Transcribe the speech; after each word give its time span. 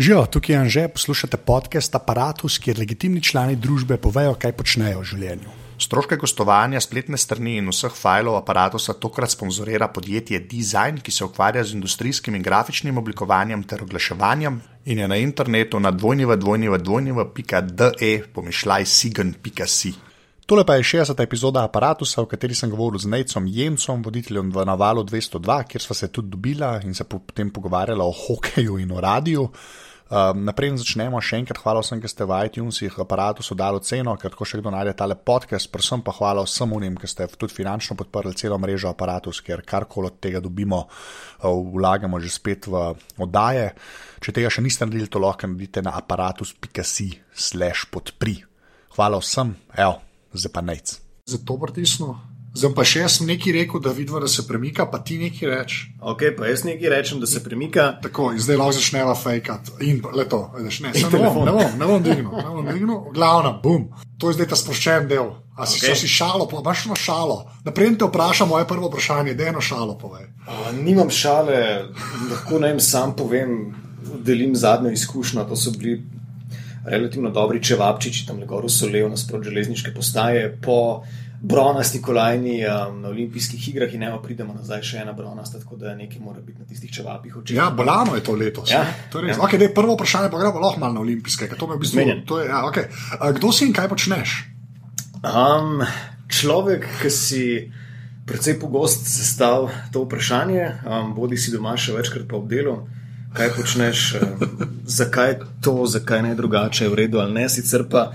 Živijo, 0.00 0.26
tukaj 0.26 0.54
je 0.54 0.58
Anže, 0.58 0.88
poslušate 0.88 1.36
podcast 1.36 1.94
Apparatus, 1.94 2.58
kjer 2.58 2.78
legitimni 2.78 3.22
člani 3.22 3.56
družbe 3.56 3.96
povejo, 4.00 4.34
kaj 4.40 4.52
počnejo 4.56 5.00
v 5.02 5.04
življenju. 5.04 5.50
Stroške 5.76 6.16
gostovanja, 6.16 6.80
spletne 6.80 7.18
strani 7.20 7.58
in 7.60 7.68
vseh 7.68 7.92
filev 7.92 8.32
aparata 8.38 8.78
tokrat 8.96 9.30
sponzorira 9.34 9.88
podjetje 9.92 10.40
Design, 10.40 11.00
ki 11.04 11.12
se 11.12 11.24
ukvarja 11.24 11.64
z 11.64 11.72
industrijskim 11.76 12.34
in 12.34 12.42
grafičnim 12.42 12.96
oblikovanjem 12.96 13.62
ter 13.68 13.82
oglaševanjem 13.84 14.60
in 14.86 14.98
je 14.98 15.08
na 15.08 15.16
internetu 15.20 15.80
na 15.80 15.90
dvojnjeva.de 15.90 18.22
pomišljaj 18.32 18.86
sigen.si. 18.86 19.92
Tole 20.46 20.64
pa 20.64 20.74
je 20.74 20.82
60. 20.82 21.22
epizoda 21.22 21.64
aparata, 21.64 22.04
v 22.16 22.26
kateri 22.26 22.54
sem 22.54 22.70
govoril 22.70 22.98
z 22.98 23.06
Necom 23.06 23.46
Jemcom, 23.46 24.02
voditeljem 24.02 24.50
v 24.50 24.64
Navalu 24.64 25.04
202, 25.04 25.64
kjer 25.68 25.82
sva 25.82 25.94
se 25.94 26.08
tudi 26.08 26.28
dobila 26.32 26.80
in 26.84 26.94
se 26.94 27.04
potem 27.04 27.50
pogovarjala 27.50 28.04
o 28.04 28.12
hokeju 28.12 28.78
in 28.78 28.92
o 28.92 29.00
radiju. 29.00 29.50
Um, 30.10 30.42
naprej 30.42 30.74
začnemo, 30.74 31.22
še 31.22 31.38
enkrat 31.38 31.60
hvala 31.62 31.84
vsem, 31.84 32.00
ki 32.02 32.08
ste 32.10 32.26
v 32.26 32.34
iTunesih 32.50 32.98
aparatu 32.98 33.46
dali 33.54 33.78
ceno, 33.86 34.18
ker 34.18 34.34
tako 34.34 34.42
še 34.42 34.58
kdo 34.58 34.74
najde 34.74 34.90
tale 34.98 35.14
podcast, 35.14 35.70
predvsem 35.70 36.02
pa 36.02 36.10
hvala 36.10 36.42
vsem 36.42 36.66
unim, 36.66 36.98
ki 36.98 37.06
ste 37.06 37.30
tudi 37.30 37.54
finančno 37.54 37.94
podprli 37.94 38.34
celo 38.34 38.58
mrežo 38.58 38.90
aparatus, 38.90 39.38
ker 39.38 39.62
karkoli 39.62 40.10
od 40.10 40.18
tega 40.18 40.42
dobimo, 40.42 40.90
uh, 40.90 41.54
vlagamo 41.54 42.18
že 42.18 42.26
spet 42.26 42.66
v 42.66 42.90
oddaje. 43.22 43.70
Če 44.18 44.34
tega 44.34 44.50
še 44.50 44.66
niste 44.66 44.82
naredili, 44.82 45.06
to 45.06 45.22
lahko 45.22 45.46
naredite 45.46 45.78
na 45.78 45.94
aparatus.si/slash 45.94 47.86
podpri. 47.94 48.42
Hvala 48.98 49.22
vsem, 49.22 49.54
evo, 49.78 50.02
zdaj 50.34 50.50
pa 50.50 50.62
nec. 50.66 50.98
Zato 51.30 51.54
pritisnemo. 51.54 52.29
Zdaj 52.50 52.72
pa 52.74 52.82
še 52.82 53.04
jaz 53.04 53.20
nekaj 53.22 53.52
rekel, 53.54 53.80
da 53.82 53.92
vidiš, 53.94 54.24
da 54.24 54.28
se 54.28 54.42
premika, 54.46 54.86
pa 54.90 54.98
ti 54.98 55.20
nekaj 55.20 55.48
rečeš. 55.48 55.82
Ok, 56.02 56.24
pa 56.38 56.48
jaz 56.50 56.64
nekaj 56.66 56.90
rečem, 56.90 57.20
da 57.22 57.28
se 57.30 57.42
premika. 57.44 57.84
Tako, 58.02 58.32
zdaj 58.42 58.58
lahko 58.58 58.74
začneva 58.74 59.14
fejkat. 59.14 59.70
In 59.86 60.00
leto, 60.16 60.40
veš, 60.56 60.80
ne, 60.82 60.90
ne, 60.98 61.10
bom, 61.12 61.44
ne 61.46 61.54
bom, 61.54 61.76
ne 61.78 61.90
bom 61.92 62.02
dignil, 62.02 62.26
ne 62.26 62.50
bom 62.50 62.66
dignil, 62.66 62.98
glavna, 63.14 63.54
bum. 63.62 63.86
To 64.18 64.32
je 64.32 64.40
zdaj 64.40 64.50
ta 64.50 64.58
sproščen 64.58 65.06
del. 65.10 65.30
A 65.60 65.68
si, 65.68 65.78
okay. 65.78 65.94
si 65.94 66.10
šalo, 66.10 66.48
pa 66.50 66.58
imaš 66.58 66.86
eno 66.88 66.96
šalo. 66.98 67.38
Naprej 67.66 67.94
te 68.00 68.08
vprašam, 68.08 68.50
moje 68.50 68.66
prvo 68.66 68.90
vprašanje, 68.90 69.36
da 69.38 69.50
eno 69.52 69.62
šalo 69.62 69.94
povej. 70.00 70.26
A, 70.48 70.72
nimam 70.74 71.10
šale, 71.12 71.60
lahko 72.30 72.58
naj 72.58 72.80
sam 72.82 73.14
povem, 73.16 73.74
delim 74.26 74.56
zadnjo 74.56 74.90
izkušnjo. 74.96 75.44
To 75.46 75.56
so 75.56 75.70
bili 75.76 76.00
relativno 76.84 77.30
dobri 77.30 77.62
čevapčiči, 77.62 78.26
tam 78.26 78.40
le 78.40 78.46
gor 78.48 78.66
so 78.72 78.88
levo 78.88 79.12
nasprot 79.12 79.44
železniške 79.44 79.92
postaje. 79.94 80.48
Po, 80.64 81.04
bronasti 81.42 82.02
kolajni 82.02 82.60
um, 82.66 83.00
na 83.00 83.08
olimpijskih 83.08 83.68
igrah 83.68 83.94
in 83.94 84.00
ne 84.00 84.12
pridemo 84.22 84.54
nazaj 84.54 84.82
še 84.84 84.98
ena 85.00 85.12
bronasta, 85.16 85.58
tako 85.58 85.76
da 85.80 85.94
nekaj 85.96 86.20
mora 86.20 86.40
biti 86.44 86.60
na 86.60 86.66
tistih 86.68 86.92
čevapih. 86.92 87.36
Ja, 87.48 87.70
bolano 87.70 88.14
je 88.14 88.24
to 88.24 88.34
letos. 88.36 88.70
Ja, 88.70 88.84
to 89.12 89.24
res. 89.24 89.36
Ja. 89.36 89.42
Okay, 89.46 89.58
dej, 89.58 89.72
prvo 89.74 89.96
vprašanje 89.96 90.30
pa 90.30 90.38
gremo 90.38 90.60
lahko 90.60 90.80
malo 90.80 90.98
na 90.98 91.00
olimpijske. 91.00 91.48
To 91.56 91.66
me 91.66 91.78
v 91.78 91.84
bistvu, 91.84 92.00
je, 92.00 92.46
ja, 92.48 92.64
okay. 92.68 92.92
Kdo 93.38 93.52
si 93.52 93.66
in 93.66 93.72
kaj 93.72 93.88
počneš? 93.88 94.36
Um, 95.24 95.84
človek, 96.28 96.88
ki 97.02 97.10
si. 97.10 97.44
Predvsej 98.30 98.60
pogost 98.60 99.08
sestav 99.10 99.72
to 99.90 100.04
vprašanje, 100.04 100.66
um, 100.86 101.08
bodi 101.16 101.34
si 101.40 101.50
doma 101.50 101.72
še 101.74 101.96
večkrat 101.96 102.28
po 102.30 102.38
obdelu, 102.38 102.76
kaj 103.34 103.48
počneš, 103.56 104.02
um, 104.20 104.44
zakaj 104.86 105.34
to, 105.64 105.72
zakaj 105.90 106.22
ne 106.22 106.36
drugače, 106.38 106.84
je 106.84 106.92
v 106.92 106.98
redu 107.00 107.18
ali 107.18 107.34
ne. 107.34 107.48
Sicer 107.50 107.88
pa 107.90 108.12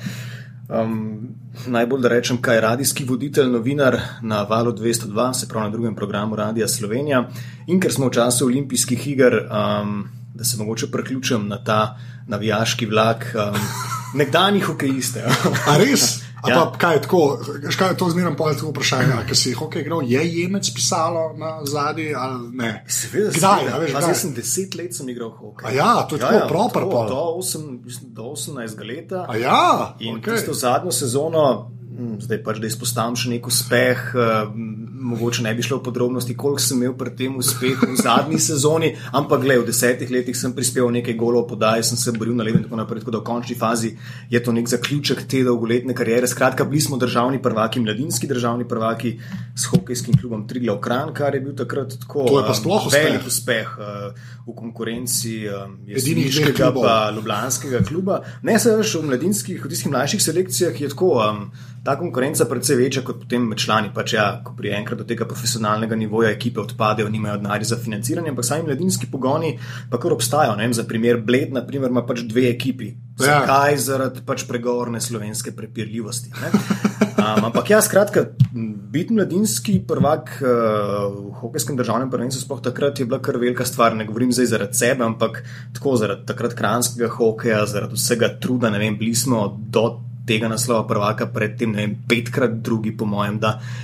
um, 0.70 1.36
najbolj 1.68 2.02
da 2.02 2.10
rečem, 2.10 2.42
kaj 2.42 2.62
radijski 2.62 3.06
voditelj, 3.06 3.50
novinar 3.52 4.00
na 4.22 4.44
valu 4.44 4.74
202, 4.74 5.34
se 5.34 5.48
pravi 5.48 5.66
na 5.66 5.72
drugem 5.72 5.96
programu 5.96 6.36
Radia 6.36 6.68
Slovenija. 6.68 7.30
In 7.68 7.80
ker 7.80 7.94
smo 7.94 8.08
v 8.08 8.14
času 8.14 8.46
olimpijskih 8.46 9.08
iger, 9.08 9.40
um, 9.46 10.10
da 10.34 10.44
se 10.44 10.58
mogoče 10.58 10.92
priključim 10.92 11.48
na 11.48 11.64
ta 11.64 11.98
navijaški 12.28 12.86
vlak, 12.86 13.36
um, 13.36 13.60
nekdanji 14.14 14.60
hokejiste. 14.60 15.24
A 15.70 15.78
res? 15.78 16.25
Ja. 16.48 16.56
Pa, 16.56 16.78
kaj 16.78 16.96
je 16.96 17.02
tako, 17.02 17.22
kaj 17.78 17.90
je 17.90 17.98
to 17.98 18.10
zmerno 18.10 18.36
povedati 18.36 18.66
vprašanje, 18.66 19.20
ker 19.28 19.38
si 19.38 19.54
hokej 19.54 19.82
igral, 19.82 20.02
je 20.04 20.22
jemec 20.40 20.70
pisalo 20.76 21.34
na 21.38 21.60
zadnji 21.66 22.14
ali 22.16 22.50
ne? 22.58 22.72
Seveda, 22.88 23.32
kdaj, 23.38 23.66
ja, 23.66 23.78
veš, 23.78 23.92
kdaj? 23.92 24.10
Jaz 24.10 24.22
sem 24.22 24.34
deset 24.34 24.76
let 24.76 24.96
sem 24.96 25.10
igral 25.10 25.30
hokej. 25.30 25.70
A 25.70 25.72
ja, 25.76 25.94
to 26.10 26.16
je 26.16 26.22
ja, 26.22 26.28
tako 26.28 26.42
ja, 26.42 26.48
proper. 26.48 26.82
Do, 26.82 27.06
do, 27.10 27.24
8, 27.40 27.80
do 28.02 28.24
18 28.24 28.88
let. 28.88 29.12
A 29.28 29.38
ja, 29.38 29.96
in 30.00 30.20
okay. 30.20 30.36
tisto 30.36 30.54
zadnjo 30.54 30.92
sezono 30.92 31.75
zdaj 32.20 32.42
pač, 32.44 32.60
da 32.60 32.68
izpostavim 32.68 33.16
še 33.20 33.32
nek 33.32 33.48
uspeh, 33.48 34.02
uh, 34.16 34.52
mogoče 35.06 35.44
ne 35.46 35.54
bi 35.56 35.64
šlo 35.64 35.80
v 35.80 35.86
podrobnosti, 35.88 36.36
koliko 36.38 36.64
sem 36.64 36.82
imel 36.82 36.96
pri 36.98 37.14
tem 37.16 37.36
uspehu 37.40 37.92
v 37.92 37.98
zadnji 38.00 38.40
sezoni, 38.50 38.92
ampak 39.16 39.44
gledaj, 39.46 39.64
v 39.64 39.68
desetih 39.70 40.12
letih 40.12 40.38
sem 40.38 40.54
prispeval 40.56 40.92
nekaj 40.96 41.16
golov, 41.20 41.48
podaj 41.52 41.86
sem 41.88 42.00
se 42.00 42.14
boril 42.16 42.36
na 42.36 42.46
ledu 42.48 42.60
in 42.60 42.66
tako 42.68 42.80
naprej. 42.82 43.04
Tako 43.06 43.16
da 43.16 43.22
v 43.22 43.28
končni 43.30 43.58
fazi 43.60 43.94
je 44.32 44.42
to 44.44 44.54
nek 44.56 44.72
zaključek 44.72 45.26
te 45.30 45.44
dolgoletne 45.46 45.96
kariere. 45.98 46.28
Skratka, 46.28 46.66
bili 46.68 46.82
smo 46.84 47.00
državni 47.02 47.42
prvaki, 47.44 47.84
mladinski 47.84 48.28
državni 48.28 48.68
prvaki 48.68 49.16
s 49.56 49.70
hokejskim 49.72 50.18
klubom 50.20 50.48
Triglav 50.48 50.82
Kran, 50.84 51.14
kar 51.16 51.36
je 51.36 51.44
bil 51.46 51.56
takrat 51.56 51.96
tako 52.02 52.26
um, 52.32 52.90
velik 52.92 53.28
uspeh 53.28 53.78
uh, 53.78 54.26
v 54.48 54.58
konkurenci 54.58 55.38
um, 55.48 55.78
jeseniškega 55.88 56.74
pa 56.76 56.98
ljubljanskega 57.16 57.86
kluba. 57.88 58.22
Ne, 58.44 58.60
se 58.60 58.76
veš, 58.76 58.98
v 59.00 59.14
mladinskih, 59.14 59.64
v 59.64 59.72
tistih 59.72 59.94
mlajših 59.94 60.28
selekcijah 60.28 60.82
je 60.82 60.92
tako. 60.92 61.16
Um, 61.22 61.48
ta 61.86 61.94
konkurenca 62.00 62.48
precej 62.50 62.80
večja 62.80 63.04
kot 63.06 63.20
potem 63.22 63.44
med 63.46 63.62
člani. 63.62 63.92
Pač 63.94 64.16
ja, 64.18 64.26
ko 64.44 64.56
pri 64.58 64.74
enkrat 64.80 64.98
do 64.98 65.06
tega 65.06 65.28
profesionalnega 65.30 65.98
nivoja 66.00 66.32
ekipe 66.34 66.64
odpadejo, 66.64 67.12
nimajo 67.14 67.38
denarja 67.44 67.70
za 67.76 67.78
financiranje, 67.82 68.32
ampak 68.34 68.48
sami 68.48 68.66
mladinski 68.66 69.10
pogoni 69.12 69.54
pa 69.92 70.02
kar 70.02 70.16
obstajajo. 70.18 70.58
Za 70.74 70.88
primer, 70.90 71.22
Bled 71.22 71.54
naprimer, 71.54 71.94
ima 71.94 72.02
pač 72.06 72.24
dve 72.26 72.48
ekipi. 72.50 72.96
Ja. 73.20 73.26
Zakaj? 73.26 73.76
Ja. 73.76 73.84
Zaradi 73.86 74.24
pač 74.26 74.48
pregovorne 74.50 75.02
slovenske 75.02 75.54
prepirljivosti. 75.56 76.34
Um, 77.16 77.46
ampak 77.52 77.70
ja, 77.70 77.80
skratka, 77.86 78.26
biti 78.92 79.14
mladinski 79.14 79.78
prvak 79.88 80.34
uh, 80.42 80.50
v 81.14 81.36
hokejskem 81.44 81.78
državnem 81.78 82.10
prvenstvu, 82.12 82.42
sploh 82.48 82.66
takrat 82.66 83.00
je 83.00 83.06
bila 83.06 83.22
kar 83.22 83.38
velika 83.38 83.66
stvar. 83.66 83.94
Ne 83.96 84.10
govorim 84.10 84.34
zdaj 84.34 84.50
zaradi 84.56 84.82
sebe, 84.82 85.06
ampak 85.06 85.44
tako 85.78 85.96
zaradi 86.02 86.26
takrat 86.34 86.58
kranskega 86.58 87.14
hokeja, 87.14 87.62
zaradi 87.70 88.02
vsega 88.02 88.34
truda, 88.42 88.74
ne 88.74 88.82
vem, 88.82 88.98
bili 88.98 89.16
smo 89.16 89.46
do 89.54 89.88
tega 90.28 90.48
naslova 90.48 90.88
prvaka, 90.88 91.28
predtem 91.28 91.72
ne 91.72 91.86
vem, 91.86 91.96
petkrat 92.10 92.58
drugi, 92.66 92.92
po 92.98 93.06
mojem. 93.06 93.40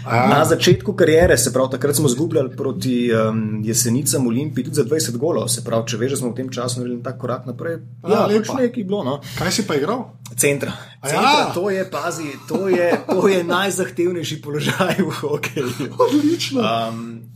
Na 0.06 0.46
začetku 0.46 0.94
karijere, 0.94 1.38
se 1.38 1.54
pravi, 1.54 1.72
takrat 1.72 1.96
smo 1.96 2.10
zgubljali 2.10 2.56
proti 2.58 3.12
um, 3.14 3.62
jesenicam 3.64 4.28
Olimpiji 4.28 4.66
tudi 4.66 4.76
za 4.76 4.86
20 4.86 5.18
golov, 5.18 5.48
se 5.48 5.64
pravi, 5.64 5.88
če 5.88 5.98
veš, 5.98 6.12
da 6.12 6.18
smo 6.18 6.32
v 6.32 6.36
tem 6.36 6.50
času 6.50 6.82
naredili 6.82 7.04
tak 7.04 7.20
korak 7.22 7.46
naprej. 7.46 7.80
Ja, 8.08 8.26
pač 8.28 8.50
lepo 8.50 8.80
je 8.80 8.86
bilo. 8.86 9.04
No. 9.04 9.20
Kaj 9.38 9.52
si 9.52 9.68
pa 9.68 9.78
igral? 9.78 10.08
Centra. 10.36 10.74
Centra 11.06 11.32
ja. 11.32 11.52
to, 11.54 11.70
je, 11.70 11.84
pazi, 11.92 12.32
to, 12.48 12.68
je, 12.70 12.90
to 13.08 13.28
je 13.28 13.44
najzahtevnejši 13.44 14.42
položaj 14.42 14.96
v 15.00 15.12
hokeju. 15.22 15.92
Odlično. 16.08 16.62
Um, 16.62 17.31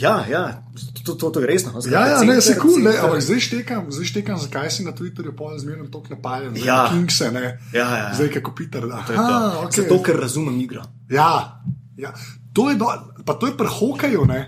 Ja, 0.00 0.24
ja, 0.30 0.62
to, 1.04 1.14
to, 1.14 1.30
to 1.30 1.40
je 1.40 1.46
resno. 1.46 1.72
No, 1.72 1.80
ja, 1.92 2.06
ja, 2.06 2.22
ne, 2.22 2.40
se 2.40 2.56
kul, 2.58 2.80
cool, 2.80 2.88
ampak 2.88 3.20
zdaj 3.20 3.40
štekam, 3.40 3.88
zdaj 3.92 4.06
štekam, 4.10 4.38
zakaj 4.40 4.70
si 4.70 4.84
na 4.84 4.92
Twitterju 4.96 5.34
pol 5.36 5.58
zmerno 5.58 5.88
tako 5.92 6.14
napaljen. 6.16 6.56
Ja, 6.64 6.88
Kingse, 6.92 7.30
ne. 7.32 7.58
Ja, 7.72 7.88
ja. 7.96 8.06
Zdaj, 8.14 8.32
kako 8.38 8.54
Peter. 8.56 8.86
Da. 8.88 9.02
To 9.06 9.12
je 9.12 9.18
to. 9.18 9.40
Okay. 9.66 9.82
Zato, 9.82 10.00
ker 10.02 10.20
razumem 10.20 10.60
igro. 10.60 10.84
Ja, 11.10 11.60
ja. 11.96 12.14
To 12.52 12.70
je, 12.70 12.76
do, 12.80 12.88
pa 13.24 13.36
to 13.36 13.50
je 13.50 13.56
pri 13.56 13.68
hokeju, 13.68 14.24
ne. 14.28 14.40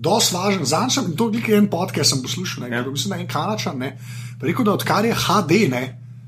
Dost 0.00 0.32
važen. 0.32 0.64
Zanj 0.64 0.90
sem 0.96 1.12
to 1.16 1.28
glikal 1.30 1.60
en 1.60 1.70
podcast, 1.70 2.14
sem 2.14 2.22
poslušal, 2.24 2.66
ne. 2.66 2.76
Ja. 2.76 2.82
Mislim, 2.88 3.14
da 3.14 3.20
je 3.20 3.26
en 3.26 3.30
kanačan, 3.30 3.78
ne. 3.78 3.94
Rekel, 4.40 4.64
da 4.64 4.74
odkar 4.74 5.04
je 5.04 5.14
HD, 5.14 5.64
ne. 5.70 5.84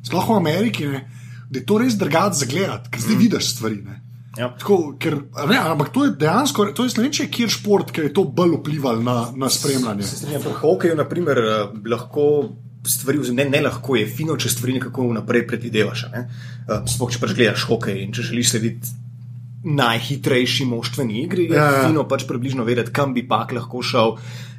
Sploh 0.06 0.28
v 0.28 0.38
Ameriki, 0.38 0.86
ne. 0.86 1.04
Da 1.50 1.60
je 1.60 1.66
to 1.66 1.80
res 1.82 1.98
drugače 1.98 2.44
za 2.44 2.46
gledati, 2.48 2.90
ker 2.92 3.00
zdaj 3.00 3.16
mm. 3.16 3.20
vidiš 3.20 3.50
stvari, 3.56 3.82
ne. 3.84 3.98
Ja. 4.38 4.48
Tako, 4.58 4.94
ker, 5.00 5.18
ne, 5.48 5.58
ampak 5.60 5.90
to 5.92 6.06
je 6.06 6.14
dejansko, 6.16 6.70
to 6.72 6.86
je 6.86 6.94
ne 6.96 7.04
vem, 7.04 7.30
kjer 7.36 7.50
šport, 7.52 7.92
ki 7.92 8.06
je 8.06 8.12
to 8.16 8.24
bolj 8.24 8.56
vplival 8.62 9.02
na, 9.04 9.16
na 9.36 9.50
spremljanje. 9.52 10.08
Pri 10.40 10.54
hokeju, 10.62 10.96
na 10.96 11.04
primer, 11.08 11.38
eh, 11.38 11.66
lahko 11.92 12.24
stvari, 12.88 13.20
ne, 13.36 13.44
ne 13.52 13.60
lahko 13.62 13.96
je 13.96 14.06
fino, 14.08 14.36
če 14.40 14.50
stvari 14.50 14.78
nekako 14.78 15.10
vnaprej 15.10 15.44
predvidevaš. 15.50 16.06
Ne? 16.14 16.24
Eh, 16.64 16.88
sploh 16.88 17.12
če 17.12 17.20
pač 17.20 17.36
gledaš 17.36 17.66
hokej 17.68 18.00
in 18.06 18.16
če 18.16 18.30
želiš 18.30 18.54
slediti 18.54 18.96
najhitrejši 19.62 20.64
moštveni 20.66 21.20
igri, 21.22 21.46
je 21.50 21.58
ja, 21.58 21.68
ja. 21.70 21.82
fino 21.86 22.02
pač 22.08 22.24
približno 22.26 22.64
vedeti, 22.66 22.90
kam 22.94 23.12
bi 23.14 23.22
pak 23.28 23.52
lahko 23.54 23.82
šel 23.84 24.16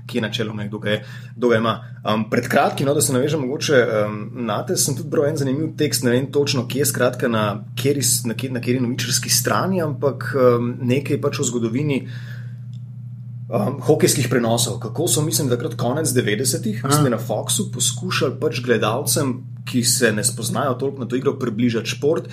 ki 0.07 0.17
je 0.17 0.21
načeloma 0.21 0.63
nekdo, 0.63 0.79
ki 0.81 0.97
ga 1.35 1.57
ima. 1.57 1.73
Um, 2.03 2.25
pred 2.29 2.47
kratkim, 2.47 2.87
no, 2.87 2.93
da 2.93 3.01
se 3.01 3.13
navežem 3.13 3.41
mogoče 3.41 3.79
um, 3.87 4.19
na 4.45 4.59
te, 4.65 4.75
sem 4.77 4.95
tudi 4.97 5.09
bral 5.09 5.29
en 5.29 5.39
zanimiv 5.39 5.71
tekst, 5.79 6.03
ne 6.03 6.11
vem 6.11 6.27
točno, 6.31 6.67
kje 6.67 6.83
je 6.83 6.89
skratka 6.91 7.27
na 7.31 7.45
kateri 7.77 8.03
na 8.25 8.35
kjer, 8.35 8.51
na 8.51 8.61
kjer 8.61 8.81
novičarski 8.81 9.31
strani, 9.31 9.81
ampak 9.81 10.31
um, 10.35 10.73
nekaj 10.81 11.21
pač 11.21 11.39
o 11.39 11.47
zgodovini. 11.47 12.03
Um, 13.53 13.77
hokejskih 13.85 14.31
prenosov, 14.31 14.79
kako 14.81 15.05
so, 15.07 15.21
mislim, 15.21 15.49
da 15.49 15.57
takrat 15.59 15.75
konec 15.77 16.09
90-ih, 16.09 16.79
mislim, 16.87 17.11
na 17.13 17.19
Foxu 17.21 17.67
poskušali 17.73 18.39
pač 18.41 18.63
gledalcem, 18.65 19.35
ki 19.69 19.83
se 19.85 20.09
ne 20.11 20.23
spoznajo 20.25 20.73
toliko 20.79 21.03
na 21.03 21.07
to 21.07 21.19
igro, 21.19 21.35
približati 21.39 21.91
šport 21.91 22.31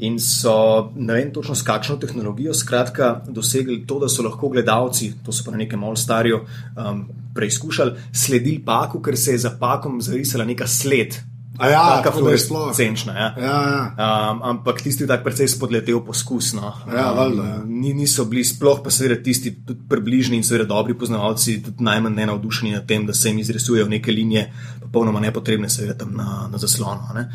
in 0.00 0.18
so 0.20 0.90
ne 0.96 1.14
vem 1.14 1.32
točno 1.32 1.54
s 1.54 1.62
kakšno 1.62 1.96
tehnologijo, 2.00 2.54
skratka, 2.54 3.20
dosegli 3.28 3.82
to, 3.86 3.98
da 4.00 4.08
so 4.08 4.24
lahko 4.24 4.48
gledalci, 4.48 5.12
to 5.24 5.32
so 5.32 5.44
pa 5.44 5.54
na 5.54 5.60
nekem 5.64 5.80
malo 5.80 5.96
starju, 5.96 6.40
um, 6.40 7.04
preizkušali, 7.34 8.08
sledili 8.12 8.62
paku, 8.64 9.02
ker 9.02 9.16
se 9.16 9.36
je 9.36 9.44
za 9.46 9.56
pakom 9.60 10.00
zarisala 10.02 10.44
neka 10.44 10.66
sled. 10.66 11.20
Ja, 11.60 12.00
tako 12.04 12.28
je 12.30 12.38
sploh. 12.38 12.72
Cenčna, 12.76 13.12
ja. 13.12 13.34
Ja, 13.36 13.56
ja. 13.98 14.32
Um, 14.32 14.42
ampak 14.42 14.80
tisti 14.80 15.04
je 15.04 15.08
tako 15.08 15.24
precej 15.24 15.48
spodletel 15.48 16.00
poskusno. 16.04 16.72
Ja, 16.88 17.10
valjda, 17.12 17.44
ja. 17.44 17.58
Ni, 17.66 17.92
niso 17.94 18.24
bili, 18.24 18.44
sploh 18.44 18.80
pa 18.84 18.90
seveda 18.90 19.20
tisti 19.22 19.52
tudi 19.66 19.84
približni 19.88 20.40
in 20.40 20.44
seveda 20.44 20.70
dobri 20.72 20.96
poznavalci, 20.98 21.58
tudi 21.62 21.84
najmanj 21.84 22.16
ne 22.16 22.26
navdušeni 22.32 22.72
nad 22.72 22.86
tem, 22.88 23.04
da 23.06 23.12
se 23.12 23.28
jim 23.28 23.38
izrisujejo 23.38 23.88
neke 23.88 24.12
linije, 24.12 24.46
popolnoma 24.80 25.20
nepotrebne, 25.20 25.68
seveda 25.68 25.98
tam 26.04 26.16
na, 26.16 26.48
na 26.52 26.58
zaslonu. 26.58 27.12
ne. 27.14 27.28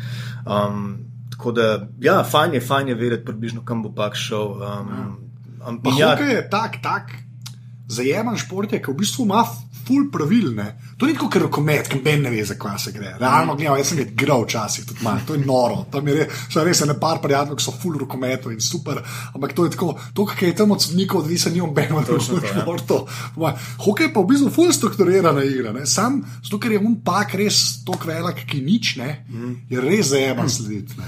Um, 0.46 0.96
tako 1.36 1.52
da, 1.52 1.68
ja, 2.00 2.22
fajn 2.24 2.56
je, 2.56 2.60
fajn 2.64 2.88
je 2.88 2.94
vedeti 2.98 3.24
približno, 3.24 3.64
kam 3.64 3.82
bo 3.84 3.92
pak 3.94 4.16
šel. 4.16 4.56
Um, 4.56 5.78
in 5.84 5.98
ja. 5.98 6.14
hokej 6.14 6.34
je 6.34 6.42
tak, 6.50 6.80
tak 6.82 7.12
zajeman 7.88 8.38
šport, 8.40 8.72
je, 8.72 8.80
ki 8.82 8.92
v 8.92 9.00
bistvu 9.04 9.28
ima 9.28 9.44
ful 9.86 10.08
pravil. 10.10 10.50
Ne? 10.54 10.66
To 10.98 11.06
ni 11.06 11.14
tako, 11.14 11.28
ker 11.30 11.44
rokomet, 11.46 11.88
ki 11.90 12.00
ben 12.02 12.24
ne 12.26 12.30
ve, 12.32 12.42
zakaj 12.44 12.78
se 12.82 12.92
gre. 12.94 13.12
Realno 13.20 13.54
gledano, 13.54 13.76
jaz 13.78 13.92
sem 13.92 14.00
ga 14.00 14.06
igral 14.06 14.46
včasih 14.46 14.86
tudi 14.88 15.04
malo, 15.06 15.22
to 15.26 15.36
je 15.36 15.44
noro. 15.46 15.84
Tam 15.92 16.08
je 16.08 16.16
res, 16.16 16.56
res 16.66 16.80
ne 16.88 16.96
par 17.00 17.20
prijateljev, 17.22 17.58
ki 17.60 17.66
so 17.66 17.74
ful 17.76 17.98
rokometov 18.00 18.54
in 18.54 18.62
super. 18.64 19.02
Ampak 19.34 19.54
to 19.56 19.66
je 19.66 19.74
tako, 19.76 19.92
to, 20.16 20.26
kar 20.30 20.48
je 20.48 20.56
tam 20.58 20.74
od 20.74 20.82
sodnikov, 20.82 21.22
odvisen, 21.22 21.54
ni 21.54 21.62
obeno 21.62 22.00
na 22.00 22.06
Točno 22.08 22.40
to, 22.40 22.46
ja. 22.46 22.62
športu. 22.62 22.98
Ma, 23.42 23.52
Hokej 23.84 24.10
pa 24.14 24.24
v 24.24 24.32
bistvu 24.32 24.50
ful 24.54 24.72
strukturirana 24.74 25.44
igra. 25.46 25.74
Ne? 25.76 25.86
Sam, 25.86 26.22
zato 26.42 26.58
ker 26.62 26.74
je 26.74 26.82
un 26.82 26.98
pak 27.04 27.36
res 27.38 27.84
tako 27.86 28.10
velik, 28.10 28.42
ki 28.50 28.64
nič 28.66 28.96
ne, 28.98 29.12
je 29.70 29.82
res 29.82 30.10
zajeman 30.14 30.50
slediti. 30.50 30.98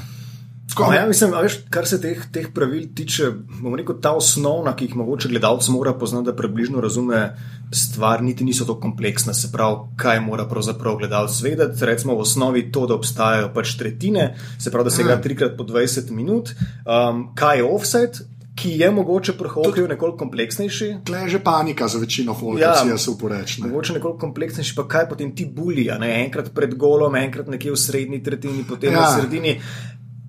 Ne. 0.80 0.86
Tako, 0.86 0.90
No, 0.90 0.96
ja, 0.96 1.06
mislim, 1.06 1.32
veš, 1.34 1.58
kar 1.68 1.86
se 1.86 2.00
teh, 2.00 2.22
teh 2.32 2.48
pravil 2.48 2.86
tiče, 2.94 3.30
bomo 3.58 3.76
rekel, 3.76 3.98
ta 3.98 4.12
osnovna, 4.12 4.72
ki 4.72 4.84
jih 4.84 4.96
mogoče 4.96 5.28
gledalec 5.28 5.68
mora 5.68 5.92
poznati, 5.94 6.26
da 6.26 6.34
približno 6.34 6.80
razume 6.80 7.34
stvar, 7.72 8.22
niti 8.22 8.44
niso 8.44 8.64
tako 8.64 8.80
kompleksne. 8.80 9.34
Se 9.34 9.52
pravi, 9.52 9.76
kaj 9.96 10.20
mora 10.20 10.46
pravzaprav 10.46 10.96
gledalec 10.96 11.40
vedeti. 11.40 11.84
Recimo 11.84 12.14
v 12.14 12.20
osnovi 12.20 12.72
to, 12.72 12.86
da 12.86 12.94
obstajajo 12.94 13.52
pač 13.52 13.76
tretjine, 13.76 14.30
se 14.58 14.70
pravi, 14.70 14.84
da 14.84 14.90
se 14.90 15.02
igra 15.02 15.18
trikrat 15.18 15.56
po 15.56 15.64
20 15.64 16.10
minut, 16.12 16.54
um, 16.80 17.28
kaj 17.34 17.56
je 17.56 17.64
offset. 17.66 18.20
Ki 18.54 18.72
je 18.74 18.90
mogoče 18.90 19.32
pri 19.32 19.48
hokeju 19.48 19.88
nekoliko 19.88 20.18
kompleksnejši, 20.18 20.86
Tle 21.04 21.18
je 21.18 21.28
že 21.28 21.38
panika 21.38 21.86
za 21.88 21.98
večino 21.98 22.34
folka, 22.34 22.60
Ja. 22.60 22.74
si 22.74 22.88
jaz 22.88 23.08
uporečem. 23.08 23.68
mogoče 23.68 23.92
nekoliko 23.92 24.18
kompleksnejši, 24.18 24.74
pa 24.74 24.82
kaj 24.84 25.08
potem 25.08 25.30
ti 25.30 25.46
bulija, 25.46 25.98
ne? 25.98 26.24
enkrat 26.24 26.50
pred 26.50 26.74
golom, 26.74 27.14
enkrat 27.14 27.46
nekje 27.46 27.70
v 27.70 27.76
srednji 27.76 28.18
tretjini, 28.18 28.64
potem 28.66 28.92
ja. 28.92 29.04
V 29.06 29.20
sredini. 29.20 29.60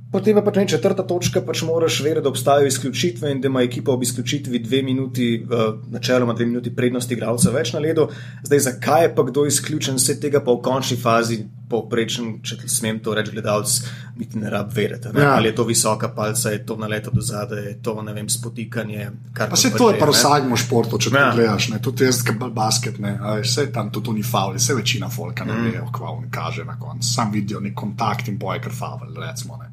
Potem 0.09 0.33
pa 0.33 0.41
pač 0.41 0.55
ne, 0.57 0.65
četrta 0.65 1.03
točka, 1.05 1.43
pač 1.45 1.61
moraš 1.67 1.99
vedeti, 2.01 2.23
da 2.25 2.31
obstajajo 2.33 2.67
izključitve 2.67 3.29
in 3.31 3.41
da 3.41 3.47
ima 3.47 3.61
ekipa 3.61 3.91
ob 3.93 4.03
izključitvi 4.03 4.59
dve 4.59 4.81
minuti, 4.83 5.27
uh, 5.45 5.75
načeloma 5.91 6.33
dve 6.33 6.47
minuti 6.49 6.73
prednosti 6.75 7.13
igralca 7.13 7.53
več 7.53 7.75
na 7.75 7.79
ledu. 7.83 8.07
Zdaj, 8.43 8.59
zakaj 8.59 9.03
je 9.03 9.15
pa 9.15 9.23
kdo 9.27 9.45
izključen, 9.45 10.01
vse 10.01 10.17
tega 10.19 10.41
pa 10.41 10.55
v 10.55 10.63
končni 10.65 10.97
fazi, 10.97 11.43
povprečen, 11.69 12.39
če 12.41 12.57
smem 12.65 12.97
to 13.05 13.13
reči, 13.13 13.35
gledalec, 13.35 13.75
niti 14.17 14.39
ne 14.41 14.49
rab 14.49 14.71
vedeti. 14.73 15.11
Ne? 15.13 15.21
Ja. 15.21 15.35
Ali 15.37 15.51
je 15.51 15.55
to 15.59 15.67
visoka 15.69 16.09
palca, 16.15 16.49
je 16.55 16.63
to 16.65 16.79
naleto 16.81 17.13
do 17.13 17.21
zadaj, 17.21 17.61
je 17.67 17.75
to 17.85 17.93
ne 18.01 18.13
vem, 18.15 18.29
spotikanje. 18.29 19.11
Pa 19.37 19.53
se 19.53 19.69
pač 19.69 19.77
to 19.77 19.91
je 19.91 19.95
je, 19.95 19.99
pa 20.01 20.09
ne. 20.09 20.15
vsakmu 20.17 20.57
športu, 20.57 20.97
če 20.97 21.13
Ja. 21.13 21.29
gledaš. 21.35 21.69
Ne? 21.69 21.81
Tudi 21.85 22.09
jaz, 22.09 22.23
ki 22.25 22.33
bolj 22.39 22.55
basket, 22.57 22.97
ne, 22.99 23.13
vse 23.43 23.69
tam 23.75 23.93
tudi 23.93 24.17
ni 24.17 24.25
faul, 24.25 24.57
vse 24.57 24.73
večina 24.73 25.09
folka 25.13 25.45
ne 25.45 25.53
ve, 25.53 25.77
mm. 25.77 25.93
kva 25.93 26.17
on 26.17 26.25
kaže 26.33 26.65
na 26.65 26.79
koncu. 26.81 27.05
Sam 27.05 27.29
vidijo 27.31 27.61
nek 27.61 27.77
kontakt 27.77 28.27
in 28.27 28.41
boje, 28.41 28.65
ker 28.65 28.73
faul, 28.73 29.13
recimo. 29.21 29.61
Ne. 29.61 29.69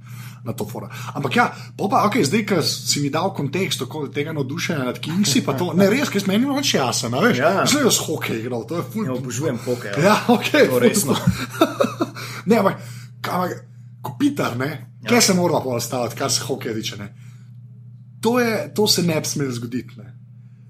Na 0.46 0.54
to 0.54 0.62
fora. 0.68 0.86
Ampak 1.14 1.36
ja, 1.36 1.46
pa, 1.50 2.04
okay, 2.06 2.22
zdaj, 2.22 2.44
ko 2.46 2.60
si 2.62 3.02
mi 3.02 3.10
dal 3.10 3.32
kontekst 3.34 3.82
tega 4.14 4.30
navdušenja 4.36 4.86
nad 4.86 5.00
Kingsi, 5.02 5.42
pa 5.42 5.56
to 5.58 5.72
ne 5.74 5.88
res, 5.90 6.10
ker 6.12 6.22
meni 6.30 6.46
več 6.46 6.76
jasen, 6.76 7.16
veš. 7.18 7.40
Ja. 7.42 7.64
Zdaj 7.66 7.86
jaz 7.88 7.98
hokej 8.06 8.38
igral, 8.44 8.62
to 8.70 8.78
je 8.78 8.84
ful. 8.92 9.08
Ja, 9.08 9.16
obožujem 9.18 9.58
hokej. 9.66 9.98
Ja, 10.04 10.20
ok. 10.30 10.50
To 10.70 10.78
resno. 10.82 11.18
ne, 12.48 12.60
ampak, 12.62 12.78
ampak 13.26 13.56
kopitar, 14.06 14.54
ne, 14.60 14.70
ja. 15.02 15.10
kje 15.10 15.22
se 15.30 15.34
mora 15.34 15.58
pa 15.64 15.80
staviti, 15.82 16.18
kar 16.22 16.30
se 16.30 16.46
hokeja 16.46 16.74
tiče. 16.78 17.00
ne. 17.02 17.10
To, 18.22 18.38
je, 18.40 18.74
to 18.74 18.86
se 18.86 19.02
ne 19.02 19.20
bi 19.20 19.26
smelo 19.26 19.52
zgoditi. 19.52 19.98
Ne. 19.98 20.15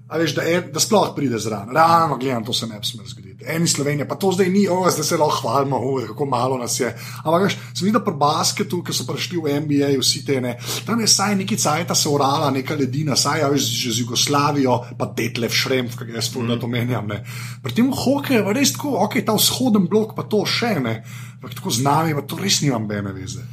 A 0.07 0.17
veš, 0.17 0.37
da, 0.37 0.43
en, 0.47 0.69
da 0.71 0.79
sploh 0.79 1.09
pride 1.15 1.39
zraven. 1.39 1.73
Realno 1.75 2.15
gledam, 2.17 2.45
to 2.47 2.53
se 2.55 2.67
ne 2.67 2.79
bi 2.79 2.87
smelo 2.87 3.09
zgoditi. 3.09 3.43
Eni 3.47 3.67
Slovenije, 3.67 4.07
pa 4.07 4.15
to 4.15 4.31
zdaj 4.31 4.47
ni, 4.49 4.61
oh, 4.71 4.85
zdaj 4.91 5.03
se 5.03 5.17
lahko 5.19 5.41
hvalimo, 5.41 5.77
oh, 5.77 6.05
kako 6.07 6.25
malo 6.25 6.57
nas 6.57 6.79
je. 6.79 6.93
Ampak 7.23 7.43
veš, 7.43 7.57
sem 7.73 7.89
videl 7.89 8.03
pri 8.05 8.13
basketu, 8.15 8.79
ki 8.87 8.95
so 8.95 9.03
prišli 9.09 9.41
v 9.43 9.57
NBA, 9.65 9.89
vsi 9.99 10.23
te 10.25 10.39
ne. 10.41 10.55
Tam 10.87 11.01
je 11.03 11.09
saj 11.11 11.35
neki 11.41 11.57
cajt, 11.59 11.91
se 11.91 12.07
urala, 12.09 12.47
neka 12.55 12.77
ledina, 12.79 13.17
saj 13.19 13.43
ja, 13.43 13.49
veš, 13.51 13.67
že 13.81 13.91
z 13.97 14.05
Jugoslavijo, 14.05 14.77
pa 14.97 15.09
Detlef 15.17 15.55
Šremf, 15.55 15.97
ki 15.99 16.07
ga 16.07 16.21
jaz 16.21 16.31
spomnim, 16.31 16.55
da 16.55 16.61
to 16.61 16.71
menjam. 16.71 17.11
Ne. 17.11 17.19
Pri 17.63 17.75
tem 17.75 17.91
hokeju 17.91 18.45
je 18.45 18.55
res 18.55 18.71
tako, 18.77 18.95
ok, 19.03 19.19
ta 19.27 19.35
vzhoden 19.35 19.89
blok, 19.91 20.15
pa 20.15 20.23
to 20.23 20.45
še 20.47 20.77
ne. 20.79 21.01
Ampak 21.35 21.59
tako 21.59 21.73
z 21.75 21.83
nami, 21.83 22.15
pa 22.15 22.23
to 22.23 22.39
res 22.39 22.61
nimam 22.63 22.87
bene 22.87 23.11
veze. 23.11 23.43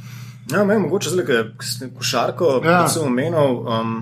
Ja, 0.51 0.63
meni 0.63 0.85
mogoče 0.85 1.11
zelo, 1.11 1.25
ker 1.27 1.51
sem 1.65 1.91
košarko 1.91 2.61
Ja. 2.63 2.71
ja. 2.71 2.87
sem 2.87 3.03
omenil. 3.03 3.59
Um, 3.67 3.99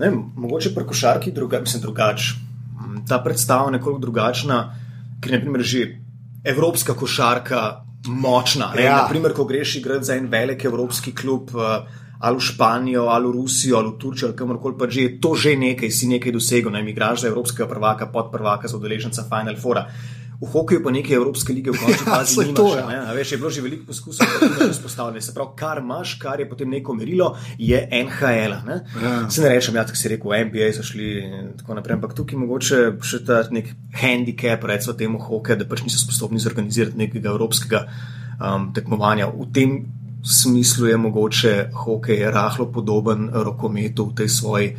ne 0.00 0.10
mogoče 0.36 0.74
pri 0.74 0.86
košarki 0.86 1.32
druga, 1.32 1.60
mislim, 1.60 1.82
drugač. 1.82 2.32
Mm, 2.32 3.04
Ta 3.08 3.20
predstava 3.22 3.68
je 3.68 3.76
nekoliko 3.78 4.00
drugačna, 4.00 4.60
ker 5.20 5.36
je 5.36 5.62
že 5.62 5.86
evropska 6.44 6.94
košarka 6.94 7.84
močna. 8.08 8.72
Ne? 8.76 8.84
Ja. 8.84 9.02
Naprimer, 9.02 9.34
ko 9.36 9.44
greš 9.44 9.76
igrati 9.76 10.04
za 10.04 10.16
en 10.16 10.28
velik 10.28 10.64
evropski 10.64 11.14
klub. 11.14 11.50
Uh, 11.54 11.98
Ali 12.20 12.36
v 12.36 12.44
Španijo, 12.44 13.06
ali 13.08 13.28
v 13.28 13.32
Rusijo, 13.32 13.78
ali 13.78 13.88
v 13.88 13.96
Turčijo, 13.96 14.28
ali 14.28 14.36
kamorkoli 14.36 14.76
pa 14.76 14.84
že, 14.92 15.00
je 15.00 15.20
to 15.24 15.32
že 15.32 15.56
nekaj, 15.56 15.88
si 15.88 16.04
nekaj 16.04 16.32
dosegel, 16.32 16.68
naj 16.68 16.84
igraš 16.84 17.24
za 17.24 17.28
evropskega 17.32 17.64
prvaka, 17.64 18.12
podprvaka, 18.12 18.68
za 18.68 18.76
udeleženca 18.76 19.24
Final 19.24 19.56
Fora. 19.56 19.88
V 20.40 20.48
hokeju 20.48 20.80
pa 20.80 20.88
nekaj 20.90 21.16
Evropske 21.18 21.52
lige 21.52 21.68
v 21.68 21.76
končni 21.76 22.06
Ja, 22.08 22.14
fazi 22.16 22.38
nimaš. 22.40 22.56
to, 22.56 22.68
ja. 22.78 22.86
ne. 22.88 23.14
Veš, 23.14 23.32
je 23.32 23.38
bilo 23.38 23.50
že 23.52 23.60
veliko 23.60 23.84
poskusov, 23.86 24.24
da 24.40 24.48
to 24.56 24.68
vzpostavljanje. 24.72 25.20
Se 25.20 25.34
pravi, 25.36 25.52
kar 25.56 25.78
imaš, 25.78 26.14
kar 26.22 26.40
je 26.40 26.48
potem 26.48 26.70
neko 26.70 26.94
merilo, 26.96 27.36
je 27.58 27.80
NHL. 27.92 28.56
Ne? 28.64 28.78
Ja. 29.02 29.30
Se 29.30 29.44
ne 29.44 29.52
rečem, 29.52 29.76
ja, 29.76 29.84
tako 29.84 30.00
si 30.00 30.08
rekel, 30.08 30.32
NBA 30.48 30.72
so 30.72 30.86
šli 30.86 31.10
in 31.20 31.52
tako 31.60 31.76
naprej, 31.76 31.98
ampak 32.00 32.16
tukaj 32.16 32.40
mogoče 32.40 32.80
še 33.04 33.20
ta 33.28 33.42
nek 33.52 33.68
handicap, 34.00 34.64
recimo 34.64 34.96
temu 34.96 35.20
hokeja, 35.20 35.60
da 35.60 35.68
pač 35.68 35.84
niso 35.84 36.00
sposobni 36.00 36.40
zorganizirati 36.40 36.96
nekega 36.96 37.34
evropskega 37.34 37.84
um, 38.40 38.70
tekmovanja. 38.72 39.28
V 39.28 39.50
tem 39.52 39.76
smislu 40.24 40.86
je 40.86 40.96
mogoče 40.96 41.70
hokej 41.84 42.30
rahlo 42.30 42.72
podoben 42.72 43.28
rokometu 43.32 44.04
v 44.10 44.14
tej 44.14 44.28
svoji. 44.28 44.76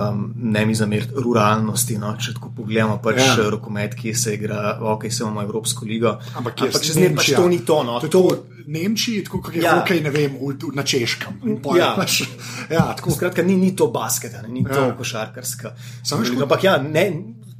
Um, 0.00 0.18
ne 0.36 0.66
mi 0.66 0.74
zameriti 0.74 1.12
ruralnosti. 1.16 1.98
No? 1.98 2.12
Če 2.16 2.34
tako 2.34 2.52
pogledamo, 2.52 2.98
pač 2.98 3.16
Ja. 3.16 3.34
ja. 3.34 3.50
rokomet, 3.50 3.94
ki 3.94 4.14
se 4.14 4.34
igra, 4.34 4.60
ok, 4.82 5.08
se 5.08 5.22
imamo 5.22 5.42
Evropsko 5.42 5.84
ligo. 5.84 6.12
Ampak, 6.34 6.60
je 6.60 6.66
ampak 6.66 6.82
če 6.82 6.92
zdaj 6.92 7.14
pač 7.14 7.32
to 7.32 7.48
ni 7.48 7.58
to. 7.60 7.82
No? 7.82 7.98
To 7.98 8.06
je 8.06 8.10
to 8.10 8.22
v 8.22 8.36
Nemčiji, 8.68 9.24
tako 9.24 9.40
kot 9.40 9.54
je 9.54 9.62
ja. 9.62 9.70
Ja. 9.70 9.80
hokej, 9.80 10.00
ne 10.00 10.10
vem, 10.10 10.34
v, 10.34 10.52
v, 10.52 10.72
na 10.72 10.82
češkem. 10.84 11.40
Je 11.42 11.56
Ja. 11.74 11.94
pač- 11.96 12.28
ja, 12.70 12.92
tako 12.92 13.10
Skratka, 13.10 13.42
ni, 13.42 13.56
ni 13.56 13.72
to 13.72 13.88
basket, 13.88 14.32
ne, 14.34 14.48
ni 14.48 14.60
ja. 14.60 14.68
to 14.68 14.80
Ja. 14.82 14.94
košarkarska. 14.94 15.72
Veš, 16.04 16.36
Ampak 16.38 16.62
ja, 16.62 16.76
ne, 16.78 17.06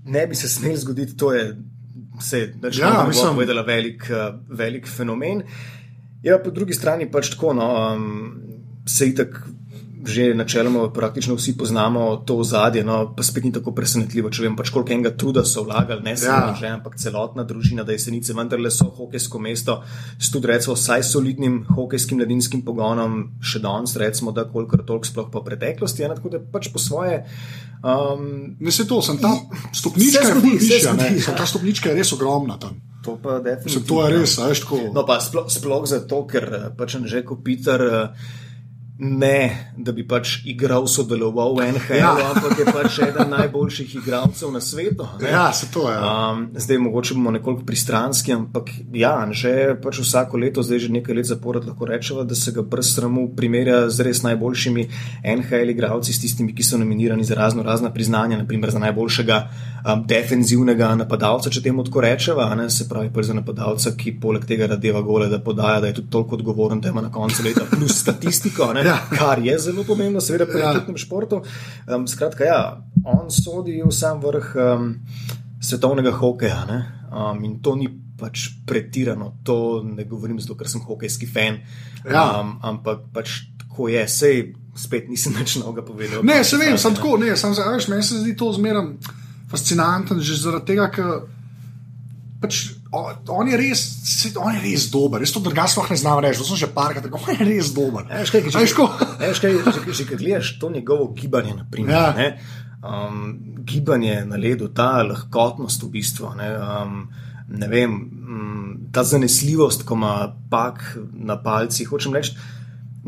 ne 0.05 0.27
bi 0.27 0.35
se 0.35 0.49
smel 0.49 0.77
zgoditi, 0.77 1.17
to 1.17 1.33
je 1.33 1.57
se, 2.21 2.53
da 2.55 2.71
če 2.71 2.81
Ja, 2.81 2.89
ja, 2.93 3.07
mislim- 3.07 3.27
bo 3.27 3.35
povedala 3.35 3.63
velik, 3.63 4.11
eh, 4.11 4.15
velik 4.51 4.87
fenomen. 4.87 5.43
Je 6.23 6.33
pa 6.33 6.45
po 6.45 6.51
drugi 6.51 6.75
strani 6.75 7.07
pač 7.07 7.31
tako, 7.31 7.53
no, 7.55 7.67
um, 7.89 8.41
se 8.85 9.07
itak. 9.07 9.43
Že 10.07 10.35
načeloma 10.35 10.93
praktično 10.93 11.35
vsi 11.35 11.57
poznamo 11.59 12.17
to 12.27 12.37
ozadje, 12.39 12.85
no, 12.85 13.15
pa 13.17 13.23
spet 13.23 13.45
ni 13.45 13.53
tako 13.53 13.73
presenetljivo, 13.75 14.31
če 14.31 14.43
vem, 14.43 14.57
pač 14.57 14.71
koliko 14.71 14.93
enega 14.95 15.11
truda 15.17 15.43
so 15.45 15.63
vlagali, 15.63 16.03
ne 16.05 16.17
samo 16.17 16.53
Ja. 16.53 16.55
že, 16.55 16.67
ampak 16.69 16.97
celotna 16.97 17.43
družina, 17.45 17.83
da 17.85 17.93
jesenice 17.93 18.33
vendarle 18.33 18.71
so 18.71 18.85
hokejsko 18.85 19.39
mesto, 19.39 19.83
s 20.19 20.31
tudi 20.31 20.47
recimo 20.47 20.75
vsaj 20.75 21.03
solidnim 21.03 21.65
hokejskim 21.69 22.19
mladinskim 22.19 22.63
pogonom, 22.63 23.33
še 23.43 23.59
danes 23.59 23.97
recimo, 23.97 24.33
da 24.33 24.45
kolikor 24.45 24.85
toliko 24.85 25.07
sploh 25.07 25.31
po 25.33 25.43
preteklosti, 25.43 26.03
ja, 26.03 26.15
tako 26.15 26.29
da 26.29 26.39
pač 26.41 26.69
po 26.69 26.79
svoje. 26.79 27.25
Um, 27.79 28.57
Ne 28.61 28.71
se 28.71 28.87
to, 28.87 29.03
sem 29.03 29.19
ta 29.19 29.31
stopnička 29.73 30.23
Se 30.23 30.29
je 30.29 30.35
zgodi, 30.35 30.59
se 30.59 30.75
višja, 30.75 30.93
zgodi, 30.93 31.11
ne. 31.11 31.23
ja. 31.29 31.35
Ta 31.35 31.47
stopnička 31.47 31.89
je 31.89 31.95
res 31.95 32.13
ogromna 32.13 32.59
tam. 32.59 32.81
to 33.05 33.19
pa 33.23 33.39
Mislim, 33.39 33.45
definitivno. 33.45 33.87
to 33.89 34.07
je 34.07 34.19
res, 34.19 34.39
veš, 34.39 34.61
tako. 34.61 34.79
No, 34.95 35.07
pa 35.07 35.21
sploh, 35.21 35.47
sploh 35.49 35.87
zato, 35.87 36.27
ker 36.27 36.45
eh, 36.45 36.69
pač 36.77 36.97
že 37.05 37.23
kot 37.23 37.43
Peter. 37.45 38.13
Ne, 39.01 39.73
da 39.77 39.93
bi 39.93 40.03
pač 40.03 40.41
igral, 40.45 40.87
sodeloval 40.87 41.55
v 41.55 41.69
NHL, 41.71 41.95
Ja. 41.95 42.19
ja. 42.19 42.31
ampak 42.35 42.59
je 42.59 42.65
pač 42.67 42.99
eden 42.99 43.31
najboljših 43.31 43.95
igralcev 43.95 44.51
na 44.51 44.61
svetu. 44.61 45.07
ne. 45.23 45.31
Ja, 45.31 45.53
se 45.53 45.71
to 45.71 45.87
je. 45.87 45.99
Um, 45.99 46.49
zdaj, 46.55 46.79
mogoče 46.79 47.15
bomo 47.15 47.31
nekoliko 47.31 47.63
pristranski, 47.63 48.33
ampak 48.33 48.65
ja, 48.93 49.29
že 49.31 49.79
pač 49.83 50.01
vsako 50.03 50.37
leto, 50.37 50.63
zdaj 50.63 50.79
že 50.79 50.89
nekaj 50.91 51.15
let 51.15 51.27
zapored, 51.27 51.65
lahko 51.65 51.87
rečemo, 51.87 52.25
da 52.25 52.35
se 52.35 52.51
ga 52.53 52.63
brez 52.63 52.91
sramu 52.95 53.29
primerja 53.37 53.87
z 53.91 54.01
res 54.03 54.23
najboljšimi 54.23 54.89
NHL 55.25 55.71
igralci, 55.71 56.13
s 56.13 56.21
tistimi, 56.21 56.51
ki 56.51 56.63
so 56.63 56.79
nominirani 56.79 57.23
za 57.25 57.35
razno 57.35 57.63
razna 57.63 57.93
priznanja, 57.95 58.37
naprimer 58.37 58.71
za 58.71 58.79
najboljšega 58.79 59.39
um, 59.87 60.03
defenzivnega 60.11 60.95
napadalca, 60.95 61.51
če 61.51 61.63
temu 61.63 61.85
tako 61.85 62.01
rečemo, 62.01 62.49
ne, 62.55 62.67
se 62.71 62.89
pravi, 62.89 63.13
pač 63.15 63.31
za 63.31 63.39
napadalca, 63.39 63.95
ki 63.95 64.17
poleg 64.21 64.43
tega 64.45 64.67
radeva 64.67 65.01
gole, 65.03 65.29
da 65.29 65.39
podaja, 65.39 65.81
da 65.81 65.87
je 65.87 66.01
tudi 66.03 66.11
toliko 66.11 66.35
odgovoren, 66.35 66.81
da 66.81 66.89
ima 66.91 67.01
na 67.01 67.13
koncu 67.15 67.47
leta 67.47 67.63
plus 67.71 67.95
statistiko. 68.03 68.73
Ne, 68.75 68.88
ja. 68.89 68.99
kar 69.13 69.43
je 69.45 69.55
zelo 69.69 69.85
pomembno, 69.87 70.23
seveda, 70.25 70.49
pri 70.49 70.65
ja. 70.65 70.73
tem 70.87 70.99
športu. 71.01 71.43
Um, 71.87 72.09
skratka, 72.11 72.49
ja, 72.49 72.61
on 73.05 73.29
sodi 73.33 73.79
v 73.83 73.93
sam 73.95 74.23
vrh 74.25 74.53
um, 74.57 74.91
svetovnega 75.61 76.13
hokeja 76.19 76.63
um, 77.13 77.45
in 77.45 77.59
to 77.63 77.77
ni 77.79 77.89
pač 78.19 78.49
pretirano. 78.67 79.37
To 79.47 79.85
ne 79.87 80.05
govorim 80.09 80.41
zato, 80.43 80.59
ker 80.59 80.71
sem 80.71 80.83
hokejski 80.83 81.29
fan, 81.31 81.61
ja. 82.03 82.25
um, 82.41 82.57
ampak 82.67 83.07
pač 83.15 83.45
tako 83.63 83.93
je, 83.93 84.03
sej 84.11 84.43
spet 84.79 85.09
nisem 85.11 85.35
več 85.35 85.57
mnogo 85.59 85.85
povedal. 85.87 86.25
Ne, 86.27 86.41
se 86.47 86.59
vem, 86.59 86.79
sem 86.79 86.95
tako, 86.95 87.17
ne, 87.23 87.35
sem 87.39 87.55
se, 87.55 87.67
veš, 87.67 87.89
meni 87.91 88.07
se 88.07 88.21
zdi 88.23 88.35
to 88.39 88.51
zmeraj 88.55 88.95
fascinantno, 89.51 90.19
že 90.23 90.39
zaradi 90.39 90.75
tega, 90.75 90.91
ker 90.95 91.15
pač. 92.43 92.78
On 92.91 93.49
je, 93.49 93.57
res, 93.61 93.81
on 94.41 94.55
je 94.55 94.61
res 94.63 94.87
dober, 94.89 95.21
res 95.21 95.33
to 95.35 95.43
drugače 95.45 95.75
sploh 95.75 95.91
ne 95.93 95.97
znam 96.01 96.23
reči. 96.25 96.41
Zelo 96.41 96.57
že 96.57 96.71
parkrat, 96.73 97.05
tako 97.05 97.21
on 97.21 97.37
je 97.37 97.45
res 97.45 97.73
dober. 97.77 98.07
Če 98.25 98.41
že 99.93 100.17
gledaš 100.17 100.55
to 100.61 100.71
njegovo 100.73 101.11
gibanje, 101.13 101.53
naprimer, 101.59 101.93
ja. 101.93 102.15
ne, 102.17 102.29
um, 102.81 103.35
gibanje 103.69 104.23
na 104.25 104.41
ledu, 104.41 104.71
ta 104.73 105.03
lahkotnost 105.05 105.85
v 105.85 105.91
bistvu. 105.99 106.33
Ne, 106.41 106.49
um, 106.57 107.03
ne 107.49 107.69
vem, 107.69 107.93
um, 107.93 108.71
ta 108.93 109.05
zanesljivost, 109.05 109.85
ko 109.85 109.99
ima 109.99 110.15
pak 110.51 110.97
na 111.13 111.37
palcih. 111.43 111.89
Hočem 111.93 112.17
reči, 112.17 112.37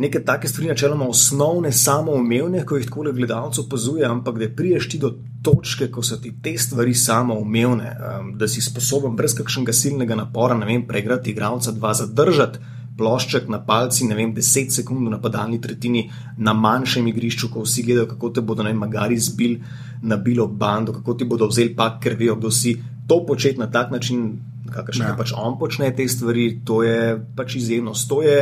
neke 0.01 0.23
take 0.25 0.49
stvari, 0.49 0.69
načeloma 0.69 1.09
osnovne, 1.09 1.73
samoumevne, 1.73 2.65
ko 2.65 2.79
jih 2.79 2.87
tako 2.89 3.03
le 3.03 3.13
gledalcev 3.13 3.67
opazuje, 3.67 4.05
ampak 4.07 4.39
da 4.39 4.49
priješ 4.57 4.89
ti 4.89 4.99
do 4.99 5.13
točke, 5.45 5.91
ko 5.93 6.03
so 6.03 6.17
ti 6.17 6.33
te 6.43 6.55
stvari 6.59 6.95
samoumevne, 6.95 7.91
um, 7.93 8.31
da 8.41 8.49
si 8.49 8.65
sposoben 8.65 9.17
brez 9.17 9.35
kakšnega 9.37 9.73
silnega 9.77 10.17
napora, 10.17 10.57
ne 10.57 10.67
vem, 10.67 10.87
pregrati 10.89 11.35
igralca, 11.35 11.77
dva 11.77 11.95
zadržati. 11.95 12.69
Plošček 13.01 13.47
na 13.49 13.63
palci, 13.65 14.05
ne 14.05 14.17
vem, 14.17 14.33
10 14.37 14.75
sekund 14.75 15.09
na 15.09 15.17
padalni 15.21 15.61
tretjini, 15.61 16.03
na 16.37 16.53
manjšem 16.53 17.07
igrišču, 17.09 17.49
ko 17.53 17.63
vsi 17.65 17.85
gledajo, 17.87 18.09
kako 18.11 18.31
te 18.37 18.43
bodo 18.45 18.67
naj 18.67 18.75
magari 18.77 19.17
zbil 19.17 19.55
na 20.03 20.17
bilo 20.17 20.47
bando, 20.47 20.93
kako 20.93 21.15
ti 21.15 21.25
bodo 21.25 21.49
vzeli 21.49 21.73
pak, 21.77 22.01
ker 22.03 22.17
vejo, 22.19 22.37
kdo 22.37 22.51
si. 22.51 22.75
To 23.09 23.23
početi 23.27 23.59
na 23.59 23.71
tak 23.73 23.91
način, 23.91 24.27
kakršne 24.73 25.11
ja. 25.13 25.17
pač 25.19 25.35
on 25.37 25.59
počne 25.61 25.91
te 25.97 26.07
stvari, 26.09 26.61
to 26.65 26.83
je 26.87 27.19
pač 27.37 27.59
izjemno. 27.61 27.95
To 28.09 28.23
je, 28.23 28.39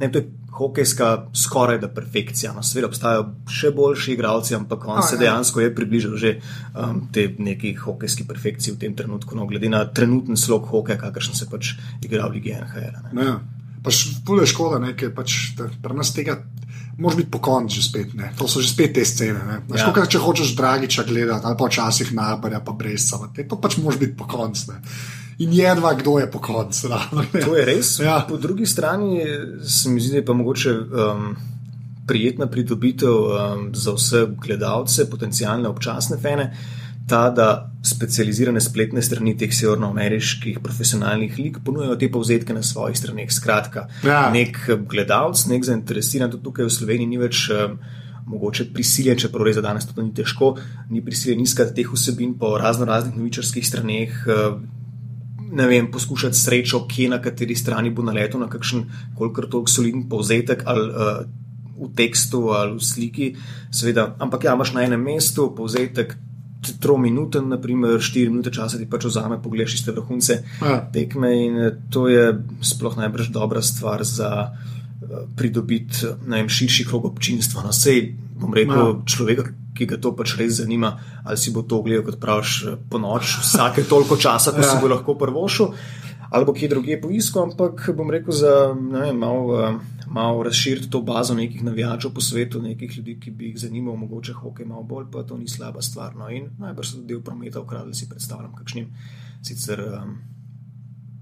ne, 0.00 0.08
to 0.12 0.22
je 0.22 0.30
hokejska 0.52 1.26
skoraj 1.34 1.78
da 1.78 1.88
perfekcija. 1.88 2.52
No, 2.52 2.62
Sveda 2.62 2.90
obstajajo 2.90 3.24
še 3.48 3.72
boljši 3.76 4.12
igralci, 4.12 4.54
ampak 4.56 4.84
on 4.88 5.00
A, 5.00 5.06
se 5.06 5.16
ja. 5.16 5.24
dejansko 5.24 5.64
je 5.64 5.74
približal 5.74 6.16
že 6.20 6.34
um, 6.38 7.06
te 7.12 7.28
neki 7.38 7.74
hokejski 7.80 8.26
perfekciji 8.28 8.76
v 8.76 8.80
tem 8.84 8.96
trenutku, 8.96 9.36
no, 9.38 9.46
glede 9.48 9.72
na 9.72 9.84
trenutni 9.88 10.36
slog 10.36 10.68
hokeja, 10.68 11.00
kakršen 11.00 11.38
se 11.38 11.48
pač 11.50 11.74
igra 12.04 12.28
v 12.28 12.38
Ligi 12.38 12.56
NHL. 12.58 13.16
Ja, 13.16 13.38
pač 13.84 14.04
pule 14.26 14.46
škoda, 14.48 14.82
ker 14.98 15.14
pač 15.16 15.56
pri 15.56 15.96
nas 15.96 16.12
tega. 16.14 16.42
Mož 16.92 17.16
biti 17.16 17.32
pokončen, 17.32 17.72
že 17.72 17.82
spet. 17.88 18.10
Ne. 18.12 18.28
To 18.36 18.44
so 18.44 18.60
že 18.60 18.68
spet 18.68 18.92
te 18.92 19.00
scene. 19.08 19.40
Ja. 19.72 19.88
Kaj, 19.96 20.12
če 20.12 20.20
hočeš 20.20 20.52
Dragiča 20.52 21.06
gledati, 21.08 21.48
ali 21.48 21.56
pa 21.56 21.64
včasih 21.64 22.12
Nabarja, 22.12 22.60
pa 22.60 22.76
Brezca, 22.76 23.16
to 23.32 23.56
pač 23.56 23.80
mož 23.80 23.96
biti 23.96 24.12
pokončen 24.12 24.76
in 25.42 25.52
jedva, 25.52 25.94
kdo 25.98 26.18
je 26.18 26.30
po 26.30 26.38
koncu. 26.38 26.92
To 27.44 27.56
je 27.56 27.64
res. 27.66 27.96
Ja. 28.00 28.22
Po 28.28 28.36
drugi 28.36 28.66
strani 28.66 29.22
se 29.64 29.90
mi 29.90 30.00
zdi, 30.00 30.16
da 30.16 30.22
je 30.22 30.26
pa 30.26 30.36
mogoče 30.38 30.72
um, 30.78 31.34
prijetna 32.06 32.46
pridobitev 32.46 33.10
um, 33.10 33.66
za 33.74 33.94
vse 33.96 34.26
gledalce, 34.44 35.10
potencijalne 35.10 35.68
občasne 35.68 36.18
fene. 36.22 36.52
Ta, 37.08 37.30
da 37.34 37.72
specializirane 37.82 38.60
spletne 38.62 39.02
strani 39.02 39.34
teh 39.36 39.50
severnoameriških 39.52 40.60
profesionalnih 40.62 41.34
lig 41.38 41.58
ponujajo 41.64 41.96
te 41.98 42.08
povzetke 42.12 42.54
na 42.54 42.62
svojih 42.62 42.98
straneh. 42.98 43.32
Skratka, 43.32 43.88
ja. 44.06 44.28
nek 44.30 44.60
gledalec, 44.88 45.42
nek 45.50 45.66
zainteresiran, 45.66 46.30
tudi 46.30 46.46
tukaj 46.46 46.68
v 46.68 46.76
Sloveniji, 46.76 47.10
ni 47.10 47.18
več 47.18 47.48
um, 47.50 47.74
mogoče 48.30 48.68
prisiljen, 48.74 49.18
čeprav 49.18 49.48
res 49.48 49.58
za 49.58 49.64
danes 49.66 49.88
to 49.90 49.98
ni 49.98 50.14
težko, 50.14 50.54
ni 50.94 51.02
prisiljen 51.04 51.42
iskati 51.42 51.74
teh 51.80 51.90
vsebin 51.90 52.36
po 52.38 52.54
razno 52.58 52.86
raznih 52.86 53.18
novičarskih 53.18 53.66
straneh. 53.66 54.22
Ne 55.52 55.66
vem, 55.68 55.90
poskušati 55.92 56.38
srečo, 56.38 56.86
kje 56.88 57.10
na 57.12 57.20
kateri 57.22 57.54
strani 57.56 57.90
bo 57.92 58.02
naletel 58.02 58.40
na 58.40 58.48
kakšen, 58.48 58.86
kolikor 59.18 59.48
toliko 59.52 59.70
soliden 59.70 60.08
povzetek 60.08 60.62
ali 60.66 60.88
uh, 60.88 61.22
v 61.82 61.90
tekstu 61.96 62.48
ali 62.56 62.76
v 62.78 62.84
sliki. 62.84 63.26
Seveda, 63.70 64.14
ampak 64.18 64.44
ja, 64.44 64.54
imaš 64.56 64.72
na 64.72 64.86
enem 64.86 65.02
mestu 65.02 65.50
povzetek. 65.56 66.16
Tro 66.80 66.94
minuten, 66.94 67.48
naprimer, 67.50 67.98
štiri 67.98 68.30
minute 68.30 68.52
časa 68.54 68.78
ti 68.78 68.86
pač 68.86 69.08
vzame, 69.10 69.40
pogledaš 69.42 69.80
iste 69.80 69.90
vrhunce 69.90 70.36
ja. 70.62 70.76
tekme 70.94 71.30
in 71.34 71.56
eh, 71.58 71.72
to 71.90 72.06
je 72.06 72.38
sploh 72.62 72.94
najbrž 72.94 73.32
dobra 73.34 73.58
stvar 73.66 74.06
za 74.06 74.30
uh, 74.46 75.26
pridobiti 75.36 76.06
širši 76.48 76.86
krog 76.86 77.10
občinstva. 77.10 77.66
No, 77.66 77.72
sej, 77.74 78.14
bom 78.38 78.54
rekel, 78.54 78.78
ja. 78.78 78.94
človeka, 79.06 79.50
ki 79.82 79.90
ga 79.90 79.98
to 79.98 80.14
pač 80.14 80.36
res 80.38 80.60
zanima, 80.62 80.94
ali 81.26 81.40
si 81.40 81.50
bo 81.50 81.66
to 81.66 81.82
ogledal, 81.82 82.06
kot 82.06 82.20
praviš, 82.22 82.52
po 82.86 83.02
noč, 83.02 83.36
vsake 83.42 83.82
toliko 83.90 84.16
časa, 84.16 84.54
ko 84.54 84.62
ja. 84.62 84.70
si 84.70 84.78
bo 84.78 84.90
lahko 84.92 85.16
prvošil, 85.18 85.74
ali 86.30 86.46
bo 86.46 86.54
kje 86.54 86.70
drugje 86.70 87.00
poiskal. 87.02 87.50
Ampak 87.50 87.90
bom 87.98 88.10
rekel, 88.14 88.30
za 88.30 88.70
vem, 88.70 89.18
malo, 89.18 89.58
malo 90.06 90.46
razširiti 90.46 90.90
to 90.90 91.02
bazo 91.02 91.34
nekih 91.34 91.64
navijačev 91.66 92.14
po 92.14 92.22
svetu, 92.22 92.62
nekih 92.62 92.94
ljudi, 92.98 93.18
ki 93.20 93.34
bi 93.34 93.50
jih 93.50 93.58
zanimal, 93.66 93.98
mogoče 93.98 94.38
hokej 94.38 94.70
malo 94.70 94.86
bolj, 94.86 95.10
pa 95.10 95.26
to 95.26 95.36
ni 95.36 95.50
slaba 95.50 95.82
stvar. 95.82 96.14
No. 96.16 96.30
In 96.30 96.52
najbrž 96.62 96.94
so 96.94 97.00
tudi 97.02 97.14
del 97.14 97.24
prometa 97.26 97.60
ukradli, 97.60 97.94
si 97.94 98.08
predstavljam, 98.08 98.54
kakšnim 98.54 98.94
sicer. 99.42 99.82
Um, 99.98 100.20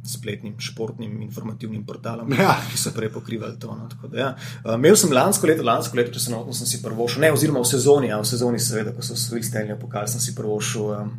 spletnim 0.07 0.54
športnim 0.61 1.21
informativnim 1.23 1.85
portalom, 1.87 2.33
ja. 2.33 2.54
ki 2.71 2.78
so 2.80 2.92
prej 2.97 3.11
pokrivali 3.12 3.59
to. 3.61 3.75
No, 3.76 3.88
da, 4.09 4.19
ja. 4.19 4.30
uh, 4.64 4.75
imel 4.75 4.97
sem 4.97 5.12
lansko 5.12 5.50
leto, 5.50 5.66
lansko 5.66 5.99
leto, 5.99 6.14
če 6.16 6.25
se 6.25 6.33
naučil, 6.33 6.57
sem 6.57 6.71
si 6.71 6.83
prvo 6.83 7.09
šel, 7.09 7.26
ne, 7.26 7.33
oziroma 7.37 7.61
v 7.61 7.69
sezoni, 7.69 8.11
ja, 8.12 8.21
v 8.21 8.30
sezoni, 8.30 8.62
seveda, 8.62 8.95
ko 8.97 9.04
so 9.04 9.19
svoj 9.19 9.45
stelje 9.45 9.76
pokazali, 9.80 10.14
sem 10.16 10.25
si 10.25 10.37
prvo 10.37 10.57
šel 10.64 10.92
um, 10.97 11.14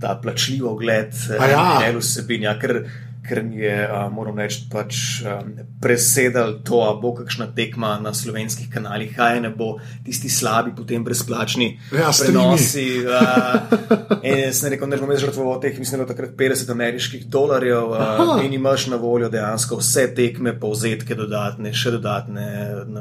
ta 0.00 0.12
plačljiv 0.20 0.66
ogled, 0.68 1.16
eh, 1.32 1.50
ja. 1.52 1.64
ne 1.80 1.94
vsebin, 1.96 2.44
ja, 2.44 2.56
ker 2.60 2.82
ker 3.28 3.42
je, 3.52 3.74
uh, 3.84 4.06
moram 4.12 4.38
reči, 4.38 4.64
pač, 4.72 5.00
um, 5.26 5.52
presedal 5.82 6.58
to, 6.66 6.80
da 6.84 6.94
bo 7.00 7.12
kakšna 7.16 7.48
tekma 7.56 7.96
na 8.02 8.12
slovenskih 8.14 8.70
kanalih, 8.72 9.12
kaj 9.16 9.40
ne 9.44 9.50
bo 9.50 9.76
tisti 10.06 10.30
slabi, 10.32 10.74
potem 10.76 11.04
brezplačni 11.04 11.68
ja, 11.92 12.12
prenosi. 12.12 12.86
Uh, 13.04 13.76
jaz 14.46 14.62
sem 14.62 14.72
rekel, 14.72 14.90
da 14.90 15.00
bom 15.02 15.12
jaz 15.14 15.26
žrtvoval 15.26 15.60
teh, 15.64 15.76
mislim, 15.78 16.04
da 16.04 16.08
takrat 16.12 16.36
50 16.38 16.72
ameriških 16.76 17.28
dolarjev 17.32 17.92
uh, 17.92 18.44
in 18.44 18.56
imaš 18.56 18.88
na 18.92 19.00
voljo 19.02 19.30
dejansko 19.32 19.80
vse 19.82 20.08
tekme, 20.16 20.56
povzetke, 20.60 21.18
dodatne, 21.18 21.74
še 21.76 21.96
dodatne 21.98 22.48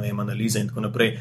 vem, 0.01 0.19
analize 0.25 0.61
in 0.61 0.71
tako 0.71 0.87
naprej 0.89 1.15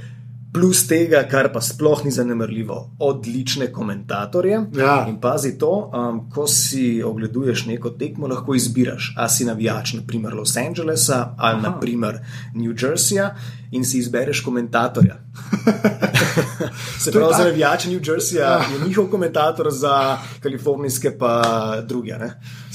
plus 0.55 0.85
tega, 0.87 1.25
kar 1.27 1.49
pa 1.53 1.59
sploh 1.61 2.05
ni 2.05 2.13
zanemrljivo, 2.15 2.77
odlične 3.03 3.73
komentatorje. 3.73 4.61
Ja. 4.79 5.07
In 5.09 5.17
pazi 5.21 5.57
to, 5.59 5.91
um, 5.91 6.21
ko 6.31 6.47
si 6.47 7.03
ogleduješ 7.03 7.67
neko 7.67 7.91
tekmo, 7.99 8.29
lahko 8.31 8.55
izbiraš, 8.55 9.13
a 9.19 9.29
si 9.29 9.45
navijač, 9.45 9.97
naprimer 9.99 10.35
Los 10.35 10.57
Angelesa 10.57 11.35
ali 11.39 11.59
Aha. 11.59 11.71
naprimer 11.71 12.21
New 12.55 12.71
Jerseyja 12.71 13.33
in 13.71 13.85
si 13.85 13.99
izbereš 13.99 14.45
komentatorja. 14.45 15.19
Se 17.03 17.13
pravi, 17.13 17.35
za 17.37 17.45
navijače 17.45 17.91
New 17.91 18.01
Jerseyja 18.01 18.41
ja. 18.41 18.65
je 18.73 18.87
njihov 18.87 19.07
komentator, 19.11 19.71
za 19.71 20.19
kalifornijske 20.41 21.19
pa 21.19 21.43
druge. 21.87 22.15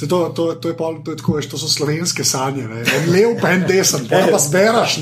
To, 0.07 0.29
to, 0.35 0.55
to, 0.55 0.67
je 0.71 0.75
pol, 0.77 1.01
to, 1.03 1.11
je 1.11 1.17
tako, 1.19 1.41
to 1.41 1.57
so 1.59 1.67
slovenske 1.67 2.23
sanje, 2.23 2.63
ne? 2.67 2.83
en 2.87 3.09
lev, 3.11 3.33
pa 3.41 3.51
en 3.51 3.65
desen, 3.67 4.05
pa 4.07 4.21
pa 4.31 4.39
zberaš. 4.39 4.99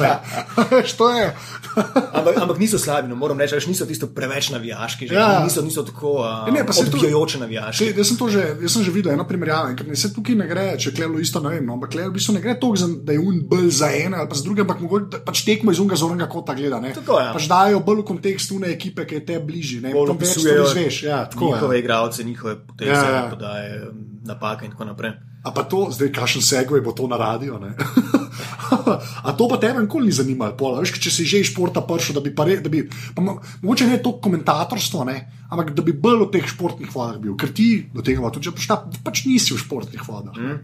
ampak, 2.17 2.37
ampak 2.41 2.57
niso 2.57 2.79
slabi, 2.81 3.09
no, 3.09 3.15
moram 3.15 3.37
reči, 3.37 3.59
niso 3.69 3.85
tisto 3.85 4.09
preveč 4.09 4.49
navijaški, 4.49 5.09
ja. 5.13 5.43
niso, 5.45 5.61
niso 5.61 5.83
tako 5.85 6.15
uh, 6.25 6.49
odbijajoče 6.81 7.41
navijaški. 7.43 7.91
Te, 7.93 8.01
jaz, 8.01 8.09
sem 8.09 8.31
že, 8.33 8.45
jaz 8.63 8.73
sem 8.73 8.87
že 8.87 8.93
videl 8.95 9.13
eno 9.13 9.27
primerjavo, 9.29 9.75
ker 9.77 9.93
se 9.93 10.11
tukaj 10.15 10.39
ne 10.39 10.49
gre, 10.49 10.65
če 10.81 10.95
klelo 10.97 11.21
isto, 11.21 11.43
ne 11.45 11.53
vem, 11.53 11.65
no, 11.67 11.77
ampak 11.77 11.93
klelo 11.93 12.09
v 12.09 12.17
bistvu 12.17 12.37
ne 12.39 12.41
gre 12.41 12.57
toliko, 12.57 12.89
da 13.05 13.13
je 13.13 13.21
un 13.21 13.39
bolj 13.51 13.69
za 13.83 13.91
ene 13.93 14.17
ali 14.17 14.31
pa 14.31 14.39
za 14.39 14.47
druge, 14.47 14.65
ampak 14.65 14.81
mogoče 14.81 15.21
pač 15.27 15.45
tekmo 15.45 15.75
iz 15.75 15.83
unga 15.83 15.99
zornega 15.99 16.29
kota 16.31 16.57
gleda. 16.57 16.81
Tako, 16.97 17.21
ja. 17.21 17.31
Pač 17.37 17.49
dajo 17.51 17.85
bolj 17.85 18.01
v 18.01 18.09
kontekst 18.09 18.53
une 18.57 18.73
ekipe, 18.73 19.05
ki 19.05 19.21
je 19.21 19.25
te 19.29 19.39
bližje. 19.43 19.81
Bolj 19.93 20.15
opisujejo, 20.17 20.69
veš, 20.73 21.01
ja, 21.05 21.23
tako, 21.29 21.53
njihove 21.53 21.77
ja. 21.77 21.85
igralce, 21.85 22.25
njihove 22.25 22.57
poteze, 22.65 22.97
ja, 22.97 23.15
ja. 23.21 23.25
podaje, 23.29 23.81
napake 24.27 24.67
in 24.67 24.75
tako 24.75 24.91
naprej. 24.91 25.15
A 25.47 25.51
pa 25.55 25.63
to, 25.63 25.87
zdaj, 25.95 26.11
kakšen 26.11 26.43
segway 26.43 26.83
bo 26.83 26.91
to 26.91 27.07
na 27.07 27.15
radio? 27.15 27.55
A 29.27 29.33
to 29.33 29.47
pa 29.47 29.57
tebe 29.57 29.81
nikoli 29.81 30.09
ni 30.09 30.13
zanimalo, 30.13 30.75
veš, 30.81 30.97
če 30.99 31.11
si 31.11 31.23
že 31.25 31.41
iz 31.41 31.49
športa 31.51 31.81
prišel, 31.85 32.17
da 32.17 32.21
bi 32.23 32.33
pa 32.35 32.43
rekel, 32.47 32.91
mogoče 33.15 33.87
ne 33.87 33.99
to 34.03 34.17
komentatorstvo, 34.21 35.05
ne, 35.07 35.17
ampak 35.49 35.71
da 35.77 35.85
bi 35.85 35.95
bolj 35.95 36.25
v 36.25 36.29
teh 36.35 36.47
športnih 36.47 36.91
vodah 36.91 37.17
bil, 37.21 37.35
ker 37.39 37.53
ti 37.55 37.87
do 37.93 38.03
tega 38.05 38.31
tudi 38.33 38.51
prišta, 38.51 38.79
pač 39.05 39.23
nisi 39.25 39.55
v 39.55 39.61
športnih 39.61 40.03
vodah. 40.03 40.35
Mm. 40.35 40.57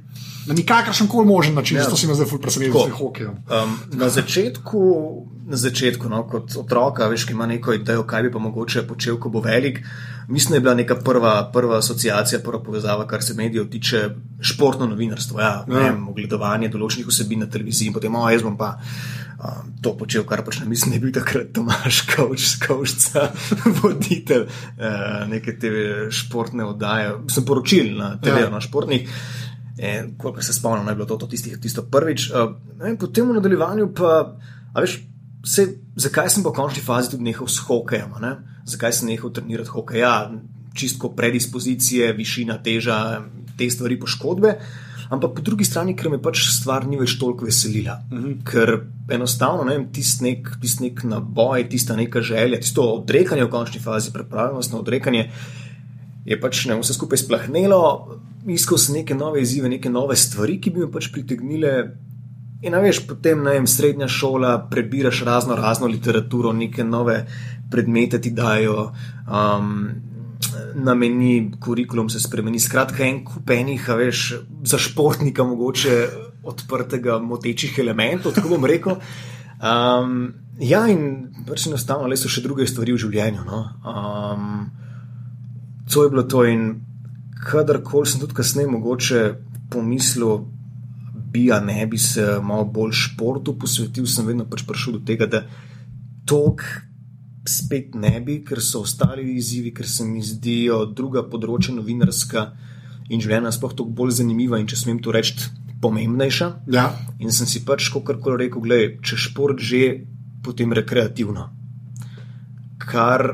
Na 0.50 0.58
nikakršen 0.58 1.08
koli 1.08 1.30
možen 1.30 1.56
način, 1.56 1.80
ja. 1.80 1.88
zato 1.88 1.98
si 1.98 2.10
me 2.10 2.18
zdaj 2.18 2.36
presenetil 2.42 2.92
s 2.92 2.98
hokejem. 3.00 3.38
Um, 3.48 3.78
na 3.96 4.10
začetku, 4.12 4.82
na 5.48 5.58
začetku 5.58 6.12
no, 6.12 6.26
kot 6.28 6.58
otroka, 6.60 7.08
veš, 7.08 7.30
ki 7.30 7.38
ima 7.38 7.48
neko 7.48 7.78
idejo, 7.80 8.04
kaj 8.04 8.28
bi 8.28 8.34
pa 8.34 8.44
mogoče 8.44 8.84
počel, 8.88 9.18
ko 9.22 9.32
bo 9.32 9.44
velik 9.44 9.80
mislim, 10.28 10.52
da 10.52 10.56
je 10.56 10.62
bila 10.62 10.74
neka 10.76 10.96
prva, 10.96 11.50
prva 11.54 11.78
asociacija, 11.78 12.40
prva 12.44 12.64
povezava, 12.64 13.08
kar 13.08 13.24
se 13.24 13.34
medijev 13.34 13.70
tiče, 13.70 14.10
športno 14.42 14.88
novinarstvo, 14.88 15.40
ja, 15.40 15.66
ja. 15.68 15.80
Vem, 15.80 16.08
ogledovanje 16.10 16.70
določenih 16.70 17.08
vsebin 17.08 17.46
na 17.46 17.50
televiziji 17.52 17.92
in 17.92 17.94
potem, 17.96 18.16
oh, 18.16 18.30
jaz 18.32 18.46
bom 18.46 18.58
pa. 18.58 18.78
Um, 19.44 19.74
to 19.84 19.92
počel, 20.00 20.24
kar 20.24 20.44
ne 20.60 20.66
mislim, 20.70 20.92
da 20.92 20.96
je 20.96 21.02
bil 21.04 21.12
takrat 21.12 21.50
Tomaš 21.54 22.02
Kavč, 22.08 22.46
Kavčca, 22.64 23.26
voditelj 23.82 24.46
uh, 24.46 25.24
neke 25.28 25.58
te 25.60 25.72
športne 26.14 26.64
oddaje. 26.64 27.12
Sem 27.34 27.46
poročil 27.46 27.98
na 27.98 28.14
TV, 28.22 28.46
ja. 28.46 28.52
na 28.54 28.62
športnih. 28.64 29.10
Koliko 30.18 30.42
se 30.42 30.54
spomnim, 30.54 30.88
je 30.88 30.96
bilo 30.96 31.08
to, 31.10 31.18
to 31.18 31.28
tisti, 31.28 31.58
tisto 31.60 31.84
prvič. 31.84 32.30
Uh, 32.32 32.54
vem, 32.80 32.96
potem 32.98 33.28
v 33.28 33.36
nadaljevanju 33.40 33.90
pa, 33.98 34.22
veš, 34.78 35.02
se, 35.44 35.68
zakaj 35.96 36.30
sem 36.30 36.46
po 36.46 36.54
končni 36.56 36.84
fazi 36.86 37.12
tudi 37.12 37.28
nehal 37.28 37.50
s 37.50 37.66
hokejem? 37.68 38.16
Ne? 38.24 38.36
Zakaj 38.66 38.94
sem 38.94 39.10
nehal 39.12 39.34
trenirati 39.34 39.70
hokej? 39.70 40.00
Ja, 40.00 40.32
čistko 40.74 41.12
predispozicije, 41.18 42.14
višina, 42.18 42.58
teža, 42.64 42.98
te 43.58 43.70
stvari, 43.70 44.00
poškodbe. 44.00 44.56
Ampak 45.14 45.36
po 45.36 45.42
drugi 45.46 45.66
strani, 45.68 45.94
ker 45.98 46.10
me 46.10 46.18
pač 46.22 46.48
stvar 46.56 46.88
ni 46.90 46.98
več 46.98 47.18
toliko 47.22 47.46
veselila. 47.46 48.00
Mm 48.10 48.18
-hmm. 48.18 48.38
Ker 48.44 48.80
enostavno, 49.12 49.64
ne 49.64 49.78
vem, 49.78 49.88
tisti 49.94 50.24
nek, 50.24 50.50
tist 50.62 50.80
nek 50.80 51.04
naboj, 51.04 51.70
tista 51.70 51.96
neka 51.96 52.22
želja, 52.22 52.60
tisto 52.60 52.82
odrekanje 52.82 53.44
v 53.44 53.50
končni 53.50 53.82
fazi, 53.82 54.14
pripravljenost 54.14 54.72
na 54.72 54.80
odrekanje, 54.80 55.30
je 56.26 56.40
pač 56.40 56.66
ne 56.66 56.80
vse 56.80 56.94
skupaj 56.94 57.18
splahnelo. 57.18 58.18
Iskal 58.48 58.78
sem 58.78 58.96
neke 58.96 59.16
nove 59.16 59.42
izzive, 59.42 59.70
neke 59.70 59.90
nove 59.90 60.16
stvari, 60.16 60.62
ki 60.62 60.70
bi 60.70 60.80
me 60.80 60.92
pač 60.92 61.12
pritegnile 61.12 61.96
In 62.64 62.76
veš, 62.80 63.02
potem 63.08 63.44
na 63.44 63.58
enem 63.58 63.68
srednja 63.68 64.08
šola 64.08 64.56
prebiraš 64.72 65.24
razno 65.28 65.56
razno 65.56 65.88
literaturo, 65.88 66.54
neke 66.54 66.84
nove 66.84 67.26
predmete 67.72 68.22
ti 68.22 68.32
dajo, 68.32 68.94
um, 69.28 69.90
na 70.76 70.94
meni 70.96 71.52
kurikulum 71.60 72.10
se 72.10 72.20
spremeni. 72.20 72.60
Skratka, 72.60 73.04
en 73.04 73.24
kupenih, 73.26 73.90
veš, 73.98 74.22
za 74.64 74.80
športnika 74.80 75.44
mogoče 75.44 75.98
odprtega, 76.44 77.20
motečih 77.20 77.80
elementov, 77.80 78.36
tako 78.36 78.56
bom 78.56 78.66
rekel. 78.66 78.96
Um, 79.64 80.34
ja, 80.60 80.86
in 80.92 81.30
pač 81.48 81.68
enostavno, 81.68 82.08
le 82.08 82.20
so 82.20 82.32
še 82.32 82.44
druge 82.44 82.68
stvari 82.68 82.96
v 82.96 83.04
življenju. 83.04 83.44
No? 83.48 83.62
Um, 83.84 84.58
to 85.92 86.04
je 86.04 86.16
bilo 86.16 86.24
to, 86.24 86.46
in 86.48 86.68
kadarkoli 87.44 88.08
sem 88.08 88.24
tudi 88.24 88.40
kasneje 88.40 88.72
mogoče 88.72 89.24
pomislil 89.72 90.46
bi, 91.34 91.50
a 91.52 91.60
ne 91.60 91.86
bi 91.90 91.98
se 91.98 92.40
malo 92.44 92.66
bolj 92.70 92.94
športu 93.08 93.58
posvetil, 93.60 94.08
sem 94.08 94.28
vedno 94.30 94.46
pač 94.50 94.66
prišel 94.68 95.00
do 95.00 95.04
tega, 95.08 95.28
da 95.28 95.44
tok 96.30 96.64
spet 97.50 97.98
ne 98.00 98.20
bi, 98.24 98.40
ker 98.46 98.62
so 98.64 98.84
ostali 98.86 99.26
izzivi, 99.36 99.74
ker 99.76 99.88
se 99.90 100.06
mi 100.08 100.24
zdijo 100.24 100.86
druga 100.86 101.26
področja 101.28 101.76
novinarska 101.76 102.46
in 103.12 103.20
življenja 103.20 103.52
sploh 103.52 103.74
toliko 103.76 103.98
bolj 104.04 104.20
zanimiva 104.22 104.60
in 104.62 104.70
če 104.70 104.80
smem 104.80 105.02
to 105.04 105.12
reči, 105.12 105.50
pomembnejša. 105.84 106.48
Ja. 106.72 106.88
In 107.20 107.34
sem 107.36 107.50
si 107.50 107.64
pač 107.68 107.90
kot 107.92 108.08
kar 108.08 108.38
rekel, 108.40 108.64
gledaj, 108.64 108.92
če 109.04 109.20
šport 109.28 109.60
že, 109.60 109.84
potem 110.44 110.72
rekreativno. 110.76 111.50
Kar 112.80 113.26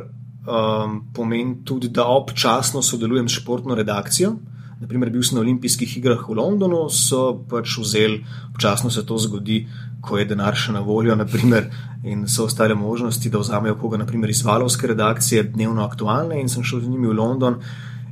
um, 0.49 0.99
pomeni 1.13 1.61
tudi, 1.65 1.91
da 1.93 2.07
občasno 2.09 2.81
sodelujem 2.85 3.29
s 3.29 3.41
športno 3.41 3.77
redakcijo. 3.77 4.35
Naprimer, 4.79 5.09
bil 5.11 5.23
sem 5.27 5.35
na 5.35 5.41
olimpijskih 5.43 5.97
igrah 5.99 6.21
v 6.23 6.37
Londonu, 6.39 6.85
so 6.87 7.33
pač 7.51 7.75
vzeli, 7.81 8.21
občasno 8.53 8.87
se 8.87 9.03
to 9.03 9.17
zgodi, 9.19 9.65
ko 9.99 10.15
je 10.15 10.25
denar 10.29 10.55
še 10.55 10.71
na 10.71 10.79
voljo, 10.79 11.17
naprimer, 11.19 11.67
in 12.07 12.23
so 12.31 12.47
ostale 12.47 12.77
možnosti, 12.79 13.27
da 13.29 13.41
vzamejo 13.43 13.75
koga 13.75 13.99
naprimer, 13.99 14.31
iz 14.31 14.45
valovske 14.47 14.87
redakcije, 14.87 15.49
dnevno 15.51 15.83
aktualne, 15.83 16.39
in 16.39 16.47
sem 16.47 16.63
šel 16.63 16.85
z 16.85 16.93
njimi 16.93 17.11
v 17.11 17.17
London. 17.19 17.59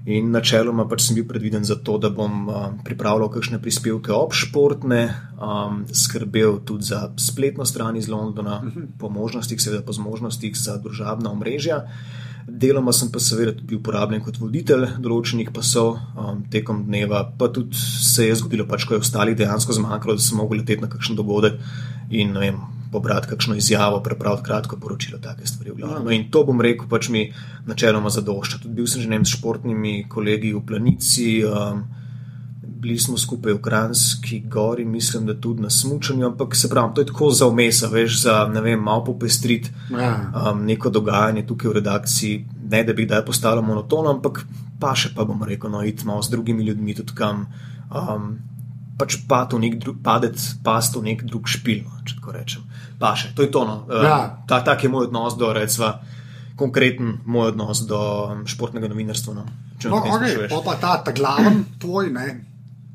In 0.07 0.29
načeloma 0.31 0.85
pač 0.87 1.03
sem 1.03 1.15
bil 1.15 1.25
predviden 1.27 1.63
za 1.67 1.75
to, 1.83 1.97
da 1.99 2.11
bom 2.11 2.47
um, 2.47 2.77
pripravljal 2.83 3.27
kakšne 3.31 3.59
prispevke 3.63 4.11
ob 4.15 4.35
športne, 4.35 5.01
um, 5.35 5.81
skrbel 5.91 6.61
tudi 6.67 6.87
za 6.91 7.09
spletno 7.19 7.67
stran 7.67 7.95
iz 7.99 8.07
Londona, 8.11 8.61
po 8.99 9.11
možnostih, 9.11 9.59
seveda 9.59 9.83
po 9.87 9.95
zmožnostih 9.95 10.55
za 10.55 10.79
družabna 10.83 11.31
omrežja. 11.31 11.85
Deloma 12.47 12.93
sem 12.95 13.09
pa 13.11 13.19
seveda 13.19 13.51
tudi 13.51 13.75
uporabljen 13.75 14.21
kot 14.23 14.37
voditelj 14.39 14.85
določenih 15.03 15.49
pasov 15.51 15.97
um, 15.97 16.45
tekom 16.51 16.85
dneva, 16.87 17.25
pa 17.37 17.49
tudi 17.51 17.75
se 17.75 18.29
je 18.29 18.37
zgodilo, 18.39 18.63
pač, 18.69 18.85
ko 18.87 18.95
je 18.95 19.03
ostalih 19.03 19.35
dejansko 19.35 19.75
zmanjkalo, 19.75 20.15
da 20.15 20.23
sem 20.23 20.39
mogel 20.39 20.61
leteti 20.61 20.85
na 20.85 20.87
kakšen 20.91 21.19
dogodek 21.19 21.59
in 22.15 22.31
vem, 22.39 22.61
pobrati 22.91 23.27
kakšno 23.33 23.57
izjavo, 23.59 23.99
prepraviti 24.03 24.47
kratko 24.47 24.79
poročilo, 24.79 25.19
take 25.19 25.43
stvari. 25.43 25.75
No, 25.83 26.07
in 26.15 26.29
to 26.31 26.45
bom 26.47 26.63
rekel, 26.63 26.87
pač 26.87 27.11
mi 27.11 27.25
načeloma 27.67 28.09
zadošča. 28.15 28.63
Tudi 28.63 28.79
bil 28.79 28.87
sem 28.87 29.03
že 29.03 29.11
ne 29.11 29.19
vem, 29.19 29.27
s 29.27 29.35
športnimi 29.35 30.07
kolegi 30.07 30.55
v 30.55 30.63
Planici. 30.63 31.29
Um, 31.43 31.83
bili 32.87 32.99
smo 32.99 33.17
skupaj 33.17 33.53
v 33.53 33.61
Kranski 33.61 34.39
gori, 34.39 34.85
mislim, 34.85 35.25
da 35.27 35.33
tudi 35.41 35.61
na 35.61 35.69
smutnju, 35.69 36.25
ampak 36.25 36.55
se 36.55 36.69
pravi, 36.69 36.93
to 36.95 37.01
je 37.01 37.05
tako 37.05 37.29
za 37.31 37.47
umesa, 37.47 37.87
veš, 37.91 38.21
za 38.21 38.47
ne 38.53 38.61
vem, 38.61 38.79
malo 38.79 39.03
popestriti 39.03 39.71
ja. 39.91 40.31
um, 40.31 40.63
neko 40.65 40.89
dogajanje 40.89 41.43
tukaj 41.47 41.69
v 41.69 41.73
redakciji. 41.73 42.45
Ne 42.71 42.83
da 42.83 42.93
bi 42.93 43.05
kdaj 43.05 43.25
postalo 43.25 43.61
monotono, 43.61 44.09
ampak 44.15 44.45
pa 44.79 44.95
še 44.95 45.11
pa 45.15 45.25
bom 45.27 45.43
rekel, 45.43 45.71
no, 45.71 45.83
iti 45.83 46.07
malo 46.07 46.23
z 46.23 46.31
drugimi 46.31 46.63
ljudmi 46.63 46.95
tudi 46.95 47.15
kam. 47.15 47.47
Um, 47.91 48.39
pač 48.97 49.19
pa 49.27 49.43
to 49.45 49.59
nek 49.59 49.75
drug, 49.83 49.99
padec, 50.03 50.39
past 50.63 50.95
v 50.95 51.03
nek 51.11 51.27
drug 51.27 51.47
špil, 51.47 51.83
no, 51.83 52.01
če 52.07 52.21
tako 52.21 52.39
rečem. 52.39 52.63
Pa 52.99 53.15
še, 53.19 53.35
to 53.35 53.43
je 53.43 53.51
to. 53.51 53.67
No. 53.67 53.83
Um, 53.83 54.03
ja. 54.07 54.19
ta, 54.47 54.63
tak 54.63 54.87
je 54.87 54.89
moj 54.89 55.11
odnos 55.11 55.35
do, 55.35 55.51
recimo, 55.53 55.91
konkreten 56.55 57.19
moj 57.25 57.51
odnos 57.51 57.83
do 57.83 57.99
um, 57.99 58.43
športnega 58.47 58.87
novinarstva. 58.87 59.35
No. 59.35 59.47
No, 59.85 60.01
okay, 60.01 60.47
pa 60.49 60.73
ta, 60.81 60.97
ta 61.05 61.11
glaven 61.13 61.61
tvoj, 61.77 62.09
ne, 62.09 62.46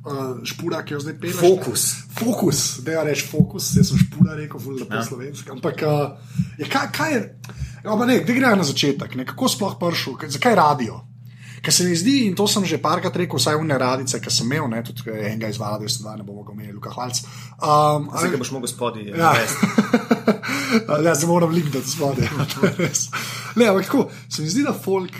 uh, 0.05 0.41
špura, 0.45 0.83
ki 0.85 0.97
jo 0.97 1.01
zdaj 1.01 1.19
peleš. 1.21 1.39
Fokus. 1.41 1.85
Ne? 1.95 2.15
Fokus, 2.19 2.65
da 2.85 2.97
je 2.97 3.05
reč 3.11 3.25
fokus, 3.31 3.71
jaz 3.77 3.93
sem 3.93 4.03
špura 4.03 4.37
rekel, 4.39 4.61
zelo 4.61 4.77
lepo 4.81 4.99
ja. 4.99 5.05
slovenski. 5.07 5.51
Ampak 5.55 5.87
uh, 5.87 6.35
je, 6.59 6.69
kaj, 6.69 6.91
kaj 6.97 7.15
je, 7.15 7.23
ja, 7.85 7.97
ne, 8.07 8.19
kde 8.25 8.37
gre 8.37 8.53
na 8.57 8.67
začetek, 8.67 9.17
ne? 9.19 9.27
kako 9.29 9.49
sploh 9.49 9.79
pršel, 9.81 10.19
zakaj 10.29 10.59
radio? 10.59 11.01
Ker 11.63 11.71
se 11.71 11.85
mi 11.87 11.95
zdi, 11.95 12.27
in 12.27 12.35
to 12.35 12.49
sem 12.51 12.65
že 12.67 12.81
parkrat 12.83 13.15
rekel, 13.15 13.39
vsaj 13.39 13.55
v 13.55 13.67
neradice, 13.69 14.19
ki 14.19 14.31
sem 14.35 14.51
imel, 14.51 14.67
ne, 14.67 14.81
tudi 14.83 15.07
enega 15.15 15.47
izvala, 15.47 15.79
da 15.79 15.87
se 15.87 16.03
dva 16.03 16.17
ne 16.19 16.27
bomo 16.27 16.43
imeli, 16.51 16.75
Luka 16.75 16.91
Hvalc. 16.91 17.23
Um, 17.63 18.09
Zdaj, 18.11 18.33
ki 18.35 18.41
boš 18.43 18.51
mogel 18.51 18.71
spodaj. 18.73 19.07
Ja, 19.15 19.31
ja 21.07 21.15
zdaj 21.15 21.29
moram 21.31 21.55
linkati 21.55 21.87
spodaj. 21.87 22.27
ne, 23.59 23.69
ampak 23.71 23.87
tako, 23.87 24.09
se 24.27 24.43
mi 24.43 24.51
zdi, 24.51 24.67
da 24.67 24.75
folk, 24.75 25.15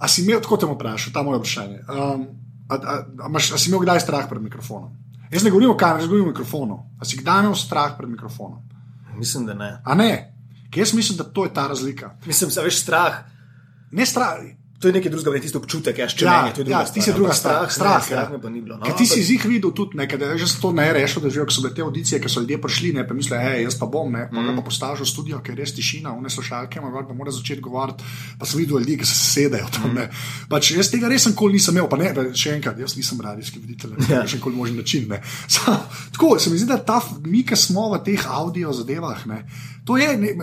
a 0.00 0.08
si 0.08 0.24
imel, 0.24 0.40
tako 0.40 0.56
te 0.56 0.70
bom 0.70 0.78
vprašal, 0.78 1.12
ta 1.12 1.20
moje 1.26 1.42
vprašanje. 1.42 1.84
Um, 1.84 2.24
A, 2.68 2.74
a, 2.74 2.94
a, 3.24 3.28
a 3.36 3.58
si 3.58 3.70
imel 3.70 3.80
kdaj 3.80 4.02
strah 4.04 4.28
pred 4.28 4.42
mikrofonom? 4.42 4.92
Jaz 5.32 5.44
ne 5.44 5.50
govorim 5.50 5.70
o 5.70 5.76
kamerah, 5.76 6.02
jaz 6.02 6.08
govorim 6.08 6.28
o 6.28 6.32
mikrofonu. 6.32 6.78
A 7.00 7.04
si 7.04 7.20
kdaj 7.20 7.44
imel 7.44 7.56
strah 7.56 7.96
pred 7.96 8.10
mikrofonom? 8.10 8.60
Mislim, 9.16 9.46
da 9.46 9.54
ne. 9.54 9.70
A 9.84 9.94
ne? 9.94 10.12
Ker 10.70 10.84
jaz 10.84 10.94
mislim, 10.94 11.18
da 11.18 11.24
to 11.24 11.44
je 11.44 11.54
ta 11.54 11.66
razlika. 11.68 12.14
Mislim, 12.26 12.50
da 12.54 12.62
veš 12.62 12.82
strah. 12.82 13.24
Ne 13.90 14.06
strah. 14.06 14.44
To 14.78 14.88
je 14.88 14.94
nekaj 14.94 15.10
drugega, 15.10 15.32
ne 15.34 15.40
tisto 15.42 15.58
občutek, 15.58 15.98
ja, 15.98 16.06
če 16.06 16.24
ja, 16.24 16.34
je 16.54 16.64
ja, 16.70 16.84
ti 16.86 17.02
si 17.02 17.10
druga 17.10 17.34
strah. 17.34 17.64
Strah, 17.66 17.98
strah 17.98 18.28
ja. 18.30 18.50
ni 18.50 18.60
bilo. 18.62 18.76
No, 18.78 18.92
ti 18.94 19.08
si 19.10 19.24
jih 19.26 19.42
videl 19.50 19.72
tudi 19.74 19.98
nekaj, 19.98 20.18
da 20.20 20.28
je 20.30 20.44
že 20.44 20.60
to 20.62 20.70
ne 20.72 20.84
rešilo, 20.94 21.24
da 21.26 21.46
so 21.50 21.64
bile 21.64 21.72
te 21.74 21.82
audicije, 21.82 22.20
ki 22.22 22.30
so 22.30 22.44
ljudje 22.44 22.60
prišli, 22.62 22.92
ne 22.94 23.02
pa 23.08 23.14
mislijo, 23.14 23.40
hej, 23.42 23.64
jaz 23.64 23.74
pa 23.78 23.88
bom, 23.90 24.12
ne, 24.12 24.28
mm. 24.30 24.52
pa 24.60 24.62
postaviš 24.62 25.02
v 25.02 25.08
studio, 25.10 25.40
ker 25.42 25.56
je 25.56 25.64
res 25.64 25.74
tišina, 25.74 26.12
vne 26.14 26.30
slušalke, 26.30 26.78
ima 26.78 27.02
pa 27.08 27.14
mora 27.14 27.34
začeti 27.34 27.64
govoriti, 27.64 28.06
pa 28.38 28.46
sem 28.46 28.62
videl 28.62 28.78
ljudi, 28.78 29.00
ki 29.02 29.08
se 29.08 29.16
sedejo 29.18 29.66
tam. 29.74 29.96
Mm. 29.96 30.20
Pač, 30.52 30.70
jaz 30.76 30.92
tega 30.94 31.10
res 31.10 31.26
nikoli 31.26 31.58
nisem 31.58 31.74
imel, 31.74 31.88
pa 31.90 31.98
ne, 31.98 32.12
še 32.38 32.54
enkrat, 32.54 32.78
jaz 32.78 32.94
nisem 32.94 33.18
radijski 33.24 33.58
voditelj, 33.58 33.98
ja. 34.06 34.22
še 34.30 34.38
nikoli 34.38 34.60
možen 34.60 34.78
način. 34.78 35.10
Sa, 35.58 35.74
tako 36.14 36.36
se 36.38 36.54
mi 36.54 36.60
zdi, 36.60 36.70
da 36.70 36.78
ta, 36.78 37.00
mi, 37.26 37.42
ki 37.42 37.58
smo 37.58 37.88
v 37.96 38.04
teh 38.06 38.30
audio 38.30 38.70
zadevah, 38.76 39.26
ne, 39.26 39.42
To 39.88 39.96
je, 39.96 40.08
ne, 40.20 40.34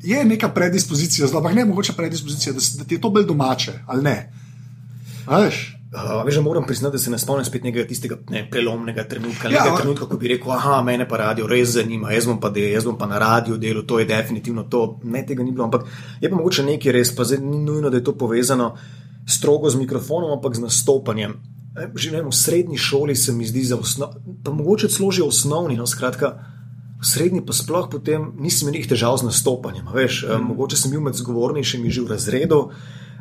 je 0.00 0.24
neka 0.24 0.48
predispozicija, 0.48 1.26
zelo, 1.28 1.42
ampak 1.42 1.54
ne 1.54 1.64
mogoče 1.68 1.92
predispozicija, 1.92 2.52
da, 2.56 2.60
da 2.78 2.84
ti 2.84 2.96
je 2.96 3.00
to 3.00 3.10
bolj 3.12 3.26
domače 3.28 3.72
ali 3.86 4.02
ne. 4.02 4.32
Veš? 5.28 5.76
Uh, 5.96 6.30
že 6.30 6.40
moram 6.40 6.64
priznati, 6.66 6.94
da 6.94 6.98
se 6.98 7.10
ne 7.10 7.18
spomnim 7.18 7.44
spet 7.44 7.64
nekega 7.64 7.88
tistega 7.88 8.16
ne, 8.30 8.42
prelomnega 8.50 9.04
trenutka, 9.04 9.48
ja, 9.48 9.60
nekega 9.60 9.76
trenutka, 9.76 10.08
ko 10.08 10.16
bi 10.16 10.28
rekel: 10.28 10.52
ah, 10.52 10.80
mene 10.84 11.06
pa 11.08 11.16
radio 11.16 11.46
res 11.46 11.76
zanima, 11.76 12.10
jaz 12.12 12.26
bom 12.26 12.40
pa, 12.40 12.50
de, 12.50 12.64
jaz 12.72 12.88
bom 12.88 12.96
pa 12.98 13.06
na 13.06 13.20
radio 13.20 13.56
delo, 13.56 13.82
to 13.82 14.00
je 14.00 14.08
definitivno 14.08 14.64
to. 14.72 14.98
Ne, 15.04 15.22
tega 15.26 15.44
ni 15.44 15.52
bilo, 15.52 15.68
ampak 15.68 15.86
je 16.20 16.30
pa 16.30 16.36
mogoče 16.36 16.64
nekaj 16.66 16.92
res, 16.92 17.12
pa 17.16 17.24
zdaj 17.24 17.44
ni 17.44 17.60
nujno, 17.64 17.92
da 17.92 18.00
je 18.00 18.04
to 18.04 18.16
povezano 18.16 18.72
strogo 19.28 19.70
z 19.70 19.76
mikrofonom, 19.84 20.32
ampak 20.38 20.56
z 20.56 20.64
nastopanjem. 20.66 21.36
Že 21.94 22.10
vem, 22.16 22.28
v 22.32 22.34
srednji 22.34 22.80
šoli 22.80 23.16
se 23.16 23.32
mi 23.32 23.46
zdi 23.46 23.64
za 23.64 23.76
osnovno, 23.76 24.40
pa 24.44 24.56
mogoče 24.56 24.88
celo 24.88 25.12
že 25.12 25.22
osnovni, 25.22 25.76
no 25.76 25.86
skratka. 25.86 26.55
V 27.06 27.10
srednji 27.14 27.44
pa 27.46 27.54
sploh 27.54 27.86
potem 27.86 28.32
nisem 28.42 28.66
imel 28.66 28.82
težav 28.82 29.14
z 29.22 29.30
nastopanjem. 29.30 29.86
Veš, 29.94 30.24
mm. 30.26 30.50
Mogoče 30.50 30.74
sem 30.74 30.90
bil 30.90 31.04
med 31.06 31.14
zgovornejšimi 31.14 31.86
že 31.86 32.02
v 32.02 32.10
razredu, 32.10 32.60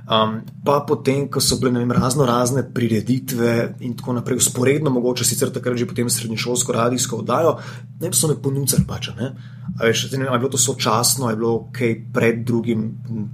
Um, 0.06 0.44
pa 0.62 0.86
potem, 0.86 1.26
ko 1.34 1.42
so 1.42 1.58
bile 1.58 1.80
vem, 1.80 1.90
razno 1.90 2.28
razne 2.30 2.62
prireditve 2.62 3.74
in 3.82 3.96
tako 3.98 4.14
naprej, 4.14 4.38
usporedno, 4.38 4.92
mogoče 4.94 5.26
sicer 5.26 5.50
takrat 5.50 5.80
že 5.82 5.88
potem 5.90 6.10
srednješolsko 6.10 6.74
radijsko 6.78 7.24
oddajo, 7.24 7.56
ne 8.02 8.12
so 8.14 8.30
me 8.30 8.36
ponudili 8.38 8.86
pač. 8.86 9.10
Veš, 9.82 10.12
ne 10.14 10.28
vem, 10.28 10.30
je 10.30 10.40
bilo 10.44 10.52
to 10.54 10.62
sočasno, 10.62 11.32
je 11.34 11.40
bilo 11.42 11.72
kaj 11.74 11.96
pred 12.14 12.46
drugim, 12.46 12.92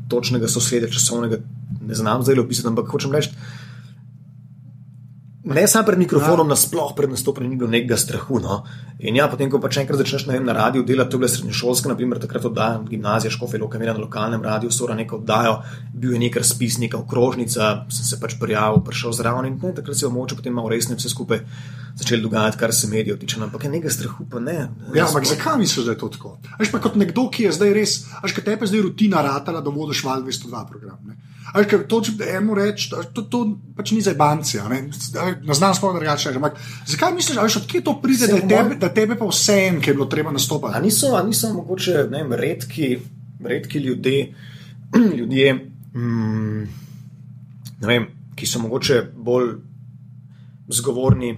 točnega 0.07 0.47
sosledja 0.47 0.87
časovnega, 0.87 1.41
ne 1.81 1.95
znam 1.95 2.23
zdaj 2.23 2.39
opisati, 2.39 2.71
ampak 2.71 2.87
hočem 2.87 3.11
reči. 3.11 3.35
Ne 5.43 5.67
samo 5.67 5.85
pred 5.85 5.99
mikrofonom, 5.99 6.45
ja. 6.45 6.53
nasplošno 6.53 6.95
pred 6.95 7.09
nastopom 7.09 7.47
ni 7.49 7.55
bilo 7.55 7.69
nekega 7.69 7.97
strahu. 7.97 8.39
No? 8.39 8.61
In 8.99 9.15
ja, 9.17 9.25
potem, 9.27 9.49
ko 9.49 9.57
pa 9.57 9.71
če 9.73 9.81
enkrat 9.81 9.97
začneš 10.03 10.27
vem, 10.29 10.43
na 10.45 10.53
radiju 10.53 10.85
delati, 10.85 11.09
to 11.09 11.17
je 11.17 11.21
bilo 11.23 11.29
srednješolsko, 11.33 11.89
naprimer, 11.89 12.19
takrat 12.21 12.45
oddajam 12.45 12.85
gimnazija, 12.85 13.31
škofe, 13.33 13.57
lokamira 13.57 13.95
na 13.97 14.03
lokalnem 14.03 14.43
radiju, 14.45 14.69
so 14.71 14.85
ura 14.85 14.97
nekaj 14.99 15.17
oddajo, 15.17 15.55
bil 15.97 16.13
je 16.13 16.21
nek 16.21 16.37
razpis, 16.37 16.77
neka 16.83 16.99
okrožnica, 17.01 17.71
sem 17.89 18.05
se 18.11 18.19
pač 18.21 18.37
prijavil, 18.41 18.83
prišel 18.85 19.17
zraven 19.17 19.49
in 19.49 19.57
ne, 19.63 19.73
takrat 19.81 19.97
se 19.97 20.05
je 20.05 20.13
moče 20.13 20.37
potem 20.37 20.53
malo 20.53 20.69
resneje 20.69 21.01
vse 21.01 21.09
skupaj 21.09 21.41
začeli 21.97 22.21
dogajati, 22.21 22.61
kar 22.61 22.73
se 22.73 22.91
medijev 22.93 23.17
tiče. 23.19 23.41
Ampak 23.41 23.65
je 23.65 23.73
nekaj 23.73 23.97
strahu, 23.97 24.29
pa 24.29 24.39
ne. 24.39 24.69
Ja, 24.93 25.07
ampak 25.07 25.25
zakaj 25.25 25.57
misliš, 25.57 25.89
da 25.89 25.97
je 25.97 26.03
to 26.05 26.13
tako? 26.13 26.37
Až 26.61 26.69
pa 26.69 26.79
kot 26.85 26.95
nekdo, 27.01 27.25
ki 27.33 27.49
je 27.49 27.57
zdaj 27.57 27.73
res, 27.73 27.97
až 28.21 28.37
kaj 28.37 28.45
tepe 28.53 28.69
zdaj 28.69 28.85
rutina 28.85 29.25
ratala, 29.25 29.65
da 29.65 29.73
vodiš 29.73 30.05
val 30.05 30.21
202 30.21 30.65
program. 30.69 31.01
Ne? 31.09 31.17
Ali 31.53 31.67
ker 31.67 31.81
to, 31.89 31.99
če 32.05 32.13
eno 32.37 32.55
reči, 32.55 32.91
to, 33.11 33.25
to 33.27 33.41
pač 33.75 33.91
ni 33.91 34.01
za 34.03 34.13
banke, 34.15 34.61
na 34.61 35.55
znam 35.57 35.73
sploh 35.75 35.97
drugače. 35.97 36.31
Zakaj 36.87 37.15
misliš, 37.15 37.35
da 37.35 37.77
je 37.77 37.83
to 37.83 37.97
pride, 38.01 38.29
da 38.31 38.39
tebe, 38.39 38.77
da 38.79 38.91
tebe 38.93 39.17
pa 39.19 39.27
vse 39.27 39.57
en, 39.67 39.81
ki 39.81 39.91
je 39.91 39.97
bilo 39.97 40.07
treba 40.11 40.31
nastopati? 40.31 40.77
Ali 40.77 40.87
niso, 40.87 41.11
niso 41.27 41.51
mogoče 41.53 42.05
vem, 42.13 42.33
redki, 42.39 42.93
redki 43.43 43.83
ljudje, 43.83 44.33
ljudje 45.17 45.53
mm, 45.93 46.63
vem, 47.83 48.07
ki 48.35 48.47
so 48.47 48.63
mogoče 48.63 49.03
bolj 49.11 49.55
zgovorni. 50.71 51.35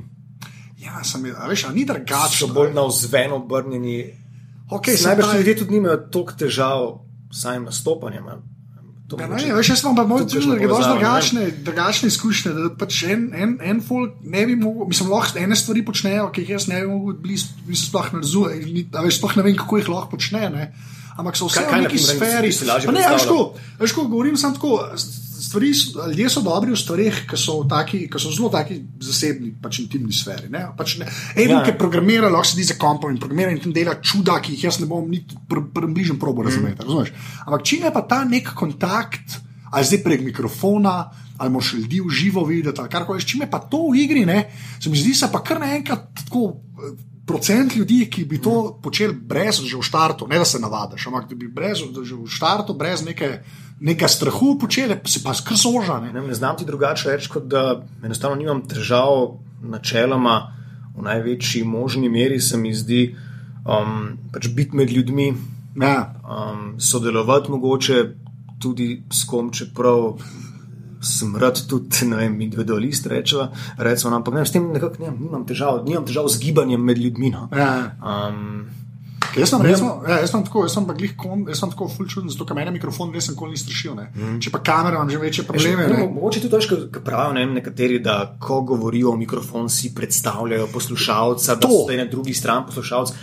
Ja, 0.83 1.01
sem 1.07 1.25
jih, 1.25 1.41
veš, 1.49 1.69
ni 1.73 1.87
drugače. 1.89 2.43
So 2.43 2.53
bolj 2.53 2.75
na 2.75 2.85
vzven 2.85 3.33
obrnjeni. 3.39 3.99
Okay, 4.69 4.99
Najbrž 5.05 5.37
ljudje 5.37 5.61
tudi 5.63 5.79
nimajo 5.79 5.97
toliko 6.11 6.33
težav 6.37 6.89
s 7.31 7.41
samim 7.41 7.71
nastopanjem. 7.71 8.52
Ja, 9.19 9.27
ne, 9.27 9.53
veš, 9.57 9.69
jaz 9.73 9.83
imam 9.83 9.95
pa 9.95 10.05
moj 10.07 10.25
čutil, 10.25 10.49
da 10.53 10.57
je 10.61 10.69
dosti 10.71 10.89
drugačne, 10.91 11.45
drugačne 11.67 12.09
izkušnje. 12.11 12.53
Da 12.57 12.69
pač 12.79 13.03
en, 13.09 13.27
en, 13.35 13.55
en 13.61 13.81
folk 13.85 14.17
ne 14.23 14.45
bi 14.49 14.55
mogel, 14.59 14.87
mislim, 14.89 15.11
lahko 15.13 15.39
ene 15.39 15.55
stvari 15.59 15.85
počnejo, 15.85 16.29
ki 16.33 16.43
jih 16.43 16.55
jaz 16.55 16.67
ne 16.71 16.81
bi 16.81 16.89
mogel 16.91 17.19
blizu, 17.23 17.53
mislim, 17.67 17.89
sploh 17.89 18.11
ne 18.13 18.23
razumem, 18.23 18.83
veš, 19.05 19.19
sploh 19.21 19.37
ne 19.39 19.47
vem, 19.47 19.57
kako 19.59 19.81
jih 19.81 19.93
lahko 19.93 20.15
počne. 20.15 20.47
Ne. 20.53 20.71
Ampak 21.17 21.37
so 21.37 21.47
vse 21.49 21.61
v 21.69 21.83
neki 21.85 21.99
sferi. 22.01 22.49
Ne, 22.89 23.05
veš, 23.79 23.93
ko 23.93 24.07
govorim, 24.07 24.37
sem 24.39 24.55
tako 24.55 24.81
stvari, 25.43 25.71
ljudje 26.09 26.29
so 26.29 26.41
dobri 26.41 26.71
v 26.71 26.79
stvarih, 26.79 27.21
ki 27.29 27.37
so, 27.39 27.57
taki, 27.69 28.05
ki 28.11 28.21
so 28.21 28.31
zelo 28.31 28.49
taki 28.53 28.79
zasebni, 29.03 29.53
pač 29.61 29.81
intimni 29.83 30.13
sferi. 30.15 30.49
Ne? 30.53 30.65
Pač 30.77 30.97
ne. 31.01 31.07
Eno, 31.35 31.59
ja. 31.59 31.63
ki 31.67 31.75
programira, 31.79 32.31
lahko 32.31 32.53
sedi 32.53 32.67
za 32.69 32.77
kompom 32.79 33.11
in 33.11 33.19
programira 33.21 33.51
in 33.53 33.61
tam 33.63 33.75
dela 33.75 33.97
čuda, 34.01 34.39
ki 34.43 34.55
jih 34.55 34.67
jaz 34.69 34.79
ne 34.81 34.87
bom 34.89 35.09
niti 35.09 35.37
približen 35.49 36.17
pr 36.17 36.23
probo 36.23 36.45
razumeti. 36.47 36.85
Mm. 36.87 37.11
Ampak 37.47 37.65
če 37.67 37.81
je 37.83 37.93
pa 37.93 38.05
ta 38.07 38.23
nek 38.29 38.53
kontakt, 38.57 39.39
ali 39.73 39.89
zdaj 39.89 40.03
prek 40.05 40.23
mikrofona, 40.23 40.97
ali 41.37 41.51
moš 41.51 41.73
ljudi 41.73 42.01
v 42.01 42.09
živo 42.09 42.45
videti, 42.45 42.81
ali 42.81 42.89
kar 42.89 43.07
koli, 43.07 43.23
če 43.23 43.43
je 43.43 43.49
pa 43.49 43.59
to 43.59 43.89
v 43.89 44.03
igri, 44.05 44.25
ne? 44.25 44.45
se 44.79 44.89
mi 44.89 44.99
zdi, 44.99 45.15
da 45.19 45.31
pa 45.33 45.43
kar 45.43 45.59
naenkrat 45.63 46.11
tako. 46.25 46.53
Procent 47.23 47.71
ljudi, 47.79 48.01
ki 48.11 48.25
bi 48.27 48.35
to 48.43 48.81
počeli 48.83 49.13
brez, 49.15 49.61
že 49.63 49.77
v 49.79 49.85
startu, 49.87 50.27
ne 50.27 50.41
da 50.41 50.43
se 50.43 50.59
navadiš, 50.59 51.05
ampak 51.07 51.29
da 51.29 51.37
bi 51.39 51.47
brez, 51.47 51.79
že 51.79 52.17
v 52.19 52.27
startu, 52.27 52.75
brez 52.75 53.05
neke 53.05 53.37
nekaj 53.83 54.09
strahu 54.09 54.55
počele, 54.59 54.95
pa 55.01 55.11
se 55.11 55.23
pa 55.23 55.33
skrzoža. 55.33 55.99
Ne? 55.99 56.13
Ne, 56.13 56.21
ne 56.27 56.33
znam 56.33 56.57
ti 56.57 56.65
drugače 56.65 57.11
reči, 57.11 57.29
kot 57.29 57.47
da 57.51 57.83
enostavno 58.03 58.39
nimam 58.39 58.63
težav, 58.67 59.37
načeloma 59.61 60.37
v 60.95 61.03
največji 61.03 61.63
možni 61.63 62.09
meri 62.09 62.39
se 62.39 62.57
mi 62.57 62.73
zdi 62.75 63.15
um, 63.65 64.17
pač 64.33 64.47
biti 64.55 64.77
med 64.77 64.91
ljudmi, 64.91 65.33
ja. 65.81 66.13
um, 66.23 66.79
sodelovati 66.79 67.51
mogoče 67.51 68.03
tudi 68.61 69.03
s 69.11 69.27
kom, 69.27 69.51
čeprav. 69.51 70.15
Smrt 71.03 71.65
tudi, 71.67 72.05
ne 72.07 72.15
vem, 72.15 72.37
individualist, 72.45 73.09
rečeva, 73.11 73.49
recimo, 73.75 74.13
ampak 74.15 74.37
ne, 74.37 74.45
s 74.47 74.53
tem 74.55 74.69
nekako 74.71 75.01
ne, 75.03 75.09
nimam 75.17 75.41
težav, 75.43 75.81
nimam 75.83 76.05
težav 76.07 76.29
z 76.31 76.39
gibanjem 76.39 76.79
med 76.79 77.01
ljudmi. 77.03 77.31
No. 77.33 77.49
Ja. 77.51 77.97
Um, 77.99 78.69
Jaz 79.37 79.49
sem, 79.49 79.61
resno, 79.65 79.89
ja, 80.07 80.19
jaz 80.21 80.31
sem 80.31 80.43
tako, 80.45 80.63
jaz 80.67 80.75
sem 80.75 80.85
pa 80.87 80.93
glih 80.97 81.15
kon, 81.17 81.43
jaz 81.49 81.59
sem 81.63 81.71
tako 81.73 81.87
fulčuden, 81.89 82.29
zato 82.33 82.45
ker 82.45 82.57
meni 82.57 82.73
mikrofon 82.75 83.13
res 83.15 83.29
nikoli 83.31 83.55
ni 83.55 83.61
strašil. 83.61 83.95
Mm. 83.97 84.37
Če 84.43 84.53
pa 84.53 84.61
kamera 84.65 84.99
imam 84.99 85.09
že 85.09 85.21
večje 85.21 85.45
probleme. 85.47 85.87
Ne, 85.89 86.07
mogoče 86.13 86.43
tudi 86.43 86.59
to, 86.67 86.87
kar 86.93 87.05
pravijo 87.05 87.35
ne, 87.37 87.45
nekateri, 87.57 87.99
da 88.03 88.17
ko 88.39 88.61
govorijo 88.73 89.13
o 89.13 89.17
mikrofon, 89.19 89.69
si 89.69 89.93
predstavljajo 89.95 90.67
poslušalca, 90.73 91.55
da 91.55 91.69
so 91.69 91.97
na 91.97 92.07
drugi 92.11 92.33
strani 92.37 92.67
poslušalca. 92.69 93.13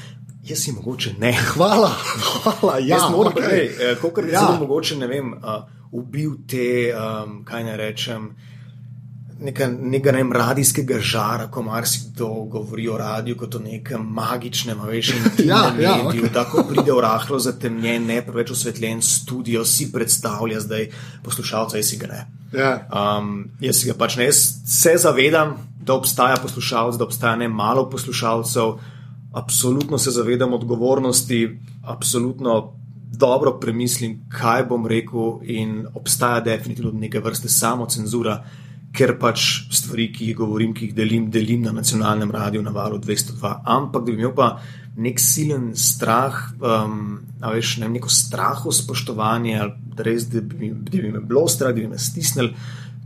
Jaz 0.50 0.64
si 0.64 0.72
mogoče 0.72 1.14
ne. 1.20 1.34
Hvala, 1.52 1.90
hvala. 2.26 2.78
Ja, 2.78 2.96
jaz 2.96 3.10
moram 3.12 3.36
reči, 3.36 3.74
okay. 3.76 3.92
Eh, 3.92 3.98
kot 4.00 4.24
ja. 4.24 4.46
sem 4.46 4.62
mogoče, 4.64 4.96
ne 5.02 5.10
vem, 5.10 5.34
uh, 5.36 5.60
ubil 5.92 6.40
te, 6.48 6.94
um, 6.94 7.42
kaj 7.44 7.66
ne 7.66 7.76
rečem 7.76 8.32
nekega 9.40 10.12
ne 10.12 10.24
radijskega 10.34 10.98
žara, 11.00 11.46
ko 11.50 11.62
marsikdo 11.62 12.28
govori 12.28 12.88
o 12.88 12.98
radiju 12.98 13.36
kot 13.36 13.54
o 13.54 13.58
nekem 13.58 14.02
magičnem, 14.14 14.80
veš, 14.86 15.12
in 15.16 15.48
ja, 15.48 15.62
ja, 15.78 15.96
mediju, 15.96 16.24
okay. 16.24 16.34
tako 16.38 16.64
pride 16.68 16.92
v 16.92 17.00
rahlo 17.00 17.38
zatemnjen, 17.38 18.06
ne 18.06 18.20
preveč 18.26 18.50
osvetljen 18.50 19.02
studio, 19.02 19.64
si 19.64 19.90
predstavlja 19.92 20.60
zdaj 20.60 20.88
poslušalca, 21.24 21.76
jaz 21.76 21.92
si 21.92 21.98
ga 22.00 22.12
ne. 22.12 22.26
Ja. 22.52 22.72
Um, 22.90 23.50
jaz 23.60 23.80
si 23.80 23.88
ga 23.88 23.96
pač 23.98 24.18
ne, 24.20 24.28
jaz 24.30 24.42
se 24.66 24.96
zavedam, 24.98 25.56
da 25.80 25.94
obstaja 25.94 26.36
poslušalec, 26.42 26.98
da 26.98 27.04
obstaja 27.04 27.36
ne 27.36 27.48
malo 27.48 27.88
poslušalcev, 27.90 28.76
absolutno 29.32 29.98
se 29.98 30.10
zavedam 30.10 30.52
odgovornosti, 30.52 31.58
absolutno. 31.84 32.76
Dobro 33.20 33.58
premislim, 33.60 34.14
kaj 34.32 34.62
bom 34.70 34.86
rekel, 34.88 35.42
in 35.42 35.82
obstaja 35.94 36.38
definitivno 36.40 36.92
neke 36.94 37.20
vrste 37.20 37.48
samocenzura, 37.52 38.36
ker 38.92 39.14
pač 39.20 39.46
stvari, 39.70 40.08
ki 40.12 40.30
jih 40.30 40.36
govorim, 40.40 40.74
ki 40.74 40.88
jih 40.88 40.94
delim, 40.94 41.30
delim 41.30 41.62
na 41.62 41.72
nacionalnem 41.72 42.30
radiju 42.30 42.62
na 42.62 42.72
valu 42.74 42.98
202. 42.98 43.52
Ampak 43.64 44.04
da 44.04 44.10
bi 44.10 44.18
imel 44.18 44.34
pa 44.34 44.50
nek 45.00 45.22
silen 45.22 45.70
strah, 45.78 46.34
um, 46.58 47.20
veš, 47.40 47.76
ne, 47.80 47.88
neko 47.88 48.10
straho 48.10 48.72
spoštovanje, 48.74 49.60
da, 49.94 50.06
res, 50.06 50.26
da, 50.32 50.42
bi, 50.42 50.72
da 50.74 50.96
bi 50.96 51.12
me 51.14 51.22
bilo 51.22 51.46
strah, 51.48 51.70
da 51.74 51.80
bi 51.80 51.86
me 51.88 51.98
stisnili, 51.98 52.50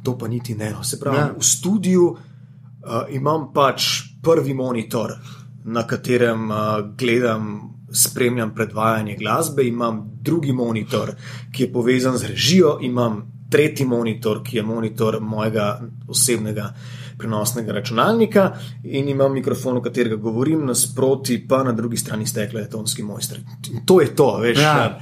to 0.04 0.16
pa 0.18 0.28
niti 0.28 0.56
ne. 0.56 0.72
No. 0.72 0.84
Se 0.84 0.98
pravi, 1.00 1.20
ja. 1.20 1.28
v 1.36 1.44
studiu 1.44 2.08
uh, 2.14 3.04
imam 3.12 3.50
pač 3.52 3.90
prvi 4.24 4.56
monitor, 4.56 5.18
na 5.64 5.86
katerem 5.88 6.50
uh, 6.50 6.80
gledam. 6.96 7.70
Spremljam 7.94 8.50
predvajanje 8.50 9.12
glasbe, 9.20 9.62
imam 9.68 10.00
drugi 10.18 10.50
monitor, 10.52 11.12
ki 11.54 11.62
je 11.62 11.68
povezan 11.70 12.16
z 12.18 12.26
režijo, 12.32 12.72
imam 12.82 13.20
tretji 13.54 13.86
monitor, 13.86 14.42
ki 14.42 14.56
je 14.58 14.62
monitor 14.66 15.20
mojega 15.22 15.68
osebnega 16.10 16.72
prenosnega 17.18 17.72
računalnika, 17.72 18.48
in 18.84 19.08
imam 19.08 19.32
mikrofon, 19.32 19.78
v 19.78 19.84
katerega 19.84 20.16
govorim, 20.18 20.64
nasproti 20.66 21.38
pa 21.48 21.62
na 21.62 21.72
drugi 21.72 21.96
strani 21.96 22.26
stekle 22.26 22.66
tonski 22.70 23.02
mojstri. 23.06 23.44
In 23.70 23.84
to 23.86 24.00
je 24.02 24.08
to, 24.16 24.30
veš. 24.42 24.58
Ja. 24.58 24.98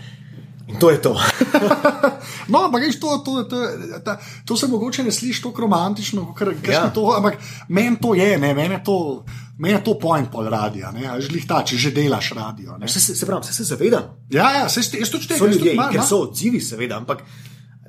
In 0.68 0.76
to 0.80 0.90
je 0.90 1.00
to. 1.02 1.14
no, 2.52 2.66
ampak 2.66 2.84
veš, 2.84 2.98
to, 3.00 3.18
to, 3.24 3.44
to, 3.48 3.62
to, 4.04 4.16
to 4.46 4.56
se 4.56 4.68
mogoče 4.68 5.04
ne 5.04 5.12
sliši 5.12 5.42
tako 5.42 5.64
romantično, 5.64 6.26
kot 6.38 6.68
ja. 6.68 6.90
to, 6.94 7.06
ampak 7.16 7.40
meni 7.68 7.96
to 8.02 8.14
je, 8.14 8.36
ne, 8.38 8.52
meni 8.54 8.74
je 8.74 8.84
to. 8.84 8.98
Meni 9.58 9.74
je 9.74 9.84
to 9.84 9.92
point 10.00 10.26
pol 10.32 10.48
radio, 10.50 10.88
že 11.20 11.28
lih 11.30 11.44
ta, 11.46 11.60
če 11.62 11.76
že 11.78 11.90
delaš 11.94 12.32
radio. 12.34 12.74
Se, 12.86 13.00
se, 13.00 13.14
se, 13.14 13.26
pravi, 13.26 13.44
se, 13.46 13.52
se 13.52 13.64
zavedam. 13.64 14.08
Ja, 14.32 14.48
ja, 14.56 14.68
se, 14.68 14.80
jaz 14.80 15.10
to 15.12 15.20
čutim. 15.20 15.38
So 15.38 15.46
ljudje, 15.46 15.76
ker 15.92 16.02
so 16.02 16.22
odzivi, 16.24 16.60
seveda, 16.60 16.96
ampak 16.98 17.22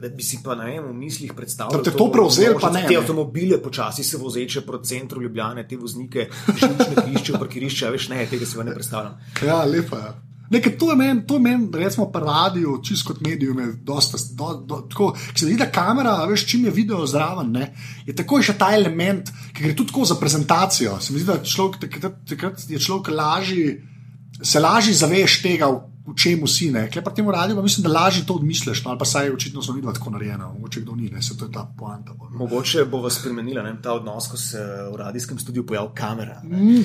da 0.04 0.10
bi 0.10 0.24
si 0.24 0.42
pa 0.44 0.56
na 0.60 0.68
enem 0.68 0.90
v 0.90 0.98
mislih 1.00 1.32
predstavljal, 1.34 1.80
da 1.80 1.92
te 1.92 1.96
to 1.96 2.10
prevzel, 2.12 2.58
pa 2.60 2.72
ne. 2.76 2.84
Te 2.88 2.98
avtomobile 3.00 3.62
počasi 3.64 4.04
se 4.04 4.20
vozeče 4.20 4.66
proti 4.68 4.92
centru 4.92 5.22
Ljubljane, 5.24 5.64
te 5.68 5.80
voznike, 5.80 6.28
jih 6.52 7.16
iščejo, 7.16 7.40
parkirišče, 7.40 7.92
veš, 7.96 8.10
ne, 8.12 8.26
tega 8.28 8.48
si 8.50 8.60
pa 8.60 8.68
ne 8.68 8.76
predstavljam. 8.76 9.16
Ja, 9.48 9.64
lepa 9.64 10.02
je. 10.02 10.12
Ja. 10.12 10.14
Nekaj, 10.54 10.74
to 10.78 10.90
je 10.92 10.98
meni, 11.00 11.24
to 11.28 11.38
je 11.40 11.42
meni, 11.46 11.70
recimo, 11.80 12.10
pa 12.12 12.20
radio, 12.20 12.76
čisto 12.84 13.14
kot 13.14 13.22
medium, 13.24 13.62
je 13.64 13.70
dosta. 13.88 14.20
Do, 14.38 14.50
do, 14.68 14.82
tako, 14.92 15.14
ki 15.16 15.40
se 15.40 15.48
vidi, 15.48 15.62
da 15.64 15.70
kamera, 15.72 16.18
veš, 16.30 16.44
čim 16.52 16.68
je 16.68 16.76
video 16.76 17.08
zraven, 17.08 17.56
ne, 17.56 17.70
je 18.06 18.16
tako 18.16 18.42
še 18.44 18.58
ta 18.60 18.74
element, 18.76 19.32
ki 19.56 19.64
gre 19.64 19.72
tudi 19.72 19.94
tako 19.94 20.06
za 20.12 20.20
prezentacijo. 20.20 21.00
Se 21.00 21.16
mi 21.16 21.24
zdi, 21.24 21.32
da 21.32 21.40
človek, 21.40 21.80
takrat 22.28 22.68
je 22.70 22.82
človek 22.84 23.10
lažji, 23.16 23.66
se 24.44 24.60
lažje 24.60 25.00
zaveš 25.00 25.40
tega, 25.48 25.72
v 26.04 26.16
čemu 26.16 26.48
si. 26.48 26.68
Kaj 26.74 27.04
pa 27.04 27.12
temu 27.16 27.32
radi, 27.32 27.56
pa 27.56 27.62
mislim, 27.62 27.84
da 27.84 27.94
lažje 27.94 28.26
to 28.28 28.36
odmisliš, 28.36 28.84
no, 28.84 28.92
ali 28.92 29.00
pa 29.00 29.06
saj 29.06 29.32
očitno 29.32 29.62
so 29.62 29.72
videti 29.72 30.00
tako 30.00 30.10
narejeno, 30.10 30.54
mogoče 30.54 30.82
kdo 30.82 30.96
ni, 30.96 31.10
ne, 31.10 31.22
se 31.22 31.38
to 31.38 31.46
je 31.46 31.52
ta 31.52 31.64
poanta. 31.80 32.14
No. 32.20 32.30
Mogoče 32.30 32.86
bo 32.86 33.02
vas 33.02 33.20
spremenila 33.20 33.64
ne, 33.64 33.76
ta 33.82 33.94
odnos, 33.94 34.28
ko 34.28 34.38
se 34.38 34.60
v 34.92 34.96
radijskem 35.00 35.40
studiu 35.40 35.66
pojavlja 35.66 35.94
kamera. 35.96 36.42
Mm. 36.44 36.84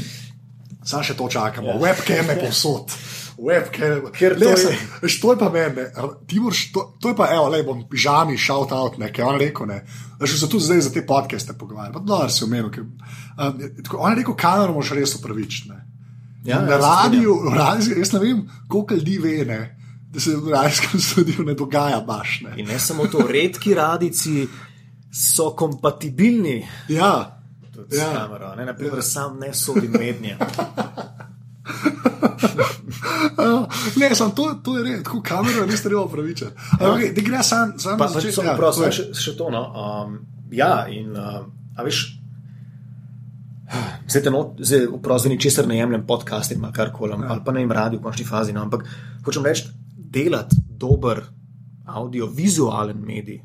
Sam 0.85 1.03
še 1.03 1.17
to 1.19 1.27
čakamo, 1.29 1.75
ja. 1.75 1.81
webcam 1.83 2.31
je 2.31 2.37
posod. 2.41 2.95
Webcam, 3.39 4.07
ker 4.15 4.37
le, 4.39 4.47
to, 4.47 4.71
je... 4.71 5.11
to 5.21 5.33
je 5.35 5.39
pa 5.39 5.51
meni, 5.51 5.89
Timur, 6.31 6.55
to, 6.75 6.85
to 7.03 7.11
je 7.11 7.17
pa, 7.19 7.29
evo, 7.35 7.49
le 7.51 7.63
bom 7.67 7.83
pižami, 7.91 8.39
shout 8.39 8.73
out, 8.73 8.99
nekaj 8.99 9.27
on 9.27 9.39
rekel, 9.43 9.67
ne. 9.67 9.83
Že 10.23 10.39
se 10.39 10.49
tu 10.51 10.59
zdaj 10.63 10.81
za 10.87 10.95
te 10.95 11.05
podcaste 11.07 11.55
pogovarjam, 11.59 11.99
pa 11.99 12.03
dobro 12.03 12.31
si 12.31 12.43
omenil. 12.47 12.71
Ker, 12.75 12.87
um, 12.87 13.61
tako, 13.83 14.01
on 14.03 14.15
je 14.15 14.23
rekel, 14.23 14.39
kamero 14.39 14.75
moš 14.75 14.95
res 14.99 15.15
upravičiti. 15.19 15.75
Ja, 16.49 16.61
na 16.63 16.77
radiju, 16.77 17.35
radio, 17.57 17.99
jaz 17.99 18.13
ne 18.13 18.19
vem, 18.19 18.51
koliko 18.69 18.95
ljudi 18.95 19.19
ve, 19.19 19.45
ne, 19.45 19.77
da 20.13 20.21
se 20.21 20.37
v 20.37 20.49
rajskem 20.49 21.01
studiu 21.11 21.45
ne 21.45 21.55
dogaja 21.55 22.01
baš. 22.01 22.41
Ne. 22.45 22.55
In 22.57 22.67
ne 22.67 22.79
samo 22.79 23.07
to, 23.07 23.27
redki 23.29 23.75
radici 23.75 24.49
so 25.13 25.51
kompatibilni. 25.51 26.67
Ja. 26.89 27.35
Ja. 27.93 28.13
Kamero, 28.15 28.55
ne, 28.57 28.65
naprimer, 28.65 28.99
ja. 28.99 29.03
sam 29.03 29.39
ne 29.39 29.55
sodim 29.55 29.91
mednje. 29.91 30.37
ne, 33.97 34.15
sem, 34.15 34.31
to, 34.31 34.55
to 34.65 34.77
je 34.79 34.85
res, 34.85 35.03
tako 35.05 35.23
kamero 35.23 35.67
res 35.67 35.83
treba 35.83 36.03
upravičiti. 36.05 36.51
Okay, 36.81 37.13
da 37.15 37.23
gre 37.23 37.43
sam, 37.43 37.75
sam 37.79 37.99
pa, 38.01 38.09
začet, 38.13 38.41
ja, 38.45 38.57
prosim, 38.57 38.91
še, 38.93 39.11
še 39.15 39.37
to. 39.39 39.51
No. 39.53 39.63
Um, 39.69 40.19
ja, 40.51 40.87
in 40.91 41.13
uh, 41.17 41.45
veš. 41.85 42.19
Zdaj, 44.09 44.23
te 44.23 44.31
not, 44.31 44.57
zdaj 44.59 44.87
vprosti 44.95 45.29
ničesar 45.29 45.69
ne 45.69 45.77
jemljem 45.79 46.07
podcast 46.07 46.53
ali 46.53 46.73
karkoli, 46.73 47.13
ja. 47.13 47.29
ali 47.29 47.45
pa 47.45 47.53
ne 47.53 47.61
jim 47.61 47.73
radi 47.73 47.97
v 47.97 48.03
končni 48.03 48.25
fazi. 48.25 48.53
No, 48.53 48.63
ampak 48.63 48.87
hočem 49.25 49.45
reči, 49.45 49.69
delati 49.93 50.57
dober 50.79 51.23
audio-vizualen 51.87 52.97
medij 53.05 53.43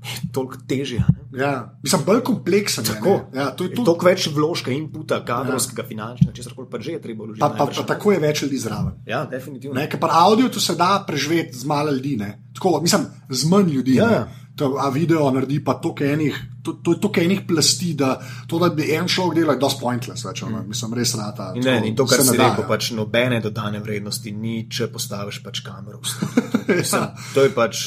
je 0.00 0.32
toliko 0.32 0.56
težje. 0.68 1.04
Ja, 1.36 1.78
mislim, 1.82 2.02
bolj 2.06 2.20
kompleksen. 2.24 2.84
Tako, 2.84 3.20
ja, 3.34 3.50
to 3.50 3.64
je 3.64 3.74
tudi... 3.74 3.84
toliko 3.84 4.06
več 4.06 4.26
vložka, 4.32 4.72
inputa, 4.72 5.20
kadrovskega, 5.26 5.84
ja. 5.84 5.88
finančnega, 5.88 6.32
če 6.36 6.44
se 6.46 6.52
kar 6.56 6.68
pa 6.70 6.80
že 6.80 6.94
je 6.96 7.02
treba 7.04 7.26
vložiti. 7.26 7.42
Pa, 7.42 7.50
pa, 7.58 7.66
pa 7.68 7.84
tako 7.92 8.14
je 8.14 8.22
več 8.22 8.42
ljudi 8.46 8.60
zraven. 8.62 8.96
Ja, 9.06 9.26
definitivno. 9.30 9.76
Ne, 9.76 9.86
ker 9.92 10.00
pa 10.00 10.08
audio 10.22 10.48
tu 10.48 10.62
se 10.62 10.74
da 10.78 10.94
preživeti 11.06 11.58
z 11.58 11.68
malo 11.68 11.92
ljudi, 11.92 12.16
ne. 12.20 12.30
tako, 12.56 12.78
mislim, 12.80 13.06
z 13.28 13.50
manj 13.52 13.74
ljudi. 13.76 13.98
Ja. 14.00 14.08
To, 14.08 14.39
a 14.66 14.88
video 14.90 15.30
naredi 15.30 15.60
pa 15.64 15.74
toliko 15.74 16.04
enih, 16.04 16.36
to, 16.62 16.72
to 16.84 16.94
toliko 16.94 17.20
enih 17.20 17.42
plasti, 17.48 17.94
da 17.94 18.14
to, 18.46 18.58
da 18.58 18.68
bi 18.74 18.90
en 18.94 19.08
človek 19.08 19.38
delal, 19.40 19.56
je 19.56 19.62
dosti 19.64 19.82
pointless, 19.82 20.24
več, 20.26 20.42
mm. 20.44 20.64
mislim, 20.68 20.94
res 20.98 21.14
rata. 21.18 21.50
In, 21.56 21.64
ne, 21.66 21.76
in 21.88 21.96
to, 21.96 22.06
kar 22.10 22.22
se 22.24 22.36
reče, 22.36 22.66
pač 22.68 22.90
nobene 22.96 23.40
dodane 23.44 23.80
vrednosti 23.84 24.32
ni, 24.32 24.64
če 24.70 24.90
postaviš 24.92 25.42
pač 25.44 25.62
kamero. 25.66 26.02
Mislim, 26.70 27.06
ja. 27.06 27.12
To 27.34 27.46
je 27.46 27.54
pač. 27.54 27.86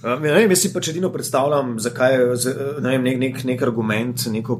Uh, 0.00 0.16
ne 0.22 0.32
vem, 0.32 0.52
jaz 0.54 0.62
si 0.64 0.72
pač 0.72 0.92
edino 0.94 1.10
predstavljam, 1.12 1.74
zakaj 1.82 2.14
je 2.16 2.54
ne 2.80 2.94
nek, 3.02 3.18
nek, 3.20 3.42
nek 3.50 3.64
argument, 3.66 4.28
neko, 4.32 4.56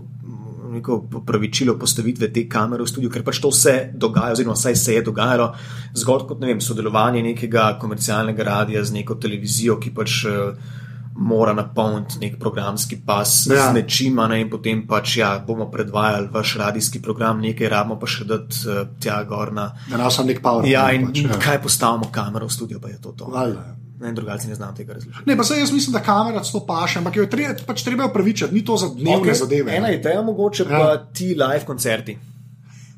neko 0.75 0.99
pravičilo 1.27 1.79
postavitve 1.81 2.29
te 2.33 2.45
kamere 2.49 2.85
v 2.85 2.91
studiu, 2.91 3.13
ker 3.13 3.25
pač 3.25 3.41
to 3.41 3.49
vse 3.53 3.77
dogaja, 3.97 4.37
oziroma 4.37 4.59
vsaj 4.59 4.77
se 4.77 4.99
je 4.99 5.07
dogajalo 5.07 5.49
zgolj 5.97 6.27
kot 6.29 6.45
vem, 6.45 6.61
sodelovanje 6.61 7.25
nekega 7.25 7.73
komercialnega 7.81 8.47
radia 8.47 8.85
z 8.85 9.01
neko 9.01 9.17
televizijo, 9.23 9.81
ki 9.81 9.95
pač 9.97 10.21
uh, 10.29 10.77
mora 11.15 11.53
napolniti 11.53 12.19
nek 12.21 12.39
programski 12.39 13.01
pas 13.07 13.47
ja. 13.51 13.69
z 13.69 13.75
nečima, 13.75 14.29
ne, 14.29 14.41
in 14.41 14.51
potem 14.51 14.87
pač 14.87 15.17
ja, 15.17 15.33
bomo 15.47 15.67
predvajali 15.71 16.29
vaš 16.33 16.57
radijski 16.57 17.03
program, 17.03 17.41
nekaj 17.43 17.69
rabimo 17.69 17.99
pa 18.01 18.07
še 18.07 18.25
dati 18.25 18.63
uh, 18.69 18.81
tja 19.03 19.21
gor 19.29 19.53
na. 19.53 19.71
Da 19.91 20.01
nas 20.01 20.17
sem 20.17 20.31
nek 20.31 20.43
power. 20.45 20.69
Ja, 20.71 20.87
in 20.95 21.11
pač, 21.11 21.25
ja. 21.27 21.39
kaj 21.43 21.61
postavimo 21.67 22.11
kamero 22.13 22.49
v 22.49 22.55
studio, 22.55 22.81
pa 22.81 22.93
je 22.93 23.01
to 23.03 23.13
to. 23.19 23.31
Valjda. 23.35 23.67
Ne, 24.01 24.15
drugače 24.17 24.49
ne 24.49 24.55
znam 24.57 24.73
tega 24.77 24.95
razložiti. 24.97 25.29
Ne, 25.29 25.37
pa 25.37 25.45
se 25.45 25.59
jaz 25.59 25.73
mislim, 25.73 25.93
da 25.93 26.01
kamera 26.01 26.41
to 26.41 26.63
paše, 26.67 26.99
ampak 26.99 27.17
jo 27.17 27.27
je 27.27 27.31
treba, 27.31 27.55
pač 27.67 27.83
treba 27.85 28.07
upravičiti, 28.09 28.55
ni 28.55 28.65
to 28.65 28.79
za 28.81 28.89
dnevne 28.95 29.29
okay. 29.29 29.37
zadeve. 29.37 29.77
Ena 29.77 29.93
je 29.93 30.01
ta, 30.03 30.23
mogoče 30.25 30.65
ja. 30.65 30.79
pa 30.79 30.97
ti 31.13 31.35
live 31.35 31.67
koncerti. 31.69 32.17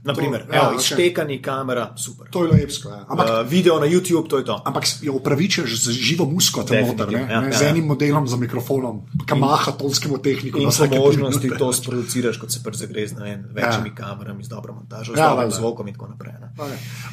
Naprimer, 0.03 0.47
to, 0.47 0.55
ja, 0.55 0.63
evo, 0.63 0.81
izštekani 0.81 1.37
okay. 1.39 1.43
kamera, 1.43 1.85
super. 1.97 2.27
To 2.31 2.45
je 2.45 2.51
lepsko. 2.53 2.89
Ja. 2.91 3.05
Ampak, 3.09 3.29
uh, 3.29 3.51
video 3.51 3.79
na 3.81 3.87
YouTube, 3.87 4.29
to 4.29 4.39
je 4.39 4.45
to. 4.45 4.63
Ampak 4.65 4.85
jo 5.03 5.13
upravičiš 5.13 5.77
z 5.85 5.95
živo 5.95 6.27
musko, 6.27 6.65
tam 6.67 6.83
noter, 6.87 7.13
ne, 7.13 7.21
ja, 7.21 7.41
ne, 7.41 7.53
ja, 7.53 7.59
z 7.59 7.69
enim 7.71 7.87
modelom 7.87 8.27
za 8.27 8.37
mikrofonom, 8.37 9.05
ki 9.23 9.39
maha 9.39 9.77
tolskemu 9.79 10.19
tehniku. 10.19 10.59
In 10.59 10.75
so 10.75 10.91
možnosti 10.91 11.51
to 11.59 11.73
sproduciraš, 11.73 12.37
kot 12.43 12.51
se 12.51 12.63
prze 12.67 12.91
gre 12.91 13.07
z 13.07 13.15
ne, 13.21 13.45
večjimi 13.55 13.95
ja. 13.95 13.95
kamerami, 13.95 14.45
z 14.45 14.51
dobro 14.51 14.75
montažo, 14.75 15.15
z 15.15 15.23
ja, 15.23 15.31
dobrim 15.31 15.55
zvokom 15.55 15.89
in 15.89 15.95
tako 15.95 16.11
naprej. 16.11 16.35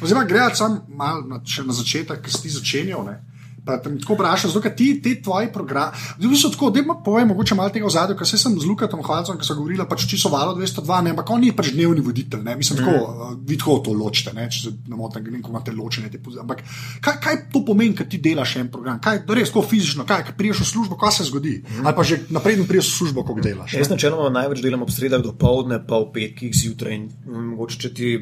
Oziroma, 0.02 0.26
gre 0.26 0.50
sam 0.54 0.80
mal 0.88 1.22
na, 1.28 1.38
na 1.38 1.72
začetek, 1.72 2.26
ki 2.26 2.30
si 2.30 2.42
ti 2.42 2.50
začenjal. 2.58 3.06
Ne. 3.06 3.20
Pa 3.64 3.76
te 3.82 3.92
tako 4.00 4.14
vprašam, 4.14 4.50
zato 4.50 4.70
ti 4.76 5.02
ti 5.02 5.22
tvoji 5.22 5.50
programi. 5.52 5.96
V 6.18 6.28
bistvu 6.28 6.50
tako, 6.54 6.70
da 6.70 6.94
povem, 7.04 7.28
mogoče 7.28 7.54
malo 7.54 7.70
tega 7.70 7.88
zadju, 7.90 8.16
ker 8.16 8.26
sem 8.26 8.56
z 8.58 8.66
Lukatom 8.66 9.02
Hvalcem, 9.04 9.38
ki 9.38 9.46
so 9.46 9.56
govorili, 9.58 9.84
pač 9.88 10.06
čisto 10.08 10.30
valo 10.32 10.54
202, 10.56 11.02
ne, 11.04 11.14
ampak 11.14 11.30
on 11.30 11.44
je 11.44 11.52
pač 11.56 11.72
dnevni 11.74 12.04
voditelj, 12.04 12.42
ne, 12.44 12.56
mislim, 12.56 12.80
tako, 12.80 12.96
mm. 12.96 13.42
vi 13.48 13.58
tako 13.60 13.78
to 13.84 13.94
ločite, 13.96 14.32
ne, 14.36 14.48
če 14.50 14.62
se 14.62 14.72
ne 14.88 14.96
motim, 14.96 15.24
ne 15.24 15.34
vem, 15.34 15.42
kako 15.42 15.54
imate 15.54 15.76
ločene 15.76 16.10
te 16.10 16.22
pozive. 16.22 16.44
Ampak 16.44 16.64
kaj, 17.04 17.20
kaj 17.22 17.40
to 17.52 17.64
pomeni, 17.66 17.94
kad 17.96 18.08
ti 18.10 18.20
delaš 18.22 18.56
en 18.62 18.72
program? 18.72 19.00
Kaj, 19.02 19.22
res, 19.28 19.52
tako 19.52 19.64
fizično, 19.68 20.06
kaj, 20.08 20.24
kaj 20.30 20.38
priješ 20.40 20.64
v 20.64 20.68
službo, 20.72 20.98
kaj 21.00 21.18
se 21.18 21.28
zgodi? 21.30 21.56
Mm. 21.62 21.86
Ali 21.86 21.96
pa 21.96 22.06
že 22.06 22.20
naprej 22.32 22.62
priješ 22.68 22.92
v 22.92 22.98
službo, 22.98 23.24
ko 23.28 23.38
delaš? 23.40 23.76
Jaz 23.76 23.92
načeloma 23.92 24.32
največ 24.34 24.64
delam 24.64 24.84
ob 24.86 24.92
sredah 24.92 25.22
do 25.24 25.34
povdne, 25.36 25.82
pa 25.86 26.00
v 26.00 26.10
petkih 26.14 26.54
zjutraj 26.56 26.96
in 26.96 27.08
mogoče 27.26 27.80
če 27.80 27.92
ti 27.94 28.12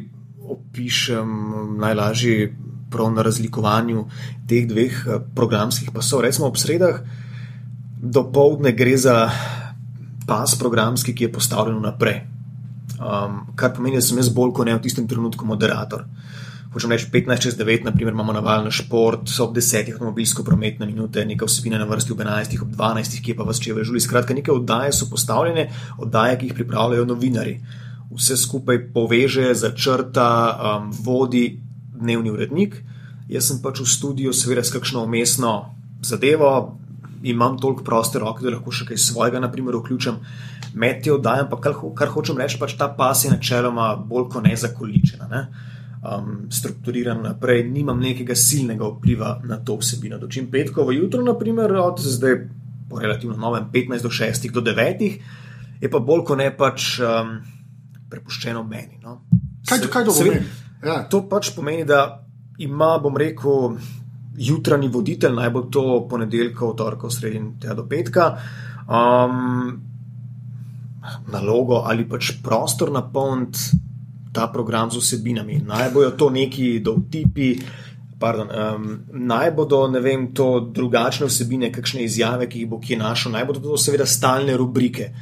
opišem 0.48 1.28
najlažje 1.80 2.54
prav 2.90 3.12
na 3.12 3.22
razlikovanju 3.22 4.06
teh 4.48 4.68
dveh 4.68 5.04
eh, 5.06 5.22
programskih 5.34 5.92
pasov. 5.94 6.24
Recimo 6.26 6.48
ob 6.48 6.56
sredah 6.56 7.00
do 7.98 8.22
povdne 8.32 8.72
gre 8.72 8.96
za 8.96 9.30
pas 10.28 10.54
programski, 10.58 11.14
ki 11.14 11.24
je 11.24 11.32
postavljen 11.32 11.80
naprej. 11.82 12.20
Um, 12.98 13.46
kar 13.56 13.72
pomeni, 13.74 13.96
da 13.96 14.02
sem 14.02 14.18
jaz 14.18 14.28
bolj 14.34 14.52
kot 14.52 14.66
ne 14.66 14.74
v 14.76 14.82
tistem 14.82 15.06
trenutku 15.08 15.46
moderator. 15.46 16.04
Hočem 16.68 16.92
reči, 16.92 17.08
15 17.08 17.40
čez 17.40 17.54
9, 17.56 17.86
naprimer, 17.88 18.12
imamo 18.12 18.34
navalno 18.36 18.70
šport, 18.70 19.30
ob 19.40 19.54
10 19.56 19.92
avtomobilsko 19.94 20.44
prometne 20.44 20.86
minute, 20.86 21.24
nekaj 21.24 21.48
vsebine 21.48 21.78
na 21.80 21.86
vrsti 21.88 22.12
ob 22.12 22.20
11, 22.20 22.58
ob 22.60 22.74
12, 22.76 23.22
ki 23.24 23.32
je 23.32 23.36
pa 23.38 23.46
vas 23.48 23.60
če 23.62 23.76
vežuli. 23.78 24.02
Skratka, 24.04 24.36
neke 24.36 24.52
oddaje 24.52 24.92
so 24.92 25.08
postavljene, 25.08 25.70
oddaje, 25.96 26.36
ki 26.38 26.50
jih 26.50 26.58
pripravljajo 26.58 27.06
novinari. 27.08 27.56
Vse 28.12 28.36
skupaj 28.36 28.82
poveže, 28.92 29.54
začrta, 29.56 30.28
um, 30.52 30.92
vodi 30.92 31.67
dnevni 31.98 32.32
urednik, 32.32 32.80
jaz 33.28 33.50
sem 33.50 33.62
pač 33.62 33.82
v 33.82 33.88
studiu, 33.90 34.32
seveda, 34.32 34.64
s 34.64 34.74
kakšno 34.74 35.04
umestno 35.04 35.74
zadevo, 36.02 36.78
imam 37.22 37.58
toliko 37.58 37.84
proste 37.84 38.18
roke, 38.18 38.44
da 38.44 38.54
lahko 38.54 38.72
še 38.72 38.86
kaj 38.88 39.00
svojega, 39.02 39.40
naprimer, 39.42 39.76
vključim, 39.80 40.20
med 40.78 41.02
te 41.02 41.12
oddajam, 41.12 41.48
pa 41.50 41.58
kar, 41.62 41.74
kar 41.98 42.12
hočem 42.14 42.38
reči, 42.38 42.60
pač 42.60 42.76
ta 42.78 42.88
pas 42.94 43.24
je 43.24 43.32
načeloma 43.32 43.94
bolj 43.98 44.28
kot 44.34 44.46
ne 44.46 44.54
zakoličena. 44.56 45.28
Ne? 45.30 45.42
Um, 45.98 46.46
strukturiran 46.54 47.24
naprej, 47.24 47.64
nimam 47.66 47.98
nekega 47.98 48.36
silnega 48.38 48.86
vpliva 48.86 49.32
na 49.48 49.58
to 49.58 49.80
vsebino. 49.80 50.20
Dočim 50.22 50.46
petkovo 50.50 50.94
jutro, 50.94 51.24
naprimer, 51.26 51.74
od 51.82 51.98
zdaj 51.98 52.38
po 52.88 53.02
relativno 53.02 53.36
novem 53.36 53.66
15 53.72 54.06
do 54.06 54.12
6 54.14 54.50
do 54.54 54.62
9, 54.62 55.18
je 55.80 55.90
pa 55.90 55.98
bolj 55.98 56.24
kot 56.30 56.38
ne 56.38 56.48
pač 56.54 56.94
um, 57.02 57.34
prepuščeno 58.10 58.62
meni. 58.64 59.02
No. 59.02 59.20
Kaj, 59.68 59.84
kaj 59.90 60.06
to 60.06 60.14
pomeni? 60.14 60.46
Ja. 60.84 61.02
To 61.10 61.24
pač 61.28 61.50
pomeni, 61.56 61.84
da 61.84 62.24
ima, 62.58 62.98
bom 63.02 63.16
rekel, 63.16 63.78
jutranji 64.38 64.88
voditelj, 64.88 65.34
naj 65.34 65.50
bo 65.50 65.62
to 65.72 65.84
ponedeljka, 66.10 66.72
torka, 66.78 67.10
sredin 67.10 67.52
tega 67.60 67.74
do 67.74 67.86
petka, 67.90 68.30
um, 68.86 69.72
nalogo 71.32 71.82
ali 71.86 72.06
pač 72.08 72.36
prostor 72.44 72.92
napolniti 72.94 73.78
ta 74.32 74.46
program 74.52 74.90
z 74.90 75.02
vsebinami. 75.02 75.62
Naj 75.66 75.90
bojo 75.90 76.10
to 76.10 76.30
neki 76.30 76.78
dovtipi. 76.84 77.50
Pardon, 78.18 78.48
um, 78.50 78.86
naj 79.30 79.52
bodo 79.54 79.84
vem, 80.02 80.32
to 80.34 80.60
drugačne 80.74 81.28
vsebine, 81.30 81.70
kakšne 81.72 82.02
izjave, 82.02 82.48
ki 82.50 82.64
jih 82.64 82.70
bo 82.70 82.80
kje 82.82 82.98
našel, 82.98 83.32
naj 83.32 83.46
bodo 83.46 83.62
to 83.62 83.78
seveda 83.78 84.06
stalne 84.06 84.56
rubrike. 84.58 85.12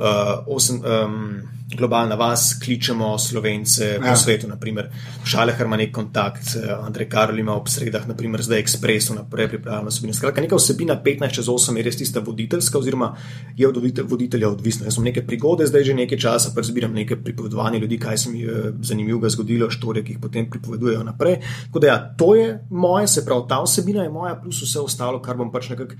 Uh, 0.00 0.48
osem, 0.48 0.80
um, 0.80 1.59
globalna 1.76 2.14
vas, 2.14 2.54
kličemo 2.64 3.18
slovence 3.18 3.84
ja. 3.84 4.00
po 4.00 4.16
svetu, 4.16 4.48
naprimer 4.48 4.90
Šalehar 5.24 5.66
ima 5.66 5.76
nek 5.76 5.92
kontakt, 5.94 6.56
eh, 6.56 6.72
Andrej 6.74 7.08
Karol 7.08 7.38
ima 7.38 7.54
ob 7.54 7.68
sredah, 7.68 8.08
naprimer 8.08 8.42
zdaj 8.42 8.62
Express, 8.62 9.14
naprej 9.14 9.48
pripravljamo 9.48 9.88
vsebino. 9.90 10.14
Skratka, 10.14 10.40
neka 10.40 10.56
vsebina 10.56 10.96
15 11.04 11.34
čez 11.34 11.46
8 11.46 11.76
je 11.76 11.82
res 11.82 11.96
tista 11.96 12.20
voditeljska, 12.20 12.78
oziroma 12.78 13.14
je 13.56 13.68
od 13.68 13.78
voditelja 14.08 14.48
odvisna. 14.48 14.86
Jaz 14.86 14.98
sem 14.98 15.04
neke 15.04 15.26
prigode, 15.26 15.66
zdaj 15.66 15.84
že 15.84 15.94
nekaj 15.94 16.18
časa, 16.18 16.52
pa 16.54 16.62
zbiram 16.62 16.92
neke 16.92 17.16
pripovedovanje 17.16 17.78
ljudi, 17.78 17.98
kaj 17.98 18.18
se 18.18 18.30
mi 18.30 18.40
je 18.40 18.50
eh, 18.50 18.72
zanimivo 18.82 19.28
zgodilo, 19.28 19.70
štorije, 19.70 20.04
ki 20.04 20.12
jih 20.12 20.20
potem 20.22 20.50
pripovedujejo 20.50 21.04
naprej. 21.04 21.40
Tako 21.66 21.78
da 21.78 21.86
ja, 21.86 21.98
to 22.18 22.34
je 22.34 22.58
moje, 22.70 23.06
se 23.08 23.24
pravi, 23.24 23.48
ta 23.48 23.62
vsebina 23.62 24.02
je 24.02 24.10
moja, 24.10 24.34
plus 24.42 24.62
vse 24.62 24.80
ostalo, 24.80 25.22
kar 25.22 25.36
bom 25.36 25.52
pač 25.52 25.70
nekako 25.70 25.94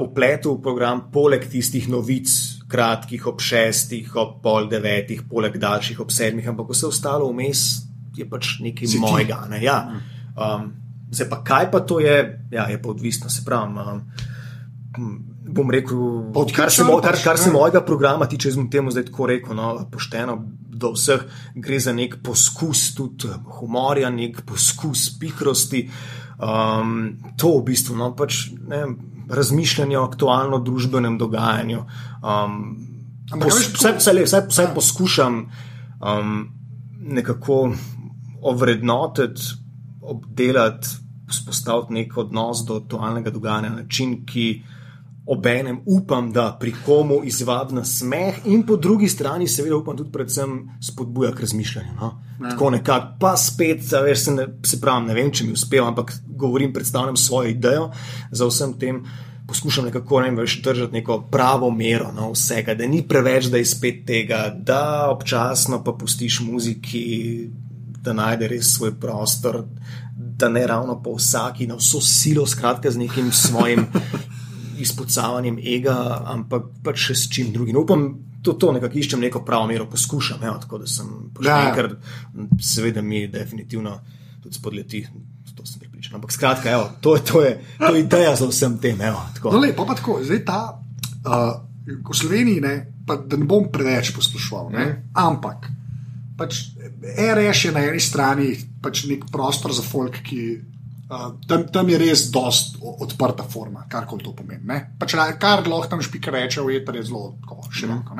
upletel 0.00 0.52
uh, 0.52 0.58
v 0.58 0.62
program, 0.62 1.02
poleg 1.12 1.44
tistih 1.52 1.88
novic, 1.88 2.55
kratkih, 2.68 3.26
ob 3.26 3.40
šestih, 3.40 4.10
ob 4.18 4.40
pol 4.42 4.66
devetih, 4.70 5.22
poleg 5.30 5.58
daljših, 5.62 6.00
ob 6.02 6.10
sedmih, 6.10 6.48
ampak 6.50 6.72
vse 6.74 6.88
ostalo 6.88 7.28
vmes 7.30 7.62
je 8.16 8.26
pač 8.28 8.56
nekaj 8.64 8.88
Ziti. 8.88 9.02
mojega. 9.04 9.44
Ne? 9.50 9.60
Ja. 9.62 9.78
Um, 10.34 10.72
zdaj 11.10 11.28
pa 11.30 11.42
kaj 11.44 11.70
pa 11.70 11.80
to 11.80 12.00
je, 12.00 12.16
ja, 12.50 12.66
je 12.70 12.82
pa 12.82 12.90
odvisno, 12.90 13.30
se 13.30 13.44
pravi. 13.44 13.76
Um, 14.96 15.22
bom 15.46 15.70
rekel, 15.70 15.98
kar 16.54 16.72
se, 16.72 16.84
mo, 16.84 16.98
kar, 17.04 17.18
kar 17.22 17.38
se 17.38 17.52
mojega 17.52 17.84
programa 17.84 18.26
tiče, 18.26 18.48
jaz 18.48 18.58
bom 18.58 18.70
temu 18.70 18.90
zdaj 18.90 19.06
tako 19.10 19.26
rekel, 19.30 19.56
no, 19.56 19.72
pošteno, 19.92 20.38
do 20.76 20.92
vseh, 20.92 21.22
gre 21.54 21.78
za 21.80 21.94
nek 21.96 22.18
poskus 22.24 22.90
tudi 22.96 23.30
humorja, 23.60 24.10
nek 24.12 24.42
poskus 24.48 25.08
pikrosti. 25.20 25.86
Um, 26.36 27.16
to 27.40 27.54
v 27.56 27.62
bistvu 27.70 27.96
no, 27.96 28.10
pač, 28.16 28.50
ne, 28.68 28.82
razmišljanje 29.30 29.98
o 29.98 30.04
aktualnem 30.04 30.64
družbenem 30.64 31.18
dogajanju. 31.18 31.84
Um, 32.22 32.76
pos, 33.42 33.60
vse, 33.74 33.96
vse, 33.98 34.12
vse, 34.22 34.42
vse 34.48 34.62
ja. 34.62 34.72
poskušam 34.74 35.40
um, 36.00 36.48
nekako 37.00 37.72
ovrednotiti, 38.42 39.42
obdelati, 40.02 40.88
vzpostaviti 41.28 41.92
nek 41.92 42.16
odnos 42.16 42.62
do 42.66 42.76
aktualnega 42.76 43.30
dogajanja 43.30 43.68
na 43.68 43.82
način, 43.82 44.20
ki 44.26 44.62
obenem 45.26 45.80
upam, 45.86 46.32
da 46.32 46.56
pri 46.60 46.74
komu 46.84 47.20
izvabi 47.24 47.74
na 47.74 47.84
smeh, 47.84 48.34
in 48.44 48.62
po 48.66 48.76
drugi 48.76 49.08
strani, 49.08 49.48
seveda, 49.48 49.76
upam 49.76 49.96
tudi, 49.96 50.12
predvsem, 50.12 50.58
spodbuja 50.82 51.32
k 51.34 51.40
razmišljanju. 51.40 51.92
No? 52.00 52.12
Ja. 52.40 52.50
Tako 52.50 52.70
nekako, 52.70 53.16
pa 53.20 53.36
spet, 53.36 53.82
veš, 54.04 54.24
se, 54.24 54.34
ne, 54.34 54.46
se 54.64 54.80
pravi, 54.80 55.06
ne 55.06 55.14
vem, 55.14 55.32
če 55.32 55.44
mi 55.44 55.52
uspeva, 55.52 55.88
ampak 55.88 56.12
govorim, 56.26 56.72
predstavljam 56.72 57.16
svojo 57.16 57.50
idejo 57.50 57.90
za 58.30 58.46
vsem 58.46 58.78
tem. 58.78 59.02
Poskušam 59.46 59.84
nekako 59.84 60.20
ne 60.20 60.30
veš, 60.30 60.60
držati 60.62 60.92
neko 60.92 61.20
pravo 61.30 61.70
mero 61.70 62.10
no, 62.14 62.32
vsega, 62.32 62.74
da 62.74 62.86
ni 62.86 63.02
preveč, 63.08 63.46
da 63.50 63.58
je 63.58 63.66
spet 63.66 64.02
tega, 64.06 64.48
da 64.58 65.08
občasno 65.10 65.84
pa 65.84 65.92
pustiš 65.92 66.40
muziki, 66.40 67.04
da 68.02 68.12
najde 68.12 68.48
res 68.48 68.74
svoj 68.74 68.94
prostor, 69.00 69.62
da 70.16 70.48
ne 70.48 70.66
ravno 70.66 70.98
po 71.02 71.14
vsaki, 71.14 71.66
na 71.66 71.78
vso 71.78 72.00
silo, 72.00 72.46
skratka, 72.46 72.90
z 72.90 73.06
nekim 73.06 73.32
svojim 73.32 73.86
izpocavanjem 74.82 75.58
ega, 75.62 75.96
ampak 76.32 76.70
pač 76.84 77.08
še 77.08 77.16
s 77.18 77.30
čim 77.32 77.52
drugim. 77.54 77.78
Upam, 77.80 78.06
to, 78.42 78.54
to 78.60 78.72
nekako 78.76 79.00
iščem 79.00 79.22
neko 79.26 79.42
pravo 79.46 79.66
mero, 79.70 79.88
poskušam, 79.90 80.42
evo, 80.46 80.56
tako 80.62 80.82
da 80.82 80.90
sem 80.90 81.12
pošten, 81.34 81.70
ker 81.76 81.90
seveda 82.62 83.02
mi 83.02 83.26
definitivno 83.32 83.98
tudi 84.42 84.54
spodleti. 84.54 85.06
To 85.56 85.64
sem 85.64 85.80
pripričan. 85.80 86.18
Ampak 86.18 86.34
skratka, 86.34 86.68
evo, 86.68 86.90
to, 87.00 87.14
je, 87.16 87.22
to, 87.24 87.40
je, 87.40 87.52
to 87.80 87.94
je 87.94 88.02
ideja 88.02 88.34
za 88.36 88.44
vsem 88.50 88.76
tem. 88.82 89.00
Evo, 89.00 89.22
no, 89.48 89.56
le, 89.62 89.72
pa 89.76 89.86
pa 89.88 89.96
tako, 89.96 90.18
zdaj 90.20 90.42
ta 90.44 90.58
uh, 90.76 91.46
v 91.86 92.16
Sloveniji, 92.16 92.60
ne, 92.60 92.74
pa, 93.08 93.16
da 93.16 93.40
ne 93.40 93.48
bom 93.48 93.70
preveč 93.72 94.12
poslušal, 94.12 94.68
ne, 94.74 94.84
mm. 94.84 95.16
ampak 95.16 95.70
pač 96.36 96.76
RS 97.16 97.64
je 97.64 97.72
na 97.72 97.86
eni 97.88 98.00
strani 98.02 98.52
pač 98.84 99.06
nek 99.08 99.24
prostor 99.32 99.72
za 99.72 99.82
folk, 99.82 100.20
ki 100.20 100.42
Uh, 101.06 101.36
tam, 101.46 101.68
tam 101.70 101.86
je 101.86 101.98
res 102.02 102.24
dost 102.34 102.80
odprta 102.82 103.44
forma, 103.46 103.84
kar 103.86 104.08
koli 104.10 104.24
to 104.26 104.32
pomeni. 104.34 104.80
Pač, 104.98 105.14
kar 105.38 105.62
lahko 105.62 105.90
tam 105.92 106.02
špika 106.02 106.34
reče, 106.34 106.64
je 106.66 107.02
zelo 107.06 107.36
široko. 107.70 108.16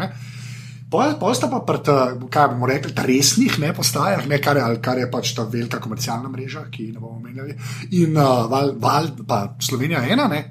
Posta 0.86 1.48
pa 1.50 1.64
pred, 1.66 1.88
kaj 2.30 2.46
bomo 2.52 2.68
rekli, 2.70 2.94
resnih 2.94 3.58
ne 3.58 3.72
postajah, 3.74 4.28
ne, 4.30 4.38
kar, 4.38 4.60
je, 4.60 4.78
kar 4.78 5.00
je 5.02 5.08
pač 5.10 5.34
ta 5.34 5.42
velika 5.50 5.80
komercialna 5.82 6.30
mreža, 6.30 6.68
ki 6.70 6.92
ne 6.92 7.02
bomo 7.02 7.18
menjali. 7.18 7.56
In 7.98 8.14
uh, 8.14 8.46
val, 8.46 8.76
val, 8.78 9.10
pa 9.26 9.40
Slovenija 9.58 10.04
ena. 10.06 10.28
Ne. 10.30 10.44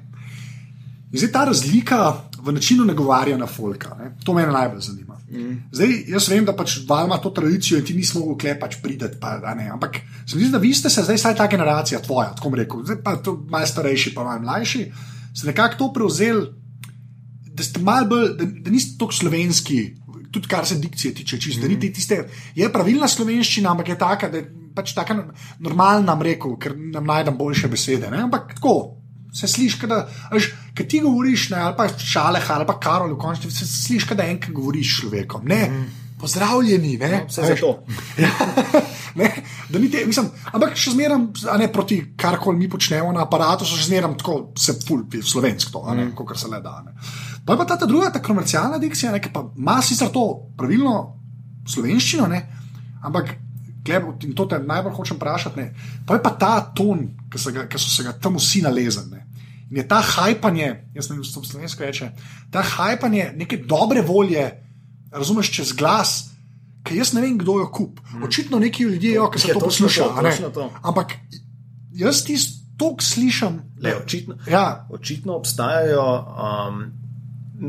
In 1.08 1.16
zdaj 1.16 1.32
ta 1.32 1.46
razlika 1.48 2.00
v 2.46 2.54
načinu 2.54 2.84
nagovarjanja 2.84 3.46
folka, 3.46 3.96
ne, 3.98 4.12
to 4.24 4.34
me 4.34 4.46
najbolj 4.46 4.80
zanima. 4.80 5.16
Mm. 5.30 5.56
Zdaj, 5.74 5.94
jaz 6.08 6.28
vem, 6.30 6.44
da 6.46 6.54
pač 6.54 6.76
ima 6.86 7.18
to 7.22 7.32
tradicijo 7.34 7.80
in 7.80 7.84
ti 7.84 7.94
nismo 7.94 8.20
mogli 8.22 8.38
klepač 8.44 8.76
priti. 8.82 9.08
Pa, 9.20 9.40
Ampak 9.72 9.98
se 10.26 10.36
mi 10.36 10.44
zdi, 10.44 10.52
da 10.52 10.58
vi 10.62 10.74
ste 10.74 10.90
se 10.90 11.02
zdaj, 11.02 11.18
saj 11.18 11.34
ta 11.36 11.48
generacija, 11.50 12.00
tvoja, 12.00 12.30
tako 12.38 12.54
rekel, 12.54 12.84
zdaj 12.84 13.02
pa 13.02 13.16
to 13.16 13.34
malo 13.50 13.66
starejši, 13.66 14.14
pa 14.14 14.24
malo 14.24 14.44
mlajši, 14.46 14.84
ste 15.34 15.46
nekako 15.46 15.78
to 15.78 15.92
prevzeli, 15.92 16.46
da 17.56 17.64
ste 17.64 17.80
malo 17.80 18.06
bolj, 18.06 18.28
da, 18.38 18.44
da 18.44 18.70
niste 18.70 18.98
tako 18.98 19.12
slovenski. 19.12 19.96
Tudi 20.32 20.48
kar 20.48 20.66
se 20.66 20.76
dikcije 20.76 21.14
tiče, 21.14 21.40
čisto, 21.40 21.66
mm 21.66 21.70
-hmm. 21.70 21.94
tiste, 21.94 22.28
je 22.54 22.72
pravilna 22.72 23.08
slovenščina, 23.08 23.70
ampak 23.70 23.88
je 23.88 23.98
taka, 23.98 24.28
da 24.28 24.36
je 24.36 24.52
pač 24.74 24.92
tako 24.94 25.14
normalna, 25.58 26.18
rekel, 26.22 26.56
ker 26.60 26.76
nam 26.76 27.04
najdem 27.04 27.36
boljše 27.38 27.68
besede. 27.68 28.10
Ne? 28.10 28.22
Ampak 28.22 28.54
tako, 28.54 28.96
se 29.34 29.48
sliši, 29.48 29.86
da 29.86 30.06
kaj 30.74 30.88
ti 30.88 31.00
govoriš, 31.00 31.50
ne, 31.50 31.60
ali 31.60 31.74
pa 31.76 31.88
šale, 31.88 32.40
ali 32.48 32.66
pa 32.66 32.80
karol, 32.80 33.14
v 33.14 33.18
končni 33.18 33.50
se 33.50 33.66
sliši, 33.66 34.14
da 34.14 34.26
enkrat 34.26 34.52
govoriš 34.54 35.00
človekom. 35.00 35.46
Ne, 35.46 35.62
mm. 35.70 36.02
Pozdravljeni, 36.20 36.96
ne, 36.96 37.08
no, 37.12 37.24
vse 37.28 37.42
za 37.44 37.56
to. 37.60 37.84
ne, 39.20 39.30
da 39.68 39.78
ni 39.78 39.90
te, 39.92 40.06
mislim, 40.08 40.30
ampak 40.52 40.76
še 40.80 40.94
zmeraj, 40.94 41.18
a 41.52 41.56
ne 41.60 41.68
proti 41.72 41.98
karkoli 42.16 42.56
mi 42.56 42.70
počnemo 42.72 43.12
na 43.12 43.26
aparatu, 43.26 43.68
so 43.68 43.76
še 43.76 43.90
zmeraj 43.90 44.16
tako, 44.22 44.36
se 44.56 44.78
fulpi 44.80 45.20
v 45.20 45.28
slovensko, 45.28 45.82
mm. 45.84 46.14
kot 46.16 46.38
se 46.40 46.48
le 46.48 46.62
da. 46.64 46.78
Ne. 46.86 46.96
Pa 47.44 47.52
je 47.52 47.60
pa 47.60 47.68
ta, 47.68 47.76
ta 47.76 47.88
druga, 47.88 48.10
ta 48.14 48.24
komercialna 48.24 48.80
dikcija, 48.80 49.12
ki 49.20 49.32
ima 49.58 49.76
sicer 49.84 50.08
to 50.14 50.24
pravilno 50.56 50.96
slovenščino, 51.68 52.30
ne, 52.32 52.46
ampak. 53.04 53.36
In 53.86 54.32
to 54.34 54.48
te 54.50 54.58
najbolj 54.58 54.96
hočem 54.96 55.14
vprašati. 55.14 55.64
Pa 56.08 56.16
je 56.16 56.22
pa 56.24 56.32
ta 56.34 56.54
ton, 56.74 57.04
ki 57.30 57.38
so, 57.38 57.52
ki 57.54 57.78
so 57.78 57.86
se 57.86 58.02
ga 58.02 58.16
tam 58.18 58.34
vsi 58.34 58.64
nalezali. 58.64 59.15
In 59.70 59.80
je 59.80 59.88
ta 59.88 60.00
hajpanje, 60.00 60.68
jaz 60.94 61.08
ne 61.10 61.16
vem, 61.16 61.24
kako 61.24 61.44
se 61.44 61.50
slovensko 61.50 61.84
reče, 61.84 62.10
ta 62.50 62.62
hajpanje 62.62 63.32
neke 63.36 63.56
dobre 63.56 64.02
volje, 64.02 64.44
razumeš, 65.10 65.50
čez 65.56 65.72
glas, 65.72 66.30
ki 66.86 67.00
jaz 67.00 67.12
ne 67.16 67.24
vem, 67.24 67.38
kdo 67.38 67.58
jo 67.58 67.70
kup. 67.72 68.00
Hmm. 68.10 68.22
Očitno 68.22 68.58
neki 68.62 68.82
ljudje, 68.82 69.14
jo, 69.14 69.30
ki 69.30 69.42
se 69.42 69.52
to 69.52 69.60
poslušajo. 69.60 70.14
Ampak 70.82 71.16
jaz 71.92 72.22
ti 72.24 72.36
to 72.78 72.94
slišim. 73.00 73.58
Le, 73.82 73.96
očitno, 73.96 74.38
ja. 74.50 74.86
očitno 74.90 75.36
obstajajo. 75.36 76.06
Um, 76.68 76.86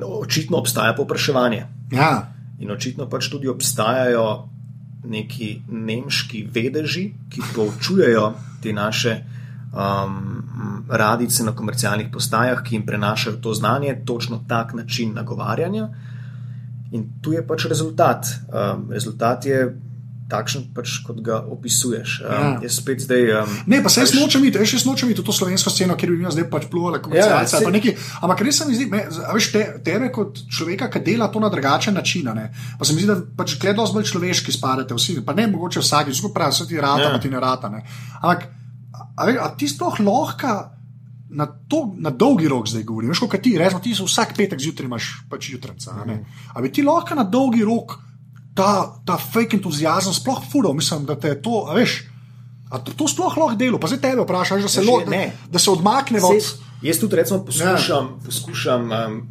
Očitno 0.04 0.58
obstaja 0.58 0.92
popraševanje. 0.96 1.62
Ja. 1.92 2.34
In 2.60 2.72
očitno 2.72 3.06
pač 3.10 3.30
tudi 3.32 3.48
obstajajo 3.48 4.50
neki 5.08 5.62
nemški 5.72 6.42
vedeži, 6.54 7.06
ki 7.32 7.42
poučujejo 7.56 8.34
te 8.64 8.74
naše 8.74 9.14
um, 9.74 10.86
radice 10.90 11.44
na 11.44 11.56
komercialnih 11.56 12.08
postajah, 12.14 12.64
ki 12.64 12.76
jim 12.76 12.86
prenašajo 12.86 13.42
to 13.42 13.54
znanje, 13.54 14.02
točno 14.06 14.44
tak 14.48 14.74
način 14.74 15.14
nagovarjanja. 15.14 15.90
In 16.92 17.10
tu 17.22 17.34
je 17.34 17.48
pač 17.48 17.66
rezultat. 17.66 18.26
Um, 18.48 18.92
rezultat 18.92 19.46
je 19.46 19.76
takšen, 20.28 20.68
pač, 20.76 21.00
kot 21.08 21.20
ga 21.24 21.40
opisuješ. 21.52 22.20
Um, 22.22 22.32
ja. 22.32 22.50
Jaz 22.68 22.80
spet 22.82 23.00
zdaj. 23.04 23.32
Um, 23.42 23.54
ne, 23.72 23.80
pa 23.84 23.92
se 23.92 24.04
jaz 24.04 24.14
nočem 24.16 24.44
iti, 24.48 24.60
jaz 24.60 24.84
nočem 24.88 25.12
iti 25.12 25.24
v 25.24 25.28
to 25.28 25.36
slovensko 25.36 25.72
sceno, 25.72 25.96
ker 26.00 26.12
bi 26.12 26.20
mi 26.20 26.32
zdaj 26.32 26.50
pač 26.52 26.68
pluvali 26.72 27.00
kot 27.00 27.08
komercialci. 27.08 27.64
Ja, 27.64 27.96
ampak 28.28 28.44
res 28.44 28.60
se 28.60 28.68
mi 28.68 28.76
zdi, 28.76 28.90
me, 28.92 29.06
veš, 29.08 29.50
te, 29.56 29.64
tebe 29.88 30.12
kot 30.14 30.44
človeka, 30.52 30.92
ki 30.92 31.04
dela 31.06 31.32
to 31.32 31.44
na 31.44 31.52
drugačen 31.52 31.96
način. 31.96 32.28
Ne? 32.36 32.52
Pa 32.80 32.88
se 32.88 32.96
mi 32.96 33.04
zdi, 33.04 33.12
da 33.12 33.20
pač 33.40 33.56
gledajo 33.62 33.88
zelo 33.88 34.04
človeški 34.04 34.56
spadate 34.56 34.98
vsi, 34.98 35.22
pa 35.26 35.36
ne 35.38 35.48
mogoče 35.52 35.84
vsak, 35.84 36.12
skupaj 36.12 36.36
pravi, 36.36 36.58
vse 36.58 36.68
ti 36.68 36.80
rata, 36.80 37.08
ja. 37.08 37.16
pa 37.16 37.24
ti 37.24 37.32
ne 37.32 37.44
rata. 37.44 37.72
Ne? 37.72 37.84
Ampak 38.20 38.50
A, 39.18 39.26
a 39.26 39.48
ti 39.58 39.66
sploh 39.66 39.98
lahko 40.06 40.78
na, 41.30 41.46
to, 41.68 41.92
na 41.98 42.10
dolgi 42.14 42.48
rok 42.48 42.70
zdaj 42.70 42.86
govoriš, 42.88 43.20
kot 43.26 43.42
ti, 43.44 43.58
rečemo, 43.58 43.82
ti 43.84 43.96
vsak 43.98 44.36
petek 44.38 44.62
zjutraj 44.62 44.88
imaš 44.88 45.08
pač 45.30 45.50
jutrca. 45.50 45.94
Mm 45.94 46.10
-hmm. 46.10 46.26
Ampak 46.54 46.72
ti 46.72 46.84
lahko 46.84 47.16
na 47.16 47.24
dolgi 47.24 47.64
rok 47.64 47.98
ta, 48.54 49.00
ta 49.06 49.18
fake 49.18 49.58
entuzijazem 49.58 50.14
sploh 50.14 50.42
furo, 50.52 50.74
mislim, 50.74 51.06
da 51.06 51.16
te 51.16 51.42
to, 51.42 51.66
veš. 51.74 52.04
A 52.70 52.80
to, 52.80 52.92
to 52.92 53.08
sploh 53.08 53.38
lahko 53.38 53.56
delo, 53.56 53.80
pa 53.80 53.88
zdaj 53.88 54.02
tebe 54.02 54.22
vprašaš, 54.22 54.62
da 54.62 54.70
se, 54.70 54.82
lo, 54.82 55.02
da, 55.06 55.26
da 55.52 55.60
se 55.60 55.72
odmakne 55.72 56.20
od 56.22 56.32
tega. 56.32 56.64
Jaz 56.82 57.00
tudi 57.00 57.16
recimo, 57.16 57.46
poskušam, 57.46 58.06
ja. 58.06 58.26
poskušam 58.26 58.92
um, 58.92 59.28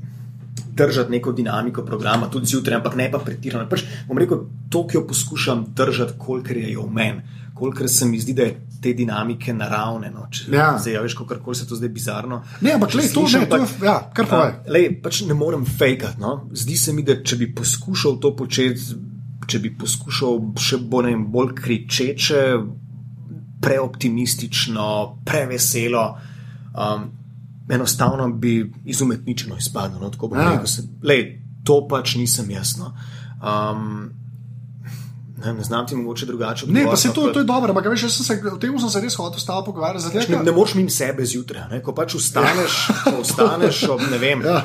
držati 0.75 1.11
neko 1.11 1.33
dinamiko 1.33 1.83
programa, 1.83 2.31
tudi 2.31 2.47
zjutraj, 2.47 2.77
ampak 2.77 2.95
ne 2.97 3.11
pa 3.11 3.19
pretirano. 3.19 3.69
Pač, 3.69 3.85
bom 4.09 4.19
rekel, 4.19 4.39
to, 4.71 4.87
ki 4.87 4.97
jo 4.97 5.07
poskušam 5.07 5.65
držati, 5.77 6.19
kolikor 6.19 6.57
je 6.57 6.79
v 6.79 6.91
meni 6.91 7.23
kolikor 7.57 7.89
se 7.89 8.07
mi 8.07 8.21
zdi, 8.21 8.35
da 8.35 8.43
je 8.43 8.67
te 8.83 8.93
dinamike 8.93 9.55
naravne. 9.55 10.11
No, 10.11 10.27
če, 10.31 10.51
ja. 10.53 10.69
Zdaj, 10.81 10.95
ja, 10.95 11.03
veš, 11.03 11.17
kako 11.19 11.39
koli 11.45 11.57
se 11.57 11.67
to 11.69 11.77
zdaj 11.77 11.89
bizarno. 11.89 12.43
Ne, 12.61 12.75
ampak 12.77 12.95
le 12.95 13.09
to, 13.13 13.27
že 13.27 13.43
je. 13.43 13.61
Ja, 13.85 13.99
kar 14.15 14.29
pa 14.31 14.43
je. 14.69 14.89
Pač 15.03 15.23
ne 15.27 15.35
morem 15.35 15.65
fejkati. 15.67 16.21
No. 16.21 16.49
Zdi 16.53 16.77
se 16.77 16.93
mi, 16.93 17.05
da 17.07 17.19
če 17.23 17.39
bi 17.41 17.51
poskušal 17.57 18.19
to 18.23 18.35
početi, 18.37 18.99
če 19.47 19.63
bi 19.65 19.73
poskušal 19.79 20.43
še 20.61 20.81
bolj, 20.85 21.11
vem, 21.13 21.25
bolj 21.33 21.55
kričeče, 21.63 22.43
preoptimistično, 23.65 24.89
preveselo. 25.27 26.09
Um, 26.77 27.13
Enostavno 27.67 28.29
bi 28.31 28.61
izumetničeno 28.87 29.57
izpadlo. 29.59 29.99
No, 29.99 30.37
ja. 30.39 31.17
To 31.67 31.81
pač 31.91 32.13
nisem 32.15 32.53
jasno. 32.55 32.93
Um, 33.43 34.13
Ne, 35.47 35.55
ne 35.55 35.65
znam 35.65 35.87
ti 35.87 35.97
mogoče 35.97 36.27
drugače. 36.27 36.67
Ne, 36.67 36.85
pa 36.85 36.97
se 36.97 37.13
to, 37.13 37.29
to 37.33 37.39
je 37.39 37.45
dobro, 37.45 37.71
ampak 37.71 37.87
veš, 37.87 38.07
se, 38.11 38.41
o 38.53 38.57
tem 38.59 38.79
sem 38.79 38.91
se 38.91 39.01
res 39.01 39.17
hotel 39.17 39.41
stalo 39.41 39.65
pogovarjati. 39.65 40.11
Pač 40.15 40.29
ne, 40.29 40.43
ne 40.43 40.53
moreš 40.53 40.75
mimo 40.75 40.91
sebe 40.91 41.27
zjutraj, 41.27 41.81
ko 41.87 41.95
pač 41.95 42.17
ustaneš, 42.19 42.79
ko 43.05 43.21
ustaneš 43.23 43.83
ob 43.95 44.03
ne 44.11 44.19
vem. 44.19 44.43
ja. 44.49 44.63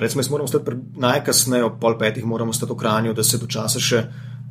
Recimo, 0.00 0.24
jaz 0.24 0.30
moram 0.32 0.48
stati 0.48 0.76
najkasneje 1.04 1.68
ob 1.68 1.80
pol 1.80 1.98
petih, 2.00 2.24
moramo 2.24 2.52
stati 2.52 2.72
v 2.72 2.80
Kranju, 2.80 3.14
da 3.14 3.24
se 3.24 3.40
dočasno 3.42 3.82
še 3.82 4.04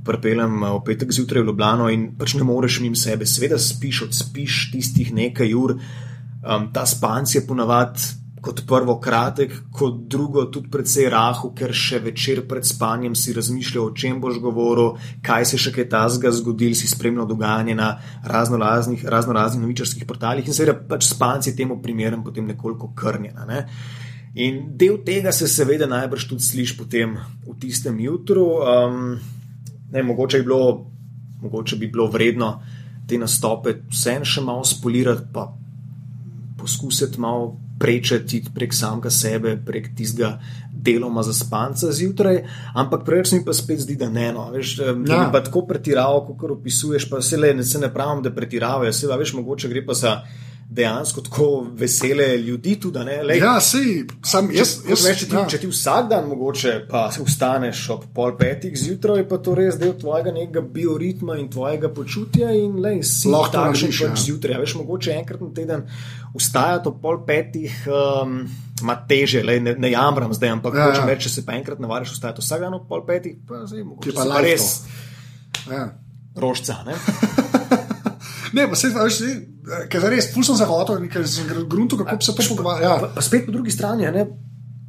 prepeljem 0.06 0.66
v 0.68 0.80
petek 0.86 1.14
zjutraj 1.16 1.42
v 1.42 1.50
Ljubljano 1.50 1.90
in 1.90 2.10
pač 2.20 2.36
ne 2.38 2.46
moreš 2.48 2.82
mimo 2.84 3.00
sebe. 3.00 3.26
Sveda 3.26 3.58
spiš, 3.58 4.04
odspiš 4.10 4.66
tistih 4.76 5.14
nekaj 5.16 5.56
ur, 5.58 5.78
um, 5.78 6.68
ta 6.76 6.86
spanc 6.90 7.36
je 7.36 7.42
ponavadi 7.48 8.23
kot 8.44 8.66
prvo 8.68 8.98
kratek, 9.00 9.54
kot 9.72 10.02
drugo 10.12 10.44
tudi 10.52 10.68
precej 10.72 11.08
rahu, 11.14 11.54
ker 11.56 11.72
še 11.72 12.02
večer 12.04 12.42
pred 12.48 12.68
spanjem 12.68 13.16
si 13.16 13.32
razmišljal, 13.36 13.86
o 13.88 13.94
čem 13.96 14.20
boš 14.22 14.42
govoril, 14.44 14.98
kaj 15.24 15.48
se 15.54 15.60
še 15.64 15.72
kaj 15.72 15.88
tazga 15.94 16.32
zgodil, 16.36 16.76
si 16.76 16.90
spremljal 16.92 17.30
dogajanje 17.30 17.78
na 17.80 17.94
razno 18.28 18.60
raznih, 18.60 19.06
razno 19.08 19.38
raznih 19.38 19.64
novičarskih 19.64 20.08
portalih 20.10 20.48
in 20.48 20.58
seveda 20.58 20.76
pač 20.92 21.08
spanci 21.14 21.56
temu 21.56 21.80
primeren 21.82 22.24
potem 22.24 22.52
nekoliko 22.52 22.92
krnjena. 22.92 23.48
Ne? 23.48 23.64
In 24.44 24.62
del 24.76 25.00
tega 25.08 25.32
se 25.32 25.48
seveda 25.48 25.88
najbrž 25.88 26.28
tudi 26.34 26.44
sliši 26.44 26.78
potem 26.78 27.16
v 27.48 27.58
tistem 27.64 28.00
jutru. 28.04 28.48
Um, 28.60 29.20
ne, 29.94 30.04
mogoče, 30.04 30.44
bi 30.44 30.50
bilo, 30.52 30.86
mogoče 31.46 31.80
bi 31.80 31.88
bilo 31.88 32.12
vredno 32.12 32.58
te 33.08 33.16
nastope 33.20 33.78
vseeno 33.92 34.28
še 34.28 34.44
malo 34.44 34.68
spolirati, 34.68 35.30
pa 35.32 35.48
poskusiti 36.60 37.22
malo 37.22 37.63
prečeti 37.84 38.40
prek 38.56 38.72
samega 38.74 39.12
sebe, 39.12 39.58
prek 39.60 39.90
tistega 39.98 40.38
deloma 40.72 41.24
za 41.24 41.34
spanca 41.36 41.92
zjutraj, 41.92 42.40
ampak 42.80 43.04
preveč 43.06 43.34
mi 43.36 43.42
pa 43.46 43.54
spet 43.56 43.84
zdi, 43.84 43.98
da 44.00 44.08
ne. 44.10 44.30
No. 44.36 44.48
Veš, 44.52 44.78
ja. 44.80 44.96
Ne 44.96 45.20
bi 45.20 45.28
pa 45.36 45.44
tako 45.44 45.66
pretiraval, 45.68 46.24
kot 46.28 46.56
opisuješ, 46.56 47.10
pa 47.12 47.22
se 47.22 47.38
le 47.38 47.54
ne, 47.60 47.68
se 47.68 47.80
ne 47.80 47.92
pravim, 47.94 48.24
da 48.24 48.32
pretiravajo, 48.32 48.94
se 48.96 49.12
veš, 49.12 49.36
mogoče 49.40 49.72
gre 49.72 49.86
pa 49.86 49.98
za 50.00 50.16
dejansko 50.70 51.22
tako 51.22 51.68
vesele 51.74 52.38
ljudi. 52.38 52.76
Tudi, 52.80 53.00
Lej, 53.00 53.40
ja, 53.40 53.62
si, 53.62 54.06
sam, 54.26 54.50
jaz, 54.52 54.76
če, 54.82 54.90
jaz, 54.90 55.06
veš, 55.06 55.20
če, 55.20 55.28
ti, 55.30 55.36
ja. 55.36 55.44
če 55.50 55.60
ti 55.62 55.70
vsak 55.70 56.10
dan 56.10 56.28
mogoče 56.30 56.74
pa 56.90 57.06
vstaneš 57.14 57.84
ob 57.94 58.08
pol 58.16 58.36
petih 58.40 58.74
zjutraj, 58.80 59.26
pa 59.30 59.40
to 59.44 59.56
res 59.58 59.78
del 59.82 59.94
tvojega 60.00 60.34
nekega 60.34 60.64
bioritma 60.76 61.38
in 61.42 61.50
tvojega 61.54 61.92
počutja 61.94 62.52
in 62.58 62.80
lej, 62.84 63.04
si 63.08 63.32
lahko 63.32 63.54
takšen 63.54 63.94
pač 63.94 64.04
ja. 64.08 64.26
zjutraj. 64.26 64.60
Veš, 64.64 64.76
mogoče 64.82 65.16
enkrat 65.20 65.44
na 65.44 65.52
teden 65.54 65.88
vstajati 66.34 66.92
ob 66.92 67.02
pol 67.04 67.24
petih. 67.28 67.82
Um, 67.88 68.44
Ma 68.84 68.98
teže, 69.08 69.40
le, 69.46 69.60
ne, 69.64 69.76
ne 69.80 69.94
jamram 69.94 70.34
zdaj, 70.36 70.50
ampak 70.58 70.76
ja, 70.76 70.90
ja. 70.92 71.04
Reči, 71.08 71.30
če 71.30 71.38
se 71.38 71.44
pa 71.48 71.54
enkrat 71.56 71.80
navadiš, 71.80 72.18
vstajati 72.18 72.44
vsak 72.44 72.66
dan 72.66 72.74
ob 72.76 72.90
pol 72.90 73.06
petih, 73.08 73.38
pa 73.48 73.62
zdaj 73.70 73.86
mogoče 73.86 74.16
pa 74.18 74.26
pa 74.28 74.42
res. 74.44 74.68
Ja. 75.70 75.86
Rožca. 76.36 76.82
Ne, 76.84 76.98
pa 78.70 78.78
se 78.78 78.90
veš, 78.94 79.20
ker 79.90 80.08
res, 80.14 80.30
ful 80.34 80.46
sem 80.46 80.58
zahodil, 80.60 81.08
ker 81.12 81.28
sem 81.30 81.50
grunto, 81.70 81.98
kako 82.00 82.20
se 82.22 82.36
to 82.36 82.48
pogovarja. 82.54 82.90
Ja. 82.90 82.98
Pa, 83.02 83.14
pa 83.18 83.22
spet 83.26 83.48
po 83.48 83.56
drugi 83.56 83.74
strani, 83.74 84.10
ne, 84.14 84.28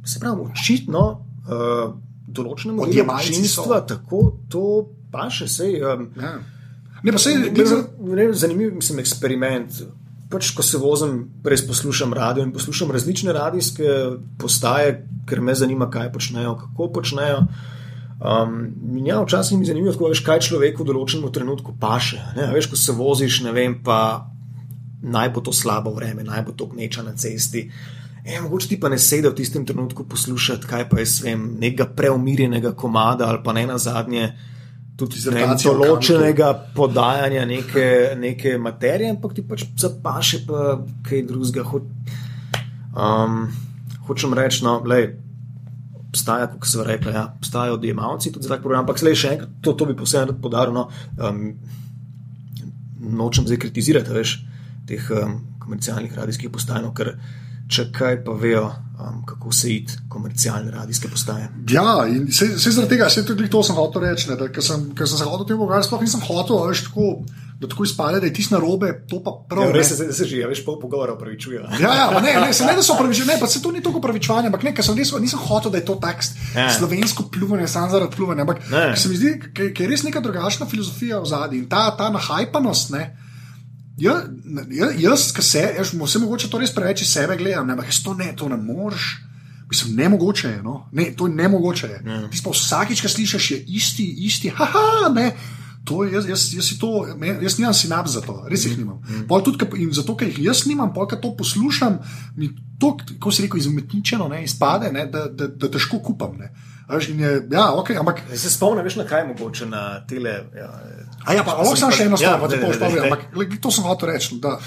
se 0.05 0.21
pravi, 0.21 0.49
očitno 0.51 1.05
uh, 1.49 1.85
določenemu 2.35 2.85
občinstvu 2.85 3.79
tako 3.87 4.21
to 4.51 4.65
pa 5.13 5.29
še 5.31 5.47
sej. 5.49 5.79
Um, 5.81 6.09
ja. 6.19 6.35
Ne, 7.05 7.13
pa 7.13 7.21
se 7.21 7.35
je 7.35 8.33
zanimiv, 8.33 8.73
mislim, 8.75 8.99
eksperiment. 9.03 9.83
Pač, 10.31 10.49
ko 10.57 10.63
se 10.65 10.79
vozim, 10.81 11.19
res 11.45 11.61
poslušam 11.67 12.13
radio 12.17 12.43
in 12.43 12.51
poslušam 12.53 12.89
različne 12.91 13.33
radijske 13.35 13.91
postaje, 14.41 14.97
ker 15.29 15.41
me 15.41 15.53
zanima, 15.55 15.87
kaj 15.93 16.09
počnejo, 16.15 16.55
kako 16.63 16.89
počnejo. 16.97 17.43
Um, 18.19 18.73
ja, 19.05 19.19
včasih 19.21 19.57
mi 19.57 19.65
je 19.65 19.73
zanimivo, 19.73 19.91
kako 19.91 20.07
veš, 20.13 20.21
kaj 20.23 20.39
človeku 20.47 20.83
v 20.83 20.87
določenem 20.87 21.31
trenutku 21.35 21.75
paše. 21.79 22.21
Ne? 22.37 22.47
Veš, 22.55 22.69
ko 22.71 22.79
se 22.79 22.95
voziš, 22.95 23.41
ne 23.43 23.51
vem, 23.51 23.75
pa 23.83 24.29
naj 25.05 25.29
bo 25.35 25.43
to 25.43 25.53
slabo 25.53 25.91
vreme, 25.93 26.23
naj 26.23 26.45
bo 26.47 26.55
to 26.55 26.69
gneča 26.71 27.03
na 27.03 27.13
cesti. 27.19 27.67
E, 28.25 28.39
mogoče 28.41 28.71
ti 28.71 28.79
pa 28.79 28.89
ne 28.89 28.97
sedi 28.97 29.27
v 29.27 29.35
tistem 29.37 29.65
trenutku 29.65 30.07
poslušati, 30.09 30.65
kaj 30.67 30.87
pa 30.89 30.99
je 31.03 31.05
svem, 31.05 31.43
nekega 31.59 31.85
preumirjenega 31.93 32.71
komada 32.73 33.27
ali 33.29 33.43
pa 33.43 33.53
ne 33.53 33.67
na 33.67 33.77
zadnje. 33.77 34.31
Tudi 34.95 35.19
za 35.19 35.31
določenega 35.59 36.53
podajanja 36.71 37.43
neke, 37.45 38.15
neke 38.15 38.55
materije, 38.57 39.11
ampak 39.11 39.35
ti 39.35 39.43
pač 39.43 39.65
zapaše, 39.75 40.45
pa 40.47 40.77
kaj 41.03 41.25
drugega. 41.27 41.65
Ho, 41.67 41.81
um, 42.95 43.41
hočem 44.07 44.33
reči, 44.39 44.63
no, 44.63 44.79
lej, 44.87 45.09
obstaja, 46.15 46.47
kot 46.55 46.71
se 46.71 46.83
reče, 46.87 47.13
ja, 47.13 47.25
obstajajo 47.37 47.75
odjemalci 47.79 48.31
tudi 48.31 48.47
za 48.47 48.55
tak 48.55 48.63
program. 48.63 48.85
Ampak 48.85 49.01
slej 49.03 49.19
še 49.19 49.33
enkrat, 49.35 49.57
to, 49.61 49.75
to 49.75 49.89
bi 49.89 49.97
posebej 49.99 50.31
rad 50.31 50.41
podaril. 50.41 50.75
No, 50.75 50.87
um, 51.19 51.43
nočem 53.19 53.45
zdaj 53.45 53.59
kritizirati 53.67 54.15
veš, 54.15 54.37
teh 54.89 55.11
um, 55.11 55.39
komercialnih 55.61 56.15
radijskih 56.15 56.53
postaj, 56.53 56.81
no, 56.85 56.93
ker 56.95 57.15
če 57.71 57.87
kaj 57.93 58.19
pa 58.25 58.35
vejo, 58.37 58.67
um, 59.01 59.21
kako 59.27 59.53
se 59.53 59.71
id 59.73 59.93
komercialne 60.09 60.71
radijske 60.71 61.09
postaje. 61.11 61.49
Ja, 61.71 62.05
in 62.09 62.29
se, 62.31 62.53
se 62.59 62.71
zaradi 62.71 62.95
tega, 62.95 63.09
se 63.09 63.25
tudi 63.25 63.49
to 63.51 63.63
sem 63.65 63.77
hotel 63.77 64.05
reči, 64.05 64.29
da 64.29 64.49
ker 64.49 64.63
sem, 64.63 64.91
ker 64.97 65.09
sem 65.09 65.21
se 65.21 65.27
hotel 65.27 65.49
temu 65.49 65.63
pogovarjati, 65.63 65.89
sploh 65.89 66.05
nisem 66.05 66.23
hotel, 66.27 66.61
veš, 66.69 66.87
tako 66.89 67.09
da 67.59 67.67
tako 67.67 67.83
izpade, 67.83 68.19
da 68.19 68.25
je 68.25 68.33
tisto 68.33 68.55
narobe, 68.55 68.89
to 69.09 69.21
pa 69.23 69.31
prav. 69.49 69.69
Ja, 69.69 69.71
res 69.71 69.89
se, 69.93 70.13
se 70.13 70.25
že, 70.27 70.41
ja, 70.43 70.47
veš, 70.51 70.65
pol 70.65 70.75
pogovora 70.79 71.13
opravičuje. 71.13 71.61
Ja, 71.79 71.93
ja, 71.95 72.07
ne, 72.19 72.33
ne, 72.45 72.53
se 72.53 72.65
ne, 72.67 72.73
da 72.75 72.83
so 72.83 72.97
opravičili, 72.97 73.27
ne, 73.31 73.37
pa 73.39 73.47
se 73.47 73.61
to 73.63 73.71
ni 73.71 73.81
toliko 73.83 74.01
opravičevanja, 74.03 74.51
ampak 74.51 74.65
ne, 74.67 74.73
ker 74.75 74.83
sem 74.83 74.97
res, 74.99 75.13
nisem 75.23 75.39
hotel, 75.39 75.71
da 75.71 75.79
je 75.79 75.85
to 75.87 75.95
tekst 76.03 76.35
ja. 76.55 76.67
slovensko 76.75 77.29
pljuvanje, 77.31 77.67
sam 77.71 77.87
zaradi 77.89 78.15
pljuvanja, 78.15 78.43
ampak 78.43 78.59
se 78.99 79.09
mi 79.09 79.19
zdi, 79.21 79.35
ker 79.55 79.85
je 79.85 79.91
res 79.91 80.03
neka 80.03 80.19
drugačna 80.19 80.67
filozofija 80.67 81.21
v 81.23 81.31
zadnji 81.31 81.63
in 81.63 81.69
ta, 81.71 81.87
ta 81.95 82.09
nahajpanost, 82.11 82.91
ne. 82.91 83.05
Ja, 83.97 84.17
ja, 84.75 84.91
jaz, 84.99 85.29
ki 85.31 85.43
se, 85.43 85.63
jaz, 85.77 85.93
vse 85.95 86.19
mogoče 86.19 86.51
to 86.51 86.59
res 86.59 86.75
preveč 86.75 87.05
iz 87.05 87.13
sebe 87.15 87.37
gledam, 87.39 87.69
ampak 87.71 87.87
jaz 87.87 88.01
to 88.03 88.17
ne, 88.19 88.33
to 88.35 88.51
ne 88.51 88.59
moreš. 88.59 89.13
Mislim, 89.69 89.95
ne 89.95 90.09
mogoče 90.09 90.49
je, 90.49 90.63
no? 90.63 90.89
ne, 90.91 91.07
to 91.17 91.27
je 91.27 91.33
ne 91.33 91.47
mogoče. 91.49 91.87
Ja. 92.05 92.17
Ti 92.29 92.41
pa 92.43 92.51
vsakič, 92.53 93.01
ki 93.01 93.09
slišiš, 93.09 93.51
je 93.51 93.57
isti, 93.79 94.05
isti, 94.27 94.51
haha, 94.53 95.09
ne. 95.15 95.31
To 95.85 96.03
jaz, 96.03 96.25
jaz, 96.25 96.47
jaz, 96.53 96.69
to, 96.81 97.05
jaz 97.41 97.57
nimam 97.59 97.73
sinap 97.77 98.07
za 98.09 98.21
to, 98.25 98.39
res 98.49 98.63
jih 98.65 98.73
mm. 98.73 98.81
nimam. 98.81 99.01
Mm. 99.05 99.27
Tudi, 99.45 99.67
in 99.83 99.91
zato, 99.93 100.15
ker 100.17 100.31
jih 100.31 100.39
jaz 100.47 100.63
nimam, 100.65 100.89
pa 100.93 101.05
ker 101.09 101.19
to 101.21 101.35
poslušam, 101.37 101.99
mi 102.35 102.49
to, 102.81 102.95
kako 102.97 103.31
se 103.31 103.45
reko, 103.45 103.59
izmetničeno, 103.61 104.27
ne, 104.31 104.43
izpade, 104.43 104.89
ne, 104.91 105.05
da, 105.11 105.27
da, 105.29 105.47
da 105.47 105.69
težko 105.71 106.01
kupam. 106.01 106.39
Ne. 106.41 106.49
Je, 106.89 107.29
ja, 107.51 107.67
okay, 107.77 107.99
ampak, 107.99 108.23
se 108.33 108.49
spomnim, 108.49 108.85
veš, 108.85 108.97
na 109.01 109.05
kaj 109.09 109.27
mogoče 109.27 109.69
na 109.69 109.83
tele. 110.09 110.33
Ja, 110.57 110.71
A 111.25 111.33
ja, 111.33 111.45
pa 111.45 111.55
lahko 111.57 111.77
sem 111.77 111.93
še 111.93 112.09
eno 112.09 112.17
stvar, 112.21 112.37
ja, 112.37 112.49
da 112.49 112.57
ti 112.57 112.81
povem. 112.81 113.07
Ampak 113.09 113.55
to 113.61 113.73
sem 113.73 113.85
hotel 113.85 114.11
reči. 114.13 114.37
Da, 114.41 114.57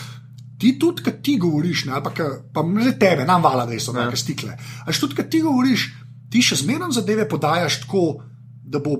ti 0.59 0.75
tudi, 0.79 1.05
kad 1.07 1.21
ti 1.23 1.37
govoriš, 1.39 1.85
ne, 1.91 2.01
pa, 2.03 2.11
pa 2.55 2.65
že 2.83 2.95
tebe, 2.99 3.27
nam 3.27 3.43
vala, 3.43 3.67
da 3.67 3.79
so 3.79 3.95
neke 3.95 4.19
ja. 4.19 4.23
stikle. 4.23 4.57
Ampak 4.83 5.03
tudi, 5.03 5.19
kad 5.19 5.31
ti 5.31 5.43
govoriš, 5.45 5.91
ti 6.31 6.43
še 6.43 6.59
zmerno 6.65 6.91
zadeve 6.95 7.29
podajaš 7.31 7.83
tako, 7.87 8.07
da 8.67 8.83
bo 8.83 8.99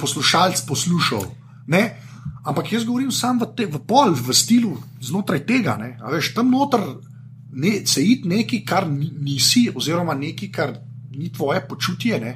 poslušalec 0.00 0.64
poslušal. 0.68 1.28
Ne? 1.68 1.82
Ampak 2.48 2.72
jaz 2.72 2.84
govorim 2.88 3.12
samo 3.12 3.44
v, 3.44 3.52
te, 3.56 3.66
v 3.68 3.80
pol, 3.84 4.14
v 4.16 4.34
stilu 4.36 4.76
znotraj 5.04 5.44
tega. 5.48 5.76
Veš, 6.08 6.32
tam 6.36 6.50
noter 6.52 6.80
ne, 7.52 7.82
se 7.86 8.04
id 8.04 8.26
nekaj, 8.28 8.62
kar 8.66 8.88
nisi, 8.88 9.68
oziroma 9.74 10.16
nekaj, 10.16 10.50
kar 10.52 10.74
ni 11.12 11.32
tvoje 11.32 11.60
počutje. 11.68 12.20
Ne? 12.20 12.32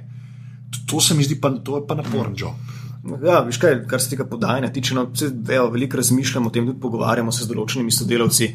To 0.89 1.01
se 1.01 1.15
mi 1.15 1.25
zdi 1.25 1.41
pa, 1.41 1.53
pa 1.89 1.97
naporen 1.99 2.37
job. 2.37 2.57
Ja, 3.03 3.41
veš 3.43 3.59
kaj, 3.59 3.81
kar 3.91 4.01
se 4.01 4.13
tega 4.13 4.25
podajanja 4.31 4.71
tiče, 4.73 4.95
no, 4.95 5.09
se, 5.17 5.27
evo, 5.55 5.71
veliko 5.75 5.99
razmišljamo 5.99 6.49
o 6.49 6.55
tem, 6.55 6.67
tudi 6.67 6.81
pogovarjamo 6.81 7.33
se 7.35 7.45
z 7.45 7.51
določenimi 7.51 7.91
sodelavci. 7.91 8.49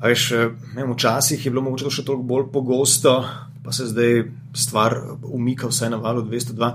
Veš, 0.00 0.26
ne, 0.76 0.86
včasih 0.86 1.44
je 1.44 1.50
bilo 1.50 1.64
mogoče 1.66 1.88
to 1.88 1.92
še 1.92 2.04
toliko 2.06 2.28
bolj 2.28 2.46
pogosto, 2.54 3.16
pa 3.64 3.74
se 3.74 3.88
zdaj 3.90 4.22
stvar 4.56 4.96
umika 5.26 5.68
vse 5.68 5.90
na 5.90 5.98
valu 6.00 6.22
202. 6.28 6.70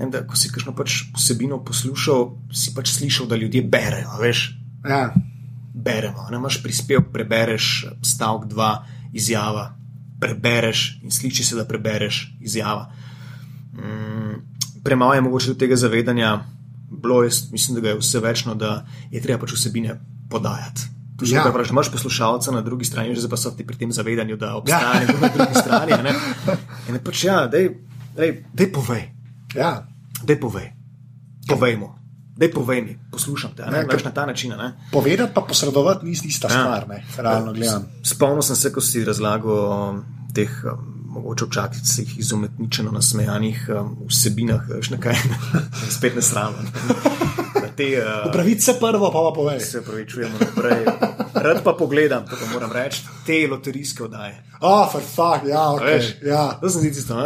In 0.00 0.10
da, 0.10 0.22
ko 0.24 0.36
si 0.36 0.48
kakšno 0.48 0.72
pač 0.76 1.10
posebino 1.12 1.60
poslušal, 1.64 2.30
si 2.56 2.72
pač 2.72 2.94
slišal, 2.96 3.28
da 3.28 3.36
ljudje 3.36 3.62
berejo. 3.62 4.16
Ja. 4.88 5.10
Beremo, 5.74 6.24
ne 6.32 6.40
imaš 6.40 6.62
prispevek, 6.64 7.10
prebereš 7.12 7.84
stavek, 8.00 8.48
dva, 8.48 8.86
izjava, 9.12 9.74
prebereš 10.20 11.00
in 11.04 11.12
sliši 11.12 11.44
se, 11.44 11.56
da 11.56 11.66
prebereš 11.68 12.22
izjava. 12.40 12.88
Mm, 13.76 14.40
premalo 14.84 15.14
je 15.14 15.20
mogoče 15.20 15.52
do 15.52 15.58
tega 15.60 15.76
zavedanja, 15.76 16.38
bilo 16.90 17.22
je, 17.22 17.30
mislim, 17.52 17.82
da 17.82 17.88
je 17.88 18.00
vse 18.00 18.20
večno, 18.20 18.54
da 18.54 18.86
je 19.10 19.20
treba 19.20 19.40
pač 19.44 19.52
vsebine 19.52 20.00
podajati. 20.30 20.88
Ja. 21.28 21.42
Pravi, 21.52 21.68
da 21.68 21.70
imaš 21.70 21.92
poslušalca 21.92 22.50
na 22.50 22.60
drugi 22.64 22.84
strani, 22.84 23.14
že 23.14 23.28
pa 23.28 23.36
so 23.36 23.50
ti 23.50 23.66
pri 23.66 23.76
tem 23.76 23.92
zavedanju, 23.92 24.36
da 24.36 24.54
obstaja 24.56 25.02
ja. 25.02 25.20
na 25.20 25.28
drugi 25.28 25.54
strani. 25.54 25.92
Ne? 26.02 26.14
In 26.88 26.98
pač 27.04 27.24
ja, 27.24 27.44
dej, 27.46 27.74
dej, 28.16 28.44
dej 28.56 28.72
povej. 28.72 29.10
Ja. 29.54 29.89
Dej 30.22 30.40
povej. 30.40 30.72
Povejmo. 31.48 31.96
Dej 32.36 32.52
povej 32.56 32.80
mi, 32.82 32.98
poslušam 33.12 33.52
te. 33.56 33.66
Ne, 33.68 33.84
ne, 33.84 33.98
na 34.04 34.10
ta 34.10 34.26
način. 34.26 34.56
Ne? 34.56 34.72
Povedati 34.92 35.34
pa 35.34 35.40
posredovati 35.40 36.06
ni 36.06 36.12
ista 36.12 36.48
ja. 36.48 36.50
stvar, 36.50 36.88
ne? 36.88 37.04
realno 37.16 37.52
gledam. 37.52 37.84
Spomnil 38.02 38.42
sem 38.42 38.56
se, 38.56 38.72
ko 38.72 38.80
si 38.80 39.04
razlagal 39.04 40.00
teh. 40.34 40.50
Mogoče 41.10 41.44
včasih 41.44 42.18
izumetničeno 42.22 42.92
nasmejanih 42.94 43.64
um, 43.74 43.96
vsebinah, 44.06 44.68
še 44.78 44.92
nekaj, 44.94 45.16
spet 45.96 46.14
ne 46.14 46.22
sramno 46.22 46.62
te. 47.80 47.88
Uh, 47.96 48.28
Pravice 48.32 48.76
prvo, 48.80 49.10
pa 49.10 49.20
pa 49.28 49.32
povej. 49.34 49.60
Se 49.64 49.82
pravi, 49.84 50.06
čujemo 50.06 50.36
naprej. 50.40 50.84
Rad 51.34 51.62
pa 51.64 51.72
pogledam, 51.72 52.26
to 52.28 52.36
pa 52.36 52.52
moram 52.52 52.72
reči, 52.72 53.04
te 53.26 53.46
loterijske 53.48 54.04
oddaje. 54.04 54.42
Oh, 54.60 54.84
for 54.92 55.00
fuck, 55.00 55.46
ja, 55.48 55.72
okay. 55.72 56.02
ja. 56.26 56.58
To 56.60 56.68
sem 56.68 56.82
zici 56.82 57.00
sto. 57.00 57.16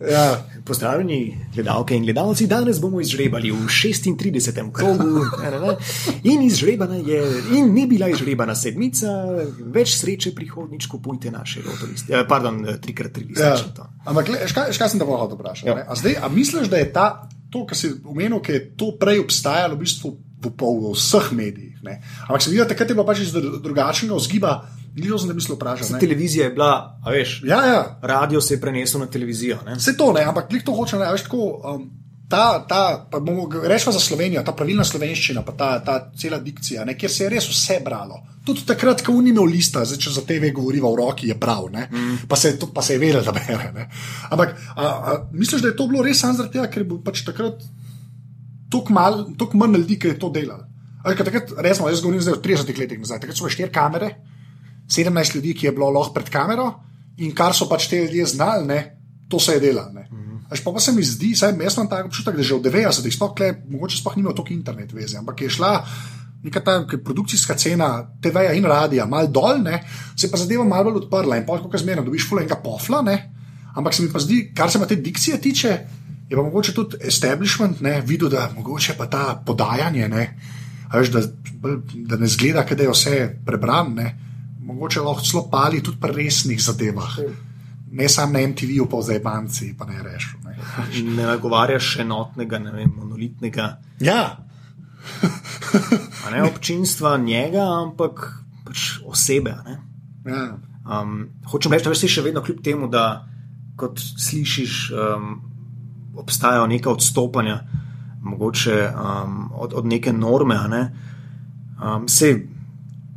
Ja. 0.00 0.44
Pozdravljeni, 0.64 1.36
gledalke 1.54 1.96
in 1.96 2.04
gledalci, 2.04 2.46
danes 2.46 2.80
bomo 2.80 3.00
izžrebali 3.00 3.50
v 3.52 3.66
36. 3.68 4.72
krogu. 4.72 5.24
In 6.24 6.42
izžrebana 6.42 6.96
je, 6.96 7.20
in 7.58 7.72
ni 7.74 7.86
bila 7.86 8.08
izžrebana 8.08 8.56
sedmica, 8.56 9.12
več 9.74 9.98
sreče 9.98 10.32
prihodnič 10.36 10.88
kupujte 10.88 11.32
naše 11.34 11.64
loteriste. 11.66 12.12
Ja, 12.12 12.24
pardon, 12.28 12.62
trikrat 12.80 13.12
tri 13.12 13.26
liste. 13.28 13.44
Ja. 13.44 13.88
Ampak, 14.08 14.32
škaj, 14.48 14.72
škaj 14.76 14.94
sem 14.94 15.02
te 15.02 15.08
mohel 15.08 15.28
vprašati? 15.34 15.68
Ja. 15.68 15.84
A, 15.84 15.98
zdaj, 15.98 16.20
a 16.22 16.32
misliš, 16.32 16.72
da 16.72 16.80
je 16.80 16.92
ta, 16.92 17.08
to, 17.50 17.64
kar 17.66 17.76
si 17.78 17.92
omenil, 18.04 18.40
ki 18.44 18.52
je 18.52 18.64
to 18.78 18.92
prej 19.00 19.22
obstajalo 19.22 19.76
v 19.76 19.84
bistvu 19.84 20.14
v, 20.38 20.50
pol, 20.54 20.80
v 20.82 20.96
vseh 20.96 21.30
medijih? 21.32 21.78
Ne? 21.82 22.00
Ampak 22.28 22.42
se 22.42 22.50
vidi, 22.50 22.62
da 22.62 22.68
takrat 22.68 22.90
je 22.90 22.98
bilo 22.98 23.06
pač 23.08 23.22
iz 23.24 23.32
drugačnega 23.34 24.18
vzgiba. 24.18 24.52
Ni 24.98 25.06
to, 25.06 25.18
da 25.28 25.34
bi 25.34 25.44
se 25.44 25.54
vprašal. 25.54 26.00
Televizija 26.00 26.48
je 26.48 26.52
bila, 26.56 26.98
veš, 27.06 27.42
ja, 27.46 27.58
ja. 27.66 27.80
radio 28.02 28.40
se 28.40 28.56
je 28.56 28.60
prenesel 28.60 29.00
na 29.00 29.06
televizijo. 29.06 29.60
Vse 29.76 29.94
to, 29.96 30.12
ne, 30.12 30.24
ampak 30.26 30.48
klik 30.48 30.64
to 30.66 30.74
hoče, 30.74 30.98
ne, 30.98 31.10
veš, 31.12 31.28
tako. 31.28 31.50
Um, 31.62 31.90
Ta, 32.28 32.64
ta, 32.68 33.08
bomo 33.20 33.46
rešili 33.64 33.92
za 33.92 34.00
Slovenijo, 34.00 34.42
ta 34.44 34.52
pravilna 34.52 34.84
slovenščina, 34.84 35.40
pa 35.46 35.52
ta, 35.56 35.68
ta 35.80 35.94
cela 36.16 36.36
dikcija, 36.44 36.84
ne, 36.84 36.92
kjer 36.98 37.10
se 37.10 37.24
je 37.24 37.30
res 37.32 37.46
vse 37.48 37.78
bralo. 37.84 38.20
Tudi 38.44 38.66
takrat, 38.68 39.00
ko 39.04 39.14
ni 39.22 39.32
imel 39.32 39.48
lista, 39.48 39.80
zdaj, 39.88 40.00
če 40.02 40.12
za 40.12 40.24
TV 40.28 40.50
govoriva 40.52 40.90
v 40.92 40.98
roki, 41.00 41.30
je 41.32 41.38
prav, 41.40 41.70
mm. 41.72 42.28
pa, 42.28 42.36
se, 42.36 42.52
to, 42.60 42.68
pa 42.74 42.84
se 42.84 42.98
je 42.98 43.00
vedel, 43.00 43.24
da 43.24 43.32
bere. 43.32 43.70
Ne. 43.72 43.88
Ampak 44.28 44.52
a, 44.76 44.84
a, 44.84 45.16
misliš, 45.32 45.64
da 45.64 45.72
je 45.72 45.76
to 45.80 45.88
bilo 45.88 46.04
res 46.04 46.20
samo 46.20 46.36
zaradi 46.36 46.58
tega, 46.58 46.68
ker 46.68 46.84
je 46.84 46.90
bil 46.92 47.00
pač 47.04 47.24
takrat 47.24 47.64
toliko 48.68 49.56
manj 49.56 49.76
ljudi, 49.80 49.98
ki 49.98 50.12
je 50.12 50.18
to 50.20 50.30
delal. 50.32 50.66
Takrat, 51.04 51.52
resmo, 51.64 51.88
jaz 51.88 52.02
govorim 52.04 52.20
zdaj 52.20 52.36
o 52.36 52.42
30 52.44 52.78
letih 52.78 53.00
nazaj, 53.00 53.22
takrat 53.22 53.38
so 53.38 53.46
bile 53.46 53.56
štiri 53.56 53.72
kamere, 53.72 54.10
17 54.88 55.36
ljudi, 55.36 55.54
ki 55.54 55.68
je 55.68 55.72
bilo 55.76 55.90
lahko 55.92 56.16
pred 56.16 56.28
kamero 56.32 56.72
in 57.24 57.32
kar 57.36 57.56
so 57.56 57.68
pač 57.68 57.88
te 57.88 58.00
ljudje 58.04 58.26
znali, 58.34 58.66
ne, 58.68 58.80
to 59.28 59.40
se 59.40 59.56
je 59.56 59.60
delalo. 59.60 59.92
Mm. 60.10 60.27
Pa, 60.48 60.72
pa 60.72 60.80
se 60.80 60.92
mi 60.92 61.02
zdi, 61.04 61.34
saj 61.36 61.52
jaz 61.60 61.76
imam 61.76 61.88
tako 61.88 62.08
občutek, 62.08 62.36
da 62.36 62.42
že 62.42 62.54
od 62.54 62.64
90-ih, 62.64 63.14
sploh 63.14 63.34
kle, 63.36 63.52
mogoče 63.68 63.98
sploh 64.00 64.16
nima 64.16 64.32
toliko 64.32 64.54
internet 64.54 64.92
veze, 64.92 65.18
ampak 65.18 65.42
je 65.44 65.50
šla 65.50 65.72
neka 66.42 66.60
ta 66.64 66.74
produkcijska 67.04 67.54
cena 67.58 68.06
TV-ja 68.22 68.54
in 68.54 68.64
radia 68.64 69.06
mal 69.06 69.28
dol, 69.28 69.58
ne, 69.62 69.82
se 70.16 70.30
pa 70.30 70.38
zadeva 70.38 70.64
malo 70.64 70.92
bolj 70.92 71.02
odprla 71.02 71.36
in 71.36 71.46
pa 71.46 71.58
kako 71.58 71.78
zmerno 71.78 72.04
dobiš 72.06 72.28
fulenga 72.28 72.56
pofla, 72.64 73.02
ne, 73.02 73.16
ampak 73.74 73.94
se 73.94 74.02
mi 74.02 74.12
pa 74.12 74.22
zdi, 74.22 74.52
kar 74.56 74.70
se 74.70 74.78
pa 74.78 74.86
te 74.86 74.96
dikcije 74.96 75.40
tiče, 75.40 75.74
je 76.30 76.36
pa 76.36 76.42
mogoče 76.42 76.74
tudi 76.74 76.96
establishment, 77.00 77.80
ne, 77.80 78.00
videl, 78.06 78.30
da 78.30 78.48
mogoče 78.54 78.94
pa 78.98 79.06
ta 79.10 79.42
podajanje, 79.46 80.08
ne, 80.08 80.24
veš, 80.94 81.12
da, 81.12 81.22
da 81.92 82.16
ne 82.16 82.26
zgleda, 82.26 82.64
da 82.64 82.82
je 82.82 82.94
vse 82.94 83.20
prebrano 83.46 84.08
mogoče 84.68 85.00
lahko 85.00 85.24
celo 85.24 85.48
pali 85.50 85.82
tudi 85.82 86.00
pri 86.00 86.12
resnih 86.12 86.60
zadevah. 86.62 87.16
Ne 87.90 88.08
samo 88.08 88.32
na 88.32 88.42
MTV-ju, 88.44 88.86
pa 88.90 89.00
zdaj 89.02 89.20
banci, 89.24 89.74
pa 89.78 89.86
ne 89.86 90.02
rešil. 90.02 90.38
Ne, 90.48 91.02
ne 91.16 91.26
nagovarjaš 91.26 91.96
enotnega, 92.04 92.58
ne 92.58 92.72
vem, 92.72 92.92
monolitnega. 92.96 93.78
Ja. 94.00 94.36
ne 96.32 96.42
občinstva 96.42 97.16
njega, 97.16 97.64
ampak 97.82 98.42
pač 98.66 98.98
osebe. 99.06 99.54
Ja. 100.26 100.58
Um, 100.88 101.28
hočem 101.50 101.72
reči, 101.72 101.88
da 101.88 101.96
si 101.96 102.08
še 102.08 102.24
vedno 102.24 102.42
kljub 102.44 102.60
temu, 102.64 102.88
da 102.88 103.24
kot 103.78 104.00
slišiš, 104.00 104.76
um, 104.92 105.28
obstajajo 106.18 106.66
neka 106.66 106.90
odstopanja, 106.90 107.60
mogoče 108.22 108.78
um, 108.90 109.50
od, 109.54 109.74
od 109.78 109.86
neke 109.86 110.12
norme. 110.12 110.58
Ne? 110.68 110.82
Um, 111.78 112.08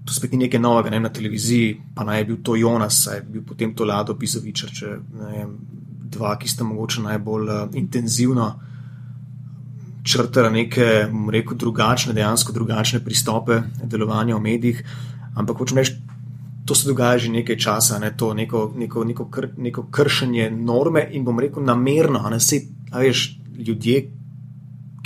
to 0.05 0.13
spet 0.13 0.31
ni 0.33 0.45
nekaj 0.45 0.59
novega, 0.59 0.89
ne 0.89 0.99
na 0.99 1.09
televiziji, 1.13 1.75
pa 1.95 2.03
naj 2.03 2.23
bi 2.23 2.33
bil 2.33 2.41
to 2.43 2.55
Jonas, 2.55 3.03
je 3.13 3.21
bil 3.21 3.43
potem 3.47 3.75
to 3.75 3.85
Lado 3.85 4.15
Pizovič, 4.17 4.65
če 4.79 4.97
ne 5.19 5.31
vem, 5.35 5.55
dva, 6.11 6.35
ki 6.37 6.49
sta 6.49 6.65
mogoče 6.67 7.03
najbolj 7.05 7.49
uh, 7.49 7.75
intenzivno 7.79 8.47
črtala 10.03 10.49
neke, 10.49 11.07
rekel, 11.31 11.57
drugačne, 11.57 12.13
dejansko 12.17 12.53
drugačne 12.53 13.03
pristope 13.05 13.61
delovanja 13.83 14.35
v 14.35 14.41
medijih. 14.41 14.81
Ampak 15.37 15.61
hočem 15.61 15.77
reči, 15.77 15.99
to 16.65 16.75
se 16.75 16.87
dogaja 16.89 17.17
že 17.17 17.29
nekaj 17.29 17.57
časa, 17.57 17.99
ne, 17.99 18.11
to 18.17 18.33
neko, 18.33 18.71
neko, 18.75 19.03
neko, 19.05 19.27
kr, 19.29 19.47
neko 19.57 19.85
kršenje 19.91 20.49
norme 20.51 21.05
in 21.11 21.25
bom 21.25 21.39
rekel 21.39 21.63
namerno, 21.63 22.23
ne 22.29 22.39
se, 22.39 22.61
a 22.91 23.05
veš, 23.05 23.37
ljudje, 23.57 24.01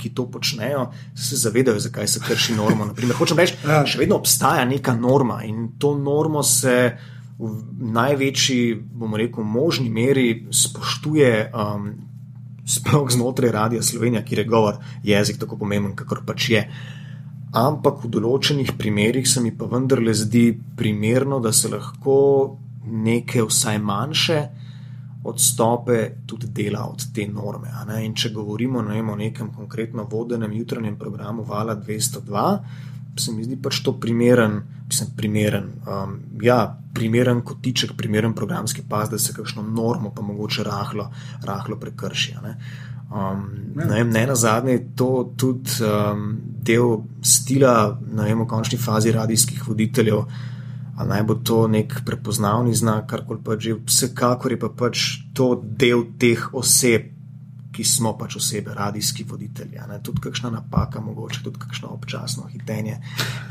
ki 0.06 0.14
to 0.14 0.28
počnejo, 0.30 0.86
se 1.14 1.36
zavedajo, 1.36 1.80
zakaj 1.80 2.08
se 2.08 2.22
krši 2.22 2.54
norma. 2.54 2.86
Naprimer, 2.86 3.18
hočem 3.18 3.42
reči, 3.42 3.58
ja. 3.66 3.82
še 3.86 3.98
vedno 3.98 4.20
obstaja 4.20 4.64
neka 4.64 4.94
norma 4.94 5.42
in 5.44 5.72
to 5.82 5.96
normo 5.98 6.44
se 6.46 6.94
v 7.36 7.52
največji, 7.92 8.76
bomo 8.96 9.18
rekel, 9.18 9.44
možni 9.44 9.90
meri 9.90 10.46
spoštuje. 10.50 11.32
Um, 11.52 11.94
Sploh 12.66 13.06
znotraj 13.14 13.52
radia 13.54 13.82
Slovenija, 13.82 14.24
kjer 14.26 14.40
je 14.40 14.44
govor 14.50 14.80
jezik 15.06 15.36
tako 15.38 15.54
pomemben, 15.60 15.92
kakor 15.94 16.24
pač 16.26 16.48
je. 16.50 16.62
Ampak 17.54 18.00
v 18.02 18.10
določenih 18.10 18.72
primerjih 18.74 19.28
se 19.30 19.38
mi 19.38 19.52
pa 19.54 19.68
vendarle 19.70 20.10
zdi 20.18 20.48
primerno, 20.74 21.38
da 21.38 21.52
se 21.54 21.70
lahko 21.70 22.16
neke 22.82 23.44
vsaj 23.46 23.78
manjše 23.78 24.40
odstope 25.26 25.98
tudi 26.26 26.46
dela 26.54 26.86
od 26.88 27.02
te 27.14 27.26
norme. 27.26 27.70
In 28.04 28.14
če 28.14 28.32
govorimo 28.34 28.82
ne 28.82 28.96
vem, 28.96 29.10
o 29.10 29.16
nekem 29.16 29.52
konkretno 29.54 30.06
vodenem 30.10 30.52
jutranjem 30.52 30.96
programu 30.98 31.44
Vala 31.44 31.76
202, 31.76 32.46
se 33.16 33.32
mi 33.32 33.44
zdi 33.44 33.56
pač 33.62 33.80
to 33.84 33.94
primeren, 34.00 34.60
mislim, 34.88 35.12
primeren, 35.16 35.70
um, 35.88 36.18
ja, 36.42 36.58
primeren 36.94 37.40
kotiček, 37.44 37.96
primeren 37.96 38.34
programski 38.34 38.82
pas, 38.88 39.10
da 39.10 39.18
se 39.18 39.32
kakšno 39.36 39.62
normo 39.62 40.12
pa 40.14 40.22
mogoče 40.22 40.64
rahlo, 40.64 41.10
rahlo 41.44 41.78
prekrši. 41.80 42.36
Ne? 42.44 42.56
Um, 43.06 43.46
ja. 43.76 43.86
ne, 43.86 44.04
ne 44.04 44.26
na 44.26 44.34
zadnje 44.34 44.72
je 44.72 44.84
to 44.96 45.10
tudi 45.36 45.80
um, 45.84 46.28
del 46.66 46.98
stila, 47.22 47.98
ne 48.12 48.28
vem, 48.28 48.44
v 48.44 48.48
končni 48.50 48.78
fazi 48.78 49.12
radijskih 49.14 49.68
voditeljev 49.68 50.24
ali 50.96 51.08
naj 51.08 51.22
bo 51.22 51.34
to 51.34 51.66
nek 51.68 52.00
prepoznavni 52.04 52.74
znak, 52.74 53.06
karkoli 53.10 53.42
pač 53.44 53.68
že, 53.68 53.74
vsekakor 53.86 54.52
je 54.52 54.60
pa 54.60 54.70
pač 54.72 55.04
to 55.36 55.54
del 55.60 56.06
teh 56.18 56.48
oseb, 56.56 57.12
ki 57.76 57.84
smo 57.84 58.14
pač 58.16 58.38
osebe, 58.40 58.72
radijski 58.74 59.26
voditelji. 59.28 59.76
Tudi 60.02 60.24
kakšna 60.24 60.50
napaka, 60.50 61.00
mogoče 61.04 61.44
tudi 61.44 61.60
kakšno 61.60 61.92
občasno 61.92 62.48
hitenje, 62.48 63.02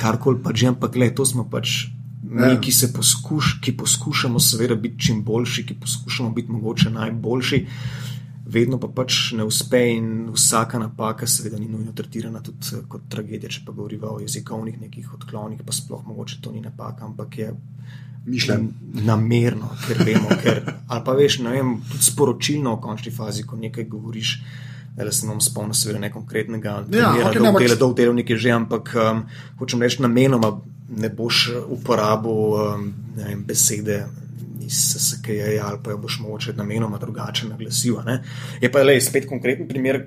karkoli 0.02 0.42
pač 0.42 0.66
že, 0.66 0.74
ampak 0.74 0.98
le 0.98 1.14
to 1.14 1.26
smo 1.26 1.46
pač. 1.50 1.94
Mi, 2.26 2.42
ja. 2.42 2.58
ki, 2.58 2.72
poskuš, 2.90 3.62
ki 3.62 3.76
poskušamo, 3.78 4.42
seveda, 4.42 4.74
biti 4.76 4.98
čim 5.08 5.20
boljši, 5.24 5.64
ki 5.70 5.76
poskušamo 5.78 6.32
biti 6.34 6.52
mogoče 6.52 6.90
najboljši, 6.90 7.60
uh, 7.62 8.15
vedno 8.46 8.80
pa 8.80 8.88
pač 8.88 9.34
ne 9.34 9.44
uspe 9.44 9.80
in 9.96 10.30
vsaka 10.34 10.80
napaka, 10.80 11.28
seveda, 11.28 11.58
ni 11.60 11.68
nujno 11.70 11.94
tretirana 11.98 12.42
tudi 12.46 12.76
eh, 12.78 12.84
kot 12.90 13.08
tragedija. 13.10 13.50
Če 13.50 13.64
pa 13.66 13.74
govorimo 13.74 14.16
o 14.16 14.20
jezikovnih 14.22 14.78
nekih 14.82 15.14
odklonih, 15.18 15.64
pa 15.66 15.74
sploh 15.74 16.06
mogoče 16.06 16.42
to 16.42 16.54
ni 16.54 16.62
napaka, 16.62 17.06
ampak 17.06 17.40
je. 17.42 17.54
Mišljen. 18.26 18.64
Namerno, 19.06 19.68
ker 19.86 20.00
vemo, 20.02 20.32
ker, 20.42 20.64
ali 20.90 21.04
pa 21.06 21.14
veš, 21.14 21.36
ne 21.46 21.52
vem, 21.54 21.76
tudi 21.92 22.08
sporočilno 22.08 22.72
v 22.74 22.82
končni 22.82 23.12
fazi, 23.14 23.44
ko 23.46 23.60
nekaj 23.60 23.86
govoriš. 23.86 24.40
Da 24.96 25.12
se 25.12 25.28
nam 25.28 25.42
spomni, 25.44 25.76
seveda, 25.76 26.00
ne 26.00 26.10
konkretnega, 26.10 26.74
ja, 26.96 27.12
okay, 27.20 27.44
da 27.44 27.62
je 27.62 27.76
to 27.78 27.90
delo 27.94 28.14
nekaj 28.16 28.38
že, 28.40 28.54
ampak 28.56 28.94
um, 28.96 29.26
hočem 29.60 29.84
reči, 29.84 30.00
namenoma 30.02 30.54
ne 30.96 31.10
boš 31.12 31.50
uporabil 31.76 32.56
um, 32.56 32.86
vem, 33.18 33.44
besede 33.46 34.06
iz 34.66 34.96
SKJ 35.00 35.60
ali 35.64 35.80
pa 35.84 35.92
jo 35.92 35.98
boš 35.98 36.20
moče 36.20 36.54
namenoma 36.54 36.98
drugače 36.98 37.50
naglasil. 37.50 37.98
Je 38.62 38.72
pa 38.72 38.84
le 38.84 39.02
spet 39.02 39.28
konkreten 39.30 39.68
primer. 39.68 40.06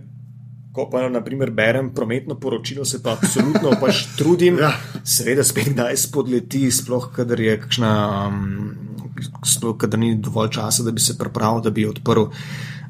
Ko 0.73 0.85
pa 0.91 1.01
naprimer 1.09 1.51
berem 1.51 1.89
prometno 1.95 2.37
poročilo, 2.39 2.85
se 2.85 3.01
pa 3.03 3.17
absolutno 3.17 3.73
pač 3.81 4.05
trudim, 4.19 4.61
ja. 4.63 4.69
seveda 5.03 5.43
spet 5.45 5.73
kdaj 5.73 5.97
spodleti, 5.97 6.69
sploh 6.71 7.09
kadar 7.17 7.41
je 7.41 7.57
kakšna, 7.65 7.93
um, 8.29 9.33
sploh 9.43 9.75
kadar 9.81 9.99
ni 9.99 10.13
dovolj 10.23 10.53
časa, 10.61 10.85
da 10.87 10.93
bi 10.95 11.03
se 11.03 11.17
pripravil, 11.19 11.65
da 11.65 11.73
bi 11.75 11.87
odprl 11.89 12.29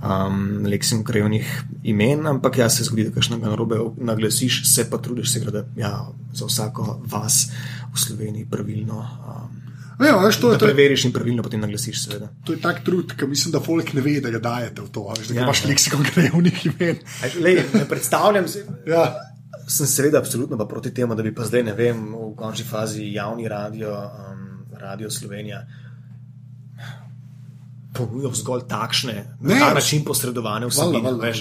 um, 0.03 0.67
leksim 0.67 1.05
krajovnih 1.05 1.63
imen, 1.83 2.27
ampak 2.27 2.59
ja, 2.59 2.69
se 2.69 2.85
zgodi, 2.85 3.09
da 3.09 3.15
kakšnega 3.15 3.49
narobe 3.49 3.79
naglasiš, 3.97 4.63
se 4.75 4.89
pa 4.91 4.99
trudiš, 4.99 5.33
seveda, 5.33 5.63
da 5.63 5.81
ja, 5.81 5.95
za 6.35 6.51
vsako 6.51 7.01
vas 7.07 7.47
v 7.95 8.01
Sloveniji 8.01 8.51
pravilno. 8.51 9.01
Um, 9.01 9.68
Ja, 9.99 10.17
veš, 10.23 10.37
to, 10.41 10.51
da 10.55 10.59
preveriš 10.59 11.05
in 11.09 11.13
pravilno 11.13 11.43
potem 11.43 11.61
naglasiš. 11.61 12.05
Seveda. 12.05 12.29
To 12.47 12.55
je 12.55 12.61
tak 12.63 12.85
trud, 12.87 13.17
ki 13.19 13.27
mislim, 13.27 13.53
da 13.53 13.61
folk 13.61 13.93
ne 13.97 14.05
ve, 14.05 14.21
da 14.23 14.31
ga 14.31 14.39
dajete 14.39 14.83
v 14.83 14.93
to. 14.95 15.09
Veš, 15.17 15.33
da 15.33 15.41
ja, 15.41 15.47
imaš 15.47 15.65
leksikon 15.67 16.07
krajovnih 16.13 16.67
imen. 16.67 17.03
Lej, 17.43 17.65
ne 17.75 17.85
predstavljam 17.89 18.49
si. 18.49 18.63
Ja. 18.87 19.09
Sem 19.69 19.87
seveda 19.91 20.23
absolutno 20.23 20.57
pa 20.59 20.65
proti 20.65 20.95
temu, 20.95 21.15
da 21.19 21.23
bi 21.23 21.35
pa 21.35 21.45
zdaj, 21.45 21.67
ne 21.67 21.75
vem, 21.77 22.07
v 22.15 22.31
končni 22.39 22.65
fazi 22.65 23.11
javni 23.13 23.49
radio, 23.49 23.93
um, 23.93 24.49
radio 24.81 25.11
Slovenija. 25.11 25.67
ponujajo 27.99 28.35
zgolj 28.35 28.63
takšne, 28.69 29.15
ne, 29.41 29.55
na 29.55 29.59
ta 29.59 29.75
način 29.75 30.05
posredovane 30.05 30.67
vsebine. 30.67 31.33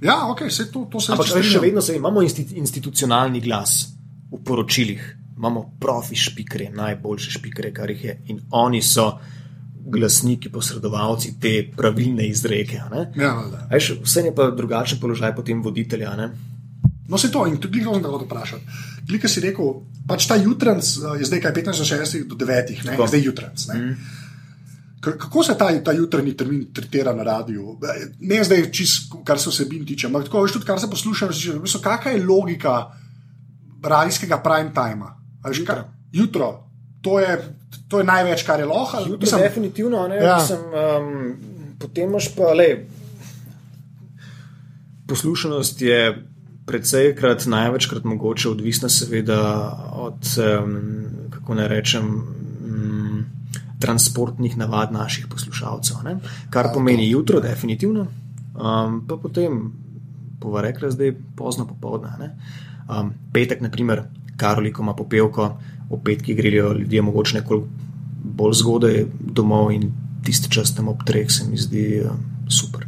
Ja, 0.00 0.26
ok, 0.30 0.50
se 0.50 0.70
to, 0.72 0.88
to 0.90 1.00
se 1.00 1.12
Ampak 1.12 1.26
še 1.26 1.60
vedno 1.62 1.80
se, 1.80 1.96
imamo 1.96 2.22
institucionalni 2.22 3.40
glas 3.40 3.86
v 4.32 4.42
poročilih, 4.44 5.15
imamo 5.36 5.76
profi 5.80 6.16
špikere, 6.16 6.70
najboljše 6.74 7.30
špikere, 7.30 7.72
kar 7.72 7.90
jih 7.90 8.04
je. 8.04 8.20
In 8.26 8.40
oni 8.50 8.82
so 8.82 9.18
glasniki, 9.86 10.50
posredovalci 10.50 11.36
te 11.40 11.52
pravilne 11.76 12.26
izreke. 12.28 12.80
Ja, 13.14 13.32
Eš, 13.70 13.92
vse 14.02 14.26
je 14.26 14.34
pa 14.34 14.50
drugačen 14.50 15.00
položaj 15.00 15.34
potem 15.36 15.62
voditelja. 15.62 16.16
Ne? 16.16 16.30
No, 17.08 17.18
se 17.18 17.30
to 17.30 17.46
in 17.46 17.60
tudi 17.62 17.80
gledal, 17.80 18.02
da 18.02 18.10
bodo 18.10 18.24
vprašali. 18.24 18.62
Glika 19.06 19.28
si 19.28 19.40
rekel, 19.40 19.82
pač 20.08 20.26
ta 20.26 20.36
jutranj 20.36 20.80
eh, 20.82 21.18
je 21.20 21.28
zdaj 21.28 21.42
kaj 21.44 21.52
15-16 21.60 22.26
do 22.26 22.34
9, 22.34 22.72
ne, 22.88 22.96
zdaj 23.06 23.22
jutranj. 23.22 23.66
Mm. 23.74 23.92
Kako 25.06 25.42
se 25.46 25.54
ta, 25.58 25.68
ta 25.84 25.92
jutranji 25.94 26.34
termin 26.34 26.64
tretira 26.74 27.12
na 27.14 27.22
radiju? 27.22 27.76
Ne 28.20 28.40
zdaj, 28.44 28.64
čist, 28.74 29.12
kar 29.24 29.38
se 29.38 29.52
vsebin 29.52 29.84
tiče, 29.86 30.08
ampak 30.08 30.26
tako, 30.26 30.48
tudi 30.50 30.66
kar 30.66 30.80
se 30.82 30.90
posluša. 30.90 31.28
Kakšna 31.82 32.16
je 32.16 32.24
logika 32.26 32.74
radijskega 33.82 34.40
prime 34.42 34.74
time? 34.74 35.12
Jutro. 35.52 35.84
jutro. 36.12 36.62
To, 37.02 37.18
je, 37.20 37.54
to 37.88 37.98
je 37.98 38.04
največ, 38.04 38.42
kar 38.42 38.60
je 38.60 38.66
lahko. 38.66 39.04
Mislim, 39.20 39.40
definitivno. 39.40 40.08
Ne, 40.08 40.16
ja. 40.16 40.36
mislim, 40.36 40.58
um, 40.58 41.36
potem 41.78 42.08
imaš 42.10 42.34
pa 42.34 42.52
le. 42.52 42.86
Poslušanost 45.06 45.82
je 45.82 46.26
predvsejkrat, 46.66 47.46
največkrat 47.46 48.04
mogoče 48.04 48.48
odvisna, 48.50 48.88
seveda, 48.88 49.38
od, 49.92 50.26
um, 50.42 50.74
kako 51.30 51.54
naj 51.54 51.68
rečem, 51.68 52.08
um, 52.10 53.24
transportnih 53.80 54.56
navad 54.58 54.92
naših 54.92 55.26
poslušalcev. 55.30 55.96
Ne? 56.04 56.18
Kar 56.50 56.72
pomeni 56.74 57.10
jutro, 57.10 57.40
definitivno, 57.40 58.06
um, 58.54 59.02
pa 59.06 59.16
potem, 59.22 59.72
pova 60.40 60.64
rekla, 60.66 60.90
zdaj 60.90 61.14
pozno 61.36 61.66
popoldne. 61.66 62.32
Um, 62.90 63.14
petek, 63.32 63.62
naprimer, 64.36 64.40
Karoliko 64.40 64.82
ima 64.82 64.94
popevko, 64.94 65.58
v 65.90 65.98
petki 66.04 66.34
grejo 66.34 66.72
ljudje 66.72 67.02
mogoče 67.02 67.38
nekoliko 67.38 67.68
bolj 68.24 68.52
zgodaj 68.54 69.06
domov 69.20 69.70
in 69.72 69.92
tiste 70.24 70.48
čas 70.50 70.74
tam 70.74 70.88
ob 70.88 71.04
treh 71.06 71.30
se 71.30 71.44
mi 71.48 71.56
zdi 71.56 72.02
um, 72.04 72.18
super. 72.50 72.86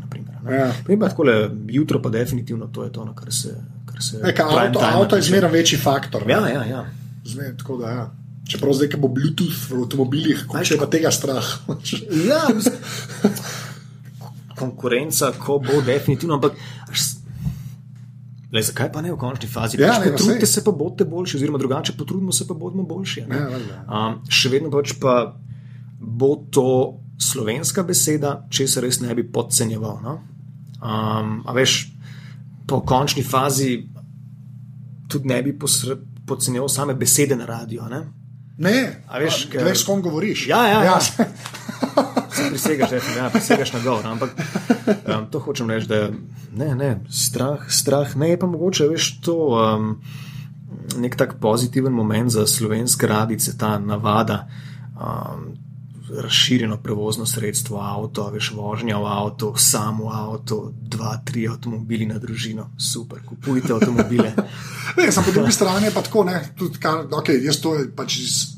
Ja. 0.48 0.72
Takole, 1.00 1.50
jutro 1.68 2.02
pa 2.02 2.08
definitivno 2.08 2.66
to 2.66 2.84
je 2.84 2.92
to, 2.92 3.04
na 3.04 3.14
kar 3.14 3.32
se. 3.32 3.54
Kar 3.86 4.02
se 4.02 4.20
Eka, 4.24 4.46
avto, 4.48 4.80
avto 4.80 5.16
je 5.16 5.22
zmeraj 5.22 5.50
večji 5.52 5.78
faktor. 5.78 6.24
Ja, 6.30 6.48
ja, 6.48 6.64
ja. 6.64 6.86
Zmer, 7.24 7.56
tako 7.58 7.76
da, 7.76 7.90
ja. 7.90 8.10
Čeprav 8.48 8.72
zdaj, 8.72 8.88
ko 8.88 9.00
bo 9.02 9.08
Bluetooth 9.12 9.68
v 9.68 9.82
avtomobilih, 9.82 10.46
kaj 10.48 10.64
še 10.64 10.78
pa 10.80 10.88
tega 10.88 11.12
strah. 11.12 11.44
ja, 12.30 12.48
konkurenca, 14.56 15.34
ko 15.36 15.58
bo 15.60 15.82
definitivno. 15.84 16.38
Ampak, 16.40 16.56
Le, 18.52 18.62
zakaj 18.64 18.88
pa 18.92 19.02
ne 19.04 19.12
v 19.12 19.18
končni 19.20 19.48
fazi? 19.48 19.76
Ja, 19.80 19.98
pač 19.98 20.14
potrudite 20.14 20.46
se, 20.48 20.62
pa 20.64 20.72
bodite 20.72 21.04
boljši, 21.04 21.36
oziroma 21.36 21.58
drugače, 21.60 21.92
potrudimo 21.98 22.32
se, 22.32 22.46
pa 22.48 22.56
bodimo 22.56 22.86
boljši. 22.88 23.26
Ja, 23.28 23.48
um, 23.84 24.22
še 24.32 24.52
vedno 24.52 24.72
pač 24.72 24.94
pa 25.00 25.18
bo 25.98 26.30
to 26.50 26.96
slovenska 27.20 27.82
beseda, 27.84 28.46
če 28.48 28.68
se 28.70 28.80
res 28.80 29.02
ne 29.02 29.12
bi 29.18 29.26
podcenjeval. 29.28 30.00
No? 30.00 30.16
Um, 30.78 31.42
a 31.44 31.52
veš, 31.56 31.90
po 32.68 32.80
končni 32.86 33.24
fazi 33.26 33.82
tudi 35.08 35.28
ne 35.28 35.42
bi 35.42 35.52
podcenjeval 35.58 36.72
same 36.72 36.96
besede 36.96 37.36
na 37.36 37.48
radio. 37.48 37.88
Ne, 37.90 38.04
ne 38.64 38.78
a 39.08 39.20
veš, 39.20 39.44
a, 39.48 39.52
ker... 39.52 39.72
s 39.76 39.84
kom 39.84 40.00
govoriš. 40.04 40.46
Ja, 40.48 40.62
ja. 40.70 40.84
ja. 40.88 40.96
ja. 40.96 41.28
Prisegaš, 42.50 42.90
ja, 43.16 43.30
prisegaš 43.32 43.72
na 43.72 43.80
govor. 43.84 44.06
Ampak 44.06 44.34
um, 44.88 45.26
to 45.30 45.38
hočem 45.38 45.70
reči, 45.70 45.86
da 45.86 46.08
ne, 46.56 46.74
ne, 46.74 46.90
strah, 47.10 47.68
strah, 47.68 48.16
ne 48.16 48.30
je 48.30 48.38
pa 48.38 48.46
mogoče, 48.46 48.88
veš, 48.88 49.20
to 49.20 49.36
um, 49.54 49.94
nek 50.96 51.16
tak 51.16 51.38
pozitiven 51.40 51.92
moment 51.92 52.32
za 52.32 52.46
slovenske 52.46 53.06
radice, 53.06 53.58
ta 53.58 53.78
navada. 53.78 54.46
Um, 54.98 55.56
razširjeno 56.16 56.76
prevozno 56.76 57.26
sredstvo, 57.26 57.80
avto, 57.80 58.30
veš, 58.30 58.52
vožnja 58.56 58.98
v 58.98 59.06
avtu, 59.06 59.52
samo 59.56 60.10
avto, 60.12 60.72
dva, 60.80 61.18
tri 61.24 61.48
avtomobili 61.48 62.06
na 62.06 62.18
družino, 62.18 62.70
super, 62.78 63.18
kupujte 63.26 63.72
avtomobile. 63.72 64.32
ne, 64.98 65.12
samo 65.12 65.26
po 65.26 65.32
drugi 65.32 65.52
strani 65.52 65.90
pa 65.94 66.02
tako, 66.02 66.24
ne, 66.24 66.40
tudi 66.58 66.78
kar, 66.78 67.04
okay, 67.10 67.42
jaz 67.44 67.60
to 67.60 67.76
pač 67.96 68.18
iz. 68.18 68.57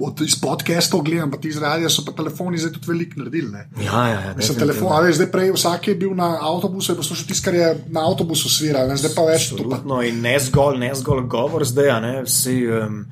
Od, 0.00 0.20
iz 0.24 0.38
podcastov 0.40 1.02
gledam, 1.04 1.30
pa 1.30 1.36
ti 1.36 1.50
izrazijo, 1.52 1.90
so 1.92 2.04
pa 2.06 2.14
telefoni 2.16 2.58
zdaj 2.58 2.72
tudi 2.72 2.88
veliko 2.88 3.20
naredili. 3.20 3.64
Ja, 3.84 4.06
ja, 4.08 4.20
ja. 4.20 4.34
Mislim, 4.36 4.58
telefon, 4.58 4.88
ali 4.92 5.12
zdaj 5.12 5.28
prej 5.32 5.52
vsak 5.52 5.88
je 5.88 5.94
bil 6.00 6.14
na 6.16 6.30
avtobusu 6.40 6.94
in 6.94 6.96
poslušal 6.96 7.28
tisto, 7.28 7.44
kar 7.44 7.54
je 7.54 7.68
na 7.92 8.06
avtobusu 8.08 8.48
sviral, 8.48 8.94
zdaj 8.96 9.12
pa 9.16 9.26
več 9.28 9.50
to. 9.52 9.82
No, 9.84 10.00
in 10.02 10.22
ne 10.24 10.38
zgolj, 10.40 10.78
ne 10.80 10.94
zgolj 10.96 11.26
govor 11.28 11.66
zdaj, 11.68 11.92
ne, 12.00 12.14
vsi 12.24 12.56
um, 12.72 13.02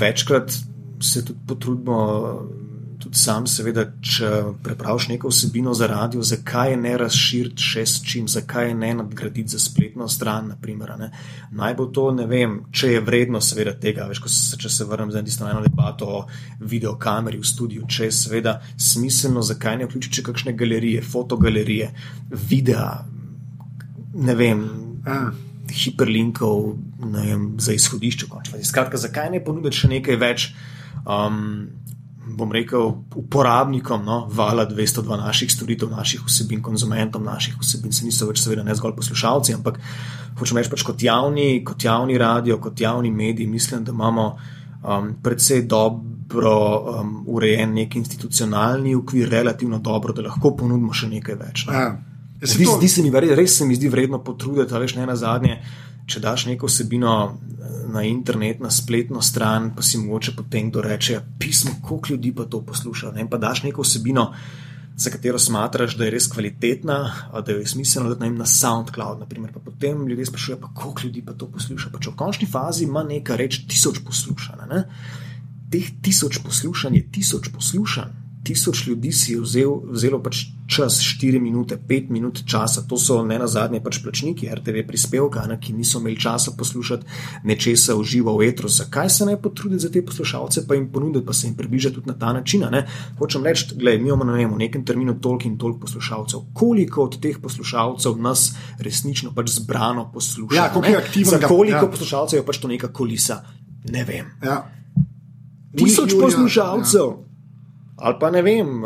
večkrat 0.00 0.52
se 1.02 1.24
tudi 1.24 1.38
potrudimo 1.48 1.98
tudi 3.02 3.18
sam, 3.18 3.46
seveda, 3.50 3.84
če 4.00 4.30
prepraviš 4.62 5.08
neko 5.10 5.30
vsebino 5.32 5.74
za 5.74 5.88
radio, 5.90 6.22
zakaj 6.22 6.76
ne 6.80 6.94
razširiti 7.00 7.62
še 7.62 7.84
s 7.86 8.02
čim, 8.06 8.28
zakaj 8.30 8.74
ne 8.78 8.92
nadgraditi 9.00 9.54
za 9.54 9.60
spletno 9.62 10.08
stran. 10.08 10.52
Naprimer, 10.52 10.94
ne. 11.00 11.10
Naj 11.58 11.76
bo 11.78 11.88
to, 11.94 12.08
ne 12.16 12.26
vem, 12.30 12.58
če 12.70 12.94
je 12.94 13.04
vredno, 13.04 13.40
seveda, 13.42 13.74
tega. 13.82 14.06
Veš, 14.10 14.22
se, 14.30 14.58
če 14.60 14.70
se 14.70 14.86
vrnem 14.88 15.12
za 15.14 15.22
tisto 15.26 15.48
eno 15.48 15.62
debato 15.64 16.08
o 16.08 16.24
videokameri 16.60 17.40
v 17.40 17.48
studiu, 17.48 17.86
če 17.90 18.08
je 18.08 18.18
seveda 18.22 18.58
smiselno, 18.76 19.42
zakaj 19.42 19.80
ne 19.80 19.88
vključiti 19.90 20.20
še 20.20 20.26
kakšne 20.30 20.56
galerije, 20.58 21.02
fotogalerije, 21.02 21.92
videa, 22.50 22.90
ne 24.14 24.38
vem. 24.38 24.68
A. 25.06 25.22
Hiperlinkov 25.72 26.74
vem, 27.00 27.44
za 27.62 27.72
izhodišče. 27.72 28.26
Skratka, 28.66 28.98
zakaj 29.00 29.30
ne 29.32 29.40
ponuditi 29.40 29.78
še 29.82 29.88
nekaj 29.88 30.18
več 30.20 30.48
um, 31.06 31.70
bom 32.36 32.52
rekel, 32.52 32.92
uporabnikom 33.16 34.04
no, 34.04 34.18
vala 34.32 34.66
202 34.68 35.18
naših 35.20 35.52
storitev, 35.52 35.90
naših 35.90 36.24
vsebin, 36.26 36.62
konzumentom 36.62 37.24
naših 37.24 37.56
vsebin, 37.60 37.92
se 37.92 38.06
niso 38.06 38.28
več, 38.28 38.42
seveda, 38.42 38.64
ne 38.66 38.74
zgolj 38.74 38.96
poslušalci, 38.96 39.54
ampak 39.54 39.78
hočem 40.38 40.60
reči, 40.60 40.70
pač 40.72 40.84
kot 40.86 41.02
javni, 41.02 41.62
kot 41.64 41.84
javni 41.84 42.18
radio, 42.18 42.58
kot 42.62 42.80
javni 42.80 43.10
mediji, 43.10 43.46
mislim, 43.46 43.84
da 43.84 43.92
imamo 43.92 44.26
um, 44.82 45.12
predvsej 45.22 45.66
dobro 45.70 46.54
um, 47.00 47.12
urejen 47.26 47.74
nek 47.76 47.96
institucionalni 47.96 48.94
ukvir, 48.96 49.28
relativno 49.30 49.78
dobro, 49.78 50.16
da 50.16 50.26
lahko 50.28 50.56
ponudimo 50.56 50.92
še 50.92 51.10
nekaj 51.12 51.38
več. 51.38 51.66
No. 51.68 51.76
Ja. 51.76 51.92
Zdi, 52.42 52.64
to... 52.66 52.76
zdi 52.80 52.88
se 52.88 53.02
mi, 53.04 53.10
res 53.12 53.58
se 53.58 53.66
mi 53.66 53.76
zdi 53.78 53.88
vredno 53.88 54.18
potruditi, 54.24 54.74
ali 54.74 54.88
ne 54.96 55.06
na 55.06 55.16
zadnje 55.16 55.60
če 56.06 56.20
daš 56.20 56.46
neko 56.46 56.66
vsebino 56.66 57.14
eh, 57.28 57.78
na 57.92 58.02
internet, 58.02 58.60
na 58.60 58.70
spletno 58.70 59.22
stran, 59.22 59.72
pa 59.76 59.82
si 59.82 59.98
mogoče 59.98 60.36
potem 60.36 60.70
kdo 60.70 60.82
reče: 60.82 61.20
pismo, 61.38 61.78
koliko 61.82 62.14
ljudi 62.14 62.34
pa 62.34 62.44
to 62.44 62.62
posluša. 62.66 63.12
Ne? 63.12 63.28
Pa 63.30 63.38
daš 63.38 63.62
neko 63.62 63.82
vsebino, 63.82 64.32
za 64.96 65.10
katero 65.10 65.38
smatraš, 65.38 65.96
da 65.96 66.04
je 66.04 66.10
res 66.10 66.26
kvalitetna, 66.28 66.98
da 67.46 67.52
je 67.52 67.66
smiselno, 67.66 68.14
da 68.14 68.24
je 68.24 68.30
na 68.30 68.46
SoundCloud. 68.46 69.20
Naprimer. 69.20 69.52
Pa 69.52 69.60
potem 69.60 70.06
ljudje 70.08 70.26
sprašujejo, 70.26 70.60
pa 70.60 70.74
koliko 70.74 71.06
ljudi 71.06 71.22
pa 71.26 71.32
to 71.32 71.48
posluša. 71.50 71.90
Pa 71.92 71.98
če 71.98 72.10
v 72.10 72.16
končni 72.16 72.48
fazi 72.48 72.84
ima 72.84 73.02
nekaj 73.02 73.36
reči 73.36 73.66
tisoč 73.68 74.02
poslušanj. 74.06 74.66
Ne? 74.70 74.84
Teh 75.72 75.88
tisoč 76.02 76.42
poslušanj 76.44 76.98
je 77.00 77.06
tisoč 77.12 77.48
poslušanj 77.54 78.21
tisoč 78.42 78.86
ljudi 78.86 79.12
si 79.12 79.32
je 79.32 79.40
vzel, 79.40 79.72
vzelo 79.90 80.18
pač 80.22 80.46
čas, 80.66 80.98
4 80.98 81.40
minute, 81.40 81.76
5 81.88 82.10
minut 82.10 82.42
časa, 82.48 82.82
to 82.88 82.96
so 82.98 83.20
ne 83.24 83.38
na 83.38 83.46
zadnje 83.46 83.80
pač 83.84 84.00
plačniki 84.02 84.48
RTV 84.54 84.82
prispevka, 84.88 85.44
ne, 85.46 85.58
ki 85.60 85.74
niso 85.76 86.00
imeli 86.00 86.18
časa 86.20 86.54
poslušati 86.58 87.06
nečesa 87.44 87.96
uživa 87.96 88.34
v 88.36 88.48
etru. 88.48 88.68
Zakaj 88.68 89.10
se 89.10 89.26
ne 89.26 89.36
potruditi 89.40 89.84
za 89.86 89.90
te 89.92 90.02
poslušalce, 90.06 90.66
pa 90.66 90.74
jim 90.74 90.88
ponuditi, 90.92 91.26
pa 91.26 91.32
se 91.32 91.46
jim 91.46 91.56
približati 91.56 91.94
tudi 91.94 92.10
na 92.10 92.18
ta 92.18 92.32
način? 92.32 92.66
Ne? 92.70 92.86
Hočem 93.18 93.44
reči, 93.46 93.74
da 93.74 93.94
imamo 93.94 94.24
ne 94.24 94.36
vem, 94.38 94.54
v 94.54 94.62
nekem 94.64 94.84
terminu 94.84 95.18
toliko 95.20 95.48
in 95.48 95.58
toliko 95.58 95.86
poslušalcev. 95.86 96.46
Koliko 96.54 97.04
od 97.04 97.18
teh 97.22 97.38
poslušalcev 97.42 98.18
nas 98.18 98.52
resnično 98.78 99.34
pač 99.34 99.54
zbrano 99.58 100.10
posluša? 100.12 100.56
Ja, 100.56 100.70
koliko 100.72 100.90
je 100.90 101.02
aktivno? 101.04 101.42
Koliko 101.48 101.84
ja. 101.84 101.90
poslušalcev 101.90 102.40
je 102.40 102.46
pač 102.46 102.58
to 102.58 102.68
neka 102.68 102.92
kulisa? 102.92 103.42
Ne 103.90 104.04
vem. 104.04 104.32
Ja. 104.42 104.64
Tisoč 105.76 106.16
poslušalcev. 106.18 107.06
Ja 107.06 107.31
ali 108.02 108.18
pa 108.18 108.30
ne 108.34 108.42
vem, 108.42 108.82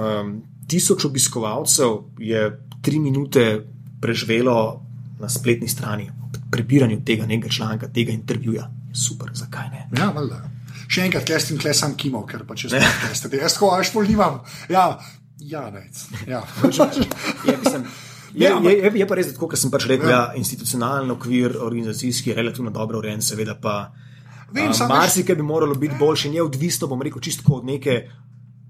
tisoč 0.69 1.07
obiskovalcev 1.09 1.97
je 2.21 2.43
tri 2.85 2.99
minute 3.01 3.65
preživelo 4.01 4.83
na 5.21 5.29
spletni 5.29 5.69
strani, 5.69 6.11
prebiranju 6.51 7.01
tega 7.05 7.27
nekega 7.27 7.53
članka, 7.53 7.89
tega 7.89 8.13
intervjuja. 8.13 8.69
Super, 8.95 9.31
zakaj 9.35 9.71
ne? 9.73 9.87
Ja, 9.99 10.11
valjda. 10.15 10.43
Še 10.87 11.07
enkrat, 11.09 11.25
kaj 11.27 11.41
sem 11.43 11.61
klej 11.61 11.75
sam 11.75 11.97
kimo, 11.99 12.23
ker 12.29 12.45
pa 12.47 12.55
če 12.59 12.71
ste 13.19 13.31
te, 13.31 13.41
jaz 13.41 13.57
tako, 13.57 13.73
až 13.75 13.91
pol 13.95 14.07
nimam. 14.09 14.43
Ja, 14.73 14.99
ja, 15.41 15.67
rec. 15.73 16.05
Ja. 16.29 16.43
je, 17.49 17.57
mislim, 17.65 17.87
je, 18.35 18.53
je, 18.53 18.75
je, 18.77 18.93
je 19.01 19.09
pa 19.09 19.19
res, 19.19 19.33
da 19.33 19.41
kot 19.41 19.59
sem 19.59 19.73
pač 19.73 19.89
rekel, 19.91 20.13
ja. 20.13 20.19
Ja, 20.19 20.39
institucionalni 20.39 21.13
okvir, 21.17 21.57
organizacijski, 21.57 22.37
relativno 22.37 22.73
dobro 22.75 23.01
urejen, 23.03 23.25
seveda 23.25 23.57
pa. 23.61 23.79
Marsikaj 24.89 25.35
bi 25.35 25.43
moralo 25.43 25.75
biti 25.75 25.97
boljše, 25.99 26.31
ni 26.31 26.39
odvisno, 26.41 26.87
bom 26.87 27.01
rekel, 27.03 27.21
čisto 27.21 27.51
od 27.57 27.65
neke 27.67 27.97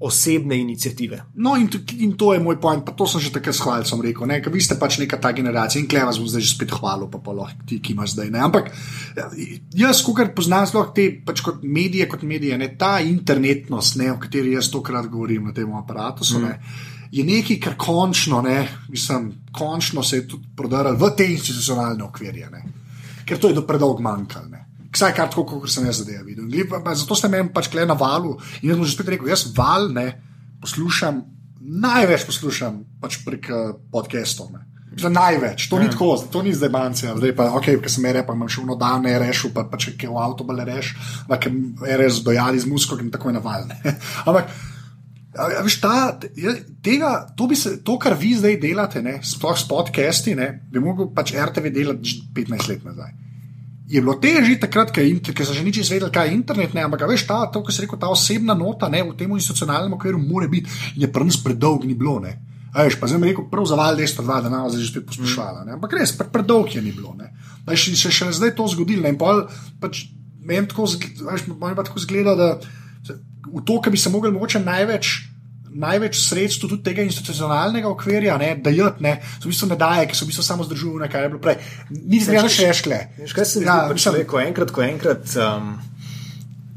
osebne 0.01 0.57
inicijative. 0.61 1.22
No, 1.34 1.57
in 1.57 1.68
to, 1.68 1.78
in 1.99 2.12
to 2.16 2.34
je 2.34 2.40
moj 2.40 2.61
point, 2.61 2.84
pa 2.84 2.92
to 2.92 3.07
sem 3.09 3.20
že 3.20 3.32
takrat 3.32 3.57
s 3.57 3.64
hvalcem 3.64 4.01
rekel. 4.05 4.28
Ne? 4.28 4.42
Vi 4.44 4.61
ste 4.61 4.76
pač 4.76 4.99
neka 5.01 5.16
ta 5.16 5.32
generacija 5.32 5.80
in 5.80 5.88
kleva 5.88 6.12
sem 6.12 6.26
zdaj 6.28 6.44
že 6.44 6.53
spet 6.53 6.74
hvalil, 6.76 7.09
pa 7.09 7.18
pa 7.18 7.32
lahko 7.32 7.64
ti, 7.64 7.80
ki 7.80 7.97
imaš 7.97 8.12
zdaj. 8.12 8.28
Ne? 8.30 8.42
Ampak 8.44 8.68
ja, 9.16 9.30
jaz, 9.86 10.03
ko 10.05 10.12
poznam 10.36 10.68
sploh 10.68 10.92
te 10.92 11.09
pač 11.24 11.40
kot 11.40 11.64
medije, 11.64 12.09
kot 12.12 12.28
medije, 12.28 12.59
ne? 12.61 12.68
ta 12.76 13.01
internetnost, 13.01 13.97
ne? 13.97 14.12
o 14.12 14.20
kateri 14.20 14.53
jaz 14.53 14.68
tokrat 14.68 15.09
govorim 15.09 15.49
na 15.49 15.57
tem 15.57 15.72
aparatu. 15.72 16.28
Mm. 16.28 16.61
Je 17.16 17.24
nekaj, 17.24 17.57
kar 17.62 17.76
končno, 17.80 18.42
ne, 18.42 18.68
mislim, 18.92 19.30
končno 19.55 20.03
se 20.03 20.20
je 20.20 20.28
tudi 20.28 20.44
prodajalo 20.57 20.99
v 20.99 21.11
te 21.16 21.24
institucionalne 21.32 22.05
okvirje, 22.05 22.51
ne. 22.53 22.62
ker 23.24 23.38
to 23.38 23.49
je 23.49 23.57
do 23.57 23.62
predolgo 23.64 24.03
manjkalo. 24.03 24.66
Vsaj 24.97 25.12
kar 25.12 25.28
tako, 25.28 25.44
kot 25.61 25.68
sem 25.68 25.84
jaz 25.84 26.01
zdaj 26.01 26.22
videl. 26.24 26.49
Pa, 26.70 26.80
pa, 26.84 26.94
zato 26.97 27.16
ste 27.18 27.28
meni 27.28 27.53
pač 27.53 27.68
kle 27.72 27.84
na 27.88 27.97
valu 27.99 28.38
in 28.62 28.70
jaz 28.70 28.78
sem 28.78 28.86
že 28.86 28.94
spet 28.94 29.11
rekel, 29.12 29.28
jaz 29.28 29.44
val 29.57 29.90
ne 29.92 30.07
poslušam, 30.62 31.20
največ 31.84 32.24
poslušam 32.24 32.80
pač 33.03 33.18
prek 33.26 33.51
uh, 33.53 33.74
podcastov. 33.92 34.55
Za 34.97 35.11
največ, 35.12 35.66
to 35.68 35.76
ni 35.76 35.90
ja. 35.90 35.92
tako, 35.92 36.14
to 36.32 36.40
ni 36.40 36.55
zdaj 36.57 36.70
bancija, 36.72 37.12
zdaj 37.18 37.34
pa, 37.36 37.51
ok, 37.59 37.68
ker 37.84 37.92
sem 37.92 38.07
rekel, 38.09 38.32
imam 38.32 38.49
še 38.49 38.62
eno 38.62 38.78
dan, 38.80 39.05
ne 39.05 39.12
rešil, 39.20 39.53
pa, 39.53 39.66
pa 39.68 39.76
če 39.76 39.92
kaj 40.01 40.09
v 40.09 40.22
avto 40.22 40.47
bale 40.49 40.64
reš, 40.64 40.94
pa 41.28 41.36
ker 41.36 41.53
res 42.01 42.22
dojali 42.24 42.62
z 42.62 42.70
musko 42.70 42.97
in 43.05 43.12
tako 43.12 43.28
je 43.28 43.36
navalne. 43.36 43.76
Ampak, 44.30 44.49
veš, 45.66 45.76
ta, 45.84 46.16
tega, 46.80 47.12
to, 47.36 47.51
se, 47.53 47.74
to, 47.84 47.99
kar 48.01 48.16
vi 48.16 48.32
zdaj 48.40 48.57
delate, 48.64 49.05
ne, 49.05 49.18
sploh 49.20 49.61
s 49.61 49.68
podcasti, 49.68 50.32
ne, 50.40 50.49
bi 50.72 50.80
mogel 50.80 51.12
pač 51.12 51.36
RTV 51.36 51.74
delati 51.76 52.16
15 52.40 52.72
let 52.72 52.88
nazaj 52.88 53.12
je 53.89 54.01
bilo 54.03 54.16
težje 54.18 54.59
takrat, 54.61 54.91
ker 54.91 55.47
so 55.47 55.55
že 55.55 55.62
nič 55.62 55.78
izvedeli, 55.84 56.11
kaj 56.11 56.26
je 56.28 56.34
internet, 56.34 56.74
ne, 56.74 56.82
ampak 56.87 57.07
veš, 57.07 57.26
ta, 57.28 57.47
to, 57.47 57.62
kar 57.62 57.74
se 57.74 57.84
reče, 57.84 57.99
ta 58.01 58.11
osebna 58.11 58.55
nota 58.59 58.91
ne, 58.91 59.05
v 59.07 59.14
tem 59.14 59.30
institucionalnem 59.30 59.95
okviru, 59.95 60.18
mora 60.18 60.51
biti, 60.51 60.70
je 60.99 61.07
prvo 61.07 61.30
predolg 61.45 61.87
ni 61.87 61.95
bilo. 61.95 62.18
Ne. 62.18 62.34
Veš, 62.74 62.99
pa 63.01 63.07
zdaj 63.07 63.22
mi 63.22 63.30
rekel, 63.30 63.47
prav 63.51 63.64
za 63.70 63.78
val, 63.78 63.97
da 63.97 64.03
je 64.03 64.11
to 64.11 64.26
dva, 64.26 64.41
da 64.43 64.51
nam 64.51 64.66
zdaj 64.68 64.82
že 64.82 64.91
spet 64.91 65.07
poslušala. 65.07 65.64
Ne. 65.64 65.78
Ampak 65.78 65.95
res, 65.97 66.12
predolg 66.18 66.74
je 66.74 66.82
ni 66.82 66.93
bilo. 66.93 67.14
Veš, 67.66 67.95
se 67.95 68.11
še 68.11 68.32
zdaj 68.34 68.57
to 68.59 68.66
zgodilo. 68.74 69.07
In 69.07 69.18
pol, 69.18 69.47
pač, 69.80 70.09
meni 70.43 70.66
tako, 70.66 70.91
veš, 71.30 71.47
tako 71.47 72.03
zgleda, 72.03 72.34
da 72.34 72.49
v 73.47 73.62
to, 73.62 73.78
kar 73.78 73.95
bi 73.95 73.99
se 73.99 74.11
mogli 74.11 74.34
mogoče 74.34 74.61
največ 74.66 75.36
največ 75.81 76.20
sredstev 76.20 76.70
tudi 76.70 76.83
tega 76.87 77.05
institucionalnega 77.07 77.91
okvirja, 77.91 78.37
ne, 78.41 78.53
da 78.62 78.72
jih 78.74 79.01
ne, 79.05 79.16
so 79.37 79.49
v 79.49 79.53
bistvu 79.53 79.70
ne 79.72 79.81
daje, 79.81 80.07
ki 80.11 80.18
so 80.18 80.27
v 80.27 80.33
bistvu 80.33 80.47
samo 80.47 80.66
zdržali, 80.68 81.11
kaj 81.12 81.27
je 81.27 81.33
bilo 81.35 81.43
prej. 81.43 81.59
Ni 81.97 82.22
se 82.22 82.33
več 82.37 82.62
rešile. 82.64 83.03
Kaj 83.35 83.51
se 83.51 83.66
ja, 83.66 83.83
pač 83.91 84.07
zdi, 84.07 84.24
ko 84.29 84.41
enkrat, 84.43 84.74
ko 84.74 84.87
enkrat. 84.87 85.37
Um... 85.37 85.77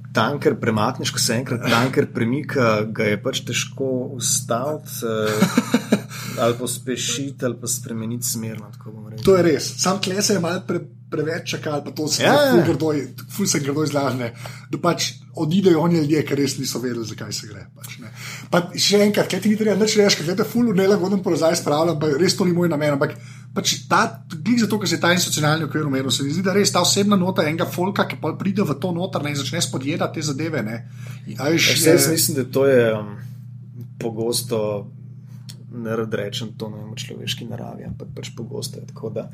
Tanker 0.10 0.56
premakneš, 0.58 1.12
ko 1.14 1.22
se 1.22 1.36
enkrat 1.38 1.68
tanker 1.70 2.08
premika, 2.10 2.80
ga 2.90 3.12
je 3.12 3.20
pač 3.22 3.44
težko 3.46 3.90
ustaviti, 4.18 5.06
uh, 5.06 6.00
ali 6.42 6.58
pospešiti, 6.58 7.46
ali 7.46 7.60
pa 7.62 7.70
spremeniti 7.70 8.26
smer. 8.26 8.58
To 9.24 9.36
je 9.38 9.44
res. 9.46 9.70
Sam 9.84 10.02
tle 10.02 10.18
se 10.26 10.34
je 10.34 10.42
malo 10.42 10.64
pre, 10.68 10.82
preveč 11.10 11.50
čakal, 11.50 11.84
pa 11.84 11.92
to 11.92 12.08
se 12.08 12.24
ja, 12.24 12.34
je 12.34 13.14
ful 13.30 13.48
se 13.48 13.60
grdo 13.60 13.84
izlažne. 13.84 14.34
Da 14.70 14.82
pač 14.82 15.14
odidejo 15.36 15.82
oni 15.82 16.02
ljudje, 16.02 16.26
ki 16.26 16.38
res 16.38 16.58
niso 16.60 16.80
vedeli, 16.80 17.06
zakaj 17.08 17.34
se 17.34 17.50
gre. 17.50 17.66
Pač, 17.76 17.98
pa 18.50 18.64
še 18.74 19.04
enkrat, 19.06 19.30
kaj 19.30 19.44
ti 19.44 19.52
ni 19.52 19.58
treba 19.60 19.78
reči, 19.78 20.00
reči, 20.02 20.24
kaj 20.24 20.38
te 20.40 20.46
ful 20.48 20.72
v 20.72 20.78
nelagoden 20.78 21.22
položaj 21.26 21.60
spravljam, 21.62 22.00
pa 22.02 22.10
res 22.18 22.36
to 22.38 22.48
ni 22.48 22.54
moj 22.56 22.70
namen. 22.72 22.96
Ampak 22.98 23.16
pač 23.54 23.76
ta, 23.90 24.02
glede 24.34 24.66
za 24.66 24.70
to, 24.72 24.80
ker 24.82 24.90
se 24.90 25.00
ta 25.02 25.12
institucionalni 25.14 25.68
okvir 25.68 25.88
umenil, 25.90 26.12
se 26.14 26.26
mi 26.26 26.34
zdi, 26.34 26.44
da 26.46 26.56
res 26.58 26.74
ta 26.74 26.82
osebna 26.86 27.18
nota 27.20 27.46
enega 27.46 27.70
folka, 27.70 28.08
ki 28.10 28.18
pa 28.22 28.34
pride 28.40 28.66
v 28.66 28.78
to 28.82 28.94
noter 28.96 29.26
ne, 29.26 29.34
in 29.34 29.40
začne 29.40 29.62
spodjedati 29.62 30.20
te 30.20 30.26
zadeve. 30.32 30.64
Ne. 30.66 30.80
Jaz 31.30 31.86
ja, 31.86 31.98
mislim, 32.10 32.40
da 32.42 32.48
to 32.50 32.66
je 32.70 32.88
um, 32.94 33.12
pogosto 34.02 34.62
ne 35.70 35.94
rečem 35.96 36.58
to 36.58 36.66
v 36.70 36.96
človeški 36.98 37.46
naravi, 37.46 37.86
ampak 37.86 38.10
pač 38.16 38.32
pogosto 38.34 38.82
je 38.82 38.90
tako, 38.90 39.14
da 39.14 39.28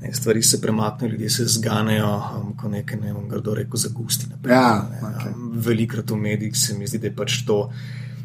ne, 0.00 0.12
stvari 0.14 0.42
se 0.42 0.60
premaknejo, 0.62 1.12
ljudje 1.12 1.30
se 1.30 1.46
zganejo, 1.58 2.12
um, 2.38 2.54
ko 2.56 2.70
nekaj 2.70 3.00
ne 3.00 3.10
vem, 3.12 3.26
kdo 3.28 3.54
reko 3.58 3.76
zagusti. 3.76 4.30
Ja, 4.46 4.86
okay. 4.86 5.34
um, 5.34 5.50
velikrat 5.58 6.10
v 6.10 6.16
medijih 6.16 6.56
se 6.56 6.78
mi 6.78 6.86
zdi, 6.86 7.02
da 7.02 7.10
je 7.10 7.16
pač 7.16 7.42
to 7.46 7.66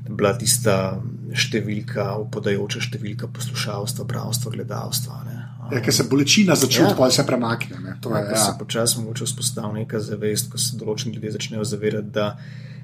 bila 0.10 0.34
tista 0.38 0.98
številka, 1.36 2.10
upadajoča 2.24 2.82
številka 2.88 3.30
poslušalstva, 3.34 4.06
bravstva, 4.08 4.54
gledalstva. 4.54 5.20
Um, 5.24 5.74
ja, 5.74 5.82
ker 5.84 5.94
se 5.94 6.08
bolečina 6.08 6.56
začne, 6.56 6.94
ja. 6.94 7.10
se 7.12 7.26
premakne. 7.28 7.82
Ne, 7.84 7.98
je, 7.98 8.14
ja, 8.14 8.24
ja. 8.32 8.40
se 8.46 8.56
počasi 8.60 9.02
mogoče 9.02 9.28
vzpostavi 9.28 9.84
neka 9.84 10.00
zavest, 10.00 10.52
ko 10.54 10.62
se 10.62 10.80
določeni 10.80 11.18
ljudje 11.18 11.36
začnejo 11.40 11.68
zavedati 11.68 12.32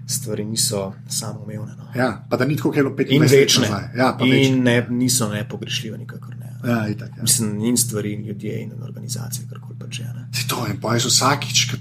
stvari 0.08 0.46
niso 0.46 0.94
samoumevne. 1.08 1.76
No. 1.78 1.86
Ja, 1.96 2.26
pa 2.30 2.38
da 2.38 2.46
ni 2.46 2.58
tako, 2.58 2.70
kot 2.70 2.78
je 2.78 2.84
bilo 2.84 2.96
15 2.96 3.20
let 3.40 3.56
nazaj. 3.62 3.84
Ja, 3.98 4.18
in 4.26 4.64
ne, 4.64 4.76
niso 4.90 5.30
nepogrešljive, 5.32 5.98
nikakor 5.98 6.36
ne. 6.36 6.52
Ja, 6.68 6.88
itak, 6.90 7.10
ja. 7.18 7.24
Mislim, 7.24 7.58
in 7.64 7.78
stvari, 7.78 8.14
in 8.14 8.26
ljudje, 8.28 8.62
in 8.62 8.72
organizacije, 8.84 9.48
kar 9.50 9.60
je. 10.00 10.10
To 10.50 10.66
je 10.68 10.74
pa 10.82 10.98
že 10.98 11.10
vsakič, 11.10 11.78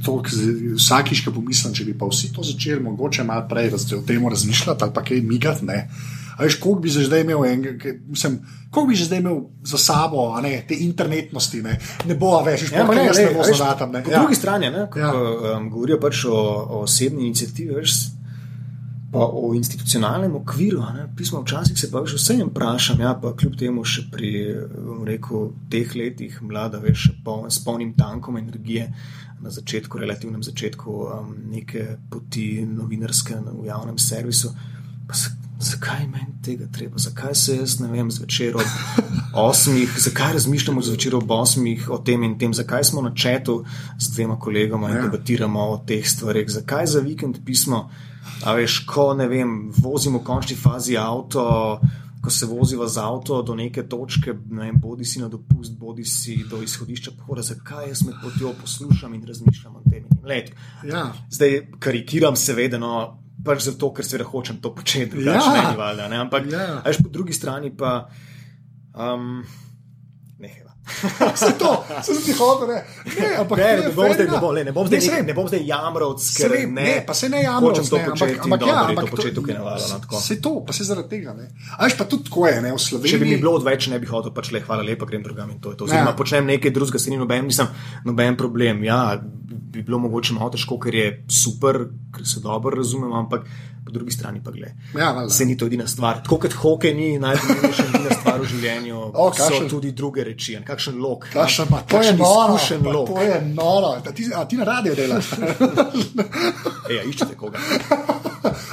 vsakič, 0.76 1.24
pomislim, 1.24 1.74
če 1.74 1.84
bi 1.84 1.94
pa 1.98 2.08
vsi 2.08 2.32
to 2.32 2.44
začeli, 2.44 2.80
mogoče 2.82 3.24
malo 3.24 3.46
prej 3.48 3.72
o 3.72 4.02
tem 4.06 4.28
razmišljati 4.28 4.84
ali 4.84 4.92
pa 4.92 5.04
kaj 5.04 5.20
migati. 5.20 5.66
Veš, 6.38 6.56
koliko 6.60 6.80
bi 6.80 6.88
že 6.88 7.04
zdaj 7.04 7.20
imel, 7.20 7.44
en, 7.44 7.60
mislim, 8.08 8.40
koliko 8.70 8.88
bi 8.88 8.96
že 8.96 9.04
zdaj 9.04 9.18
imel 9.18 9.40
za 9.62 9.78
sabo, 9.78 10.40
ne, 10.40 10.64
te 10.68 10.74
internetnosti, 10.74 11.62
ne, 11.62 11.78
ne 12.08 12.14
bo 12.14 12.40
več, 12.44 12.72
ja, 12.72 12.86
ne, 12.88 12.94
ne, 12.94 13.10
ne 13.12 13.28
bo 13.34 13.44
zaznatam. 13.44 13.92
Po 13.92 14.10
ja. 14.10 14.18
drugi 14.18 14.34
strani, 14.34 14.70
ne, 14.70 14.86
ko, 14.90 14.98
ja. 14.98 15.12
um, 15.12 15.68
govorijo 15.70 16.00
pač 16.00 16.24
o, 16.24 16.32
o 16.32 16.82
osebni 16.86 17.28
inicijativi, 17.28 17.76
veš, 17.76 17.98
pa 19.12 19.26
o 19.28 19.54
institucionalnem 19.54 20.34
okviru. 20.36 20.80
Ne, 20.96 21.06
pismo 21.16 21.42
včasih 21.42 21.78
se 21.78 21.90
pa 21.92 22.00
več 22.00 22.14
vse 22.16 22.38
jim 22.38 22.48
vprašam, 22.48 23.02
ja, 23.04 23.12
pa 23.20 23.34
kljub 23.36 23.58
temu 23.60 23.84
še 23.84 24.06
pri, 24.12 24.32
rekel, 25.08 25.50
teh 25.72 25.92
letih 25.98 26.38
mlada, 26.42 26.80
veš, 26.80 27.10
po, 27.24 27.42
s 27.48 27.60
polnim 27.64 27.92
tankom 27.98 28.40
energije. 28.40 28.88
Na 29.42 29.50
začetku, 29.50 29.98
relativnem 29.98 30.42
začetku, 30.46 30.96
um, 31.10 31.30
neke 31.50 31.96
poti 32.10 32.62
novinarske 32.62 33.40
v 33.42 33.66
javnem 33.66 33.98
servisu, 33.98 34.52
pa 35.08 35.18
se 35.18 35.32
zakaj 35.62 36.06
meni 36.06 36.34
tega 36.44 36.66
treba, 36.72 36.98
zakaj 36.98 37.34
se 37.34 37.56
jaz 37.56 37.78
ne 37.80 37.88
vem 37.90 38.10
zvečer 38.10 38.56
ob 38.56 38.66
osmih, 39.34 39.94
zakaj 39.98 40.32
razmišljamo 40.32 40.82
zvečer 40.82 41.14
ob 41.16 41.30
osmih 41.30 41.90
o 41.90 41.98
tem 41.98 42.22
in 42.22 42.38
tem, 42.38 42.54
zakaj 42.54 42.84
smo 42.84 43.02
na 43.02 43.14
četu 43.14 43.64
z 43.98 44.14
dvema 44.14 44.38
kolegoma 44.38 44.90
in 44.90 44.96
ja. 44.96 45.02
debatiramo 45.02 45.68
o 45.74 45.78
teh 45.86 46.08
stvarih, 46.08 46.50
zakaj 46.50 46.86
za 46.86 47.00
vikend 47.00 47.38
pismo, 47.46 47.90
a 48.44 48.54
veš, 48.54 48.82
ko 48.86 49.12
ne 49.14 49.28
vem, 49.28 49.70
vozimo 49.74 50.18
v 50.18 50.24
končni 50.26 50.56
fazi 50.56 50.96
avto. 50.96 51.80
Ko 52.22 52.30
se 52.30 52.46
voziva 52.46 52.86
z 52.86 53.02
avto 53.02 53.40
do 53.42 53.54
neke 53.58 53.82
točke, 53.82 54.30
ne 54.50 54.68
vem, 54.68 54.76
bodi 54.78 55.02
si 55.04 55.18
na 55.18 55.26
dopust, 55.28 55.74
bodi 55.74 56.04
si 56.06 56.36
do 56.46 56.60
izhodišča 56.62 57.16
pohora, 57.18 57.42
zakaj 57.42 57.88
jaz 57.88 58.04
med 58.06 58.20
potjo 58.22 58.52
poslušam 58.60 59.14
in 59.14 59.24
razmišljam 59.26 59.76
o 59.76 59.82
tem. 59.90 60.06
Ja. 60.86 61.08
Zdaj 61.30 61.56
karikiram, 61.82 62.38
seveda, 62.38 62.78
no, 62.78 62.92
pač 63.42 63.66
zato, 63.66 63.90
ker 63.90 64.06
se 64.06 64.22
hočem 64.22 64.60
to 64.62 64.70
početi, 64.74 65.18
ja. 65.26 65.40
ne 65.50 65.74
valjda. 65.76 66.06
Ne? 66.08 66.22
Ampak, 66.22 66.46
ja. 66.46 66.78
ajš 66.84 67.02
po 67.02 67.10
drugi 67.10 67.34
strani 67.34 67.74
pa. 67.74 68.06
Um, 68.94 69.42
Se 71.34 71.52
to, 71.58 71.84
se 72.02 72.12
ti 72.24 72.32
hoče, 72.32 72.66
ne, 72.66 72.78
ne, 73.20 73.28
ampak 73.38 73.58
ne, 73.58 73.76
ne, 73.76 73.90
bom 73.94 74.12
zdaj, 74.12 74.26
ne, 74.26 74.38
bom, 74.40 74.54
ne, 74.54 74.64
ne 74.64 74.72
bom 74.74 74.86
zdaj, 74.86 75.00
ne, 75.00 75.12
ne, 75.14 75.22
ne 75.22 75.34
bom 75.36 75.46
zdaj 75.48 75.62
jamral, 75.66 76.14
ker 76.36 76.50
ne, 76.50 76.66
ne, 76.74 76.94
pa 77.06 77.14
se 77.14 77.28
ne 77.30 77.42
jamral, 77.42 77.70
hočem 77.70 77.86
to 77.86 78.00
početi, 78.08 78.38
ampak, 78.40 78.44
ampak 78.44 78.66
ja, 78.66 78.78
ampak 78.88 79.06
to 79.06 79.14
početi 79.14 79.34
tukaj 79.36 79.54
na 79.54 79.62
valu. 79.62 80.20
Se 80.20 80.40
to, 80.42 80.52
pa 80.66 80.74
se 80.74 80.86
zaradi 80.88 81.08
tega, 81.14 81.36
ne. 81.38 81.52
A 81.78 81.86
veš 81.86 81.96
pa 81.98 82.06
tudi 82.10 82.26
tako 82.26 82.50
je, 82.50 82.58
ne, 82.66 82.74
v 82.74 82.82
Sloveniji. 82.82 83.14
Če 83.14 83.22
bi 83.22 83.30
mi 83.30 83.38
bilo 83.38 83.54
odveč, 83.60 83.86
ne 83.94 84.02
bi 84.02 84.10
hotel, 84.10 84.34
pač 84.34 84.50
le, 84.50 84.62
hvala 84.66 84.82
lepa, 84.86 85.06
grem 85.06 85.22
drugam 85.22 85.54
in 85.54 85.62
to 85.62 85.70
je 85.70 85.78
to. 85.78 85.86
Oziroma, 85.86 86.16
počnem 86.18 86.50
nekaj 86.50 86.74
drugega, 86.74 86.98
se 86.98 87.14
ni 87.14 87.20
noben, 87.22 87.46
nisem 87.46 87.70
noben 88.08 88.38
problem. 88.40 88.82
Ja, 88.82 89.04
bi 89.22 89.82
bilo 89.86 90.02
mogoče 90.02 90.34
malo 90.34 90.50
težko, 90.50 90.82
ker 90.82 90.94
je 90.94 91.06
super, 91.30 91.86
ker 92.14 92.26
se 92.26 92.42
dobro 92.42 92.74
razumem, 92.76 93.14
ampak 93.22 93.46
po 93.84 93.90
drugi 93.90 94.12
strani 94.12 94.40
pa 94.44 94.50
gre. 94.50 94.74
Ja, 94.98 95.28
se 95.30 95.44
ni 95.44 95.56
to 95.56 95.66
edina 95.66 95.86
stvar. 95.86 96.22
Tako 96.22 96.38
kot 96.44 96.52
hokej 96.52 96.94
ni 96.94 97.18
najpomembnejša 97.18 98.18
stvar 98.20 98.40
v 98.40 98.50
življenju, 98.52 98.98
o, 99.10 99.28
kakšen, 99.34 99.66
so 99.66 99.70
tudi 99.76 99.92
druge 99.96 100.24
reči. 100.24 100.58
Kakšen 100.72 100.96
lok. 100.96 101.28
Kakšen, 101.32 101.68
pa, 101.68 101.82
to, 101.84 102.00
je 102.00 102.12
noro, 102.16 102.56
pa, 102.56 102.92
to 103.12 103.22
je 103.22 103.40
noro. 103.52 103.90
Ti, 104.00 104.28
a 104.32 104.44
ti 104.48 104.56
na 104.56 104.64
radio 104.64 104.94
delaš. 104.96 105.34
Ej, 106.88 106.96
ja, 106.96 107.02
iščete 107.04 107.36
koga. 107.36 107.60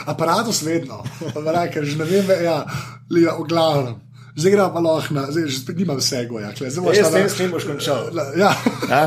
Aparatus 0.07 0.63
vedno, 0.63 1.03
ker 1.73 1.83
že 1.83 1.99
ne 1.99 2.07
vem, 2.07 2.31
ja, 2.43 2.61
lija, 3.11 3.35
v 3.35 3.47
glavnem. 3.51 3.97
Zdaj 4.39 4.51
gre 4.51 4.69
pa 4.71 4.79
lahko, 4.79 5.25
zdaj 5.31 5.47
že 5.51 5.75
nima 5.75 5.97
vsega. 5.99 6.39
Ja, 6.39 6.51
zdaj 6.55 7.51
boš 7.51 7.67
končal. 7.67 8.15
Ja. 8.39 8.53
Ja. 8.87 9.03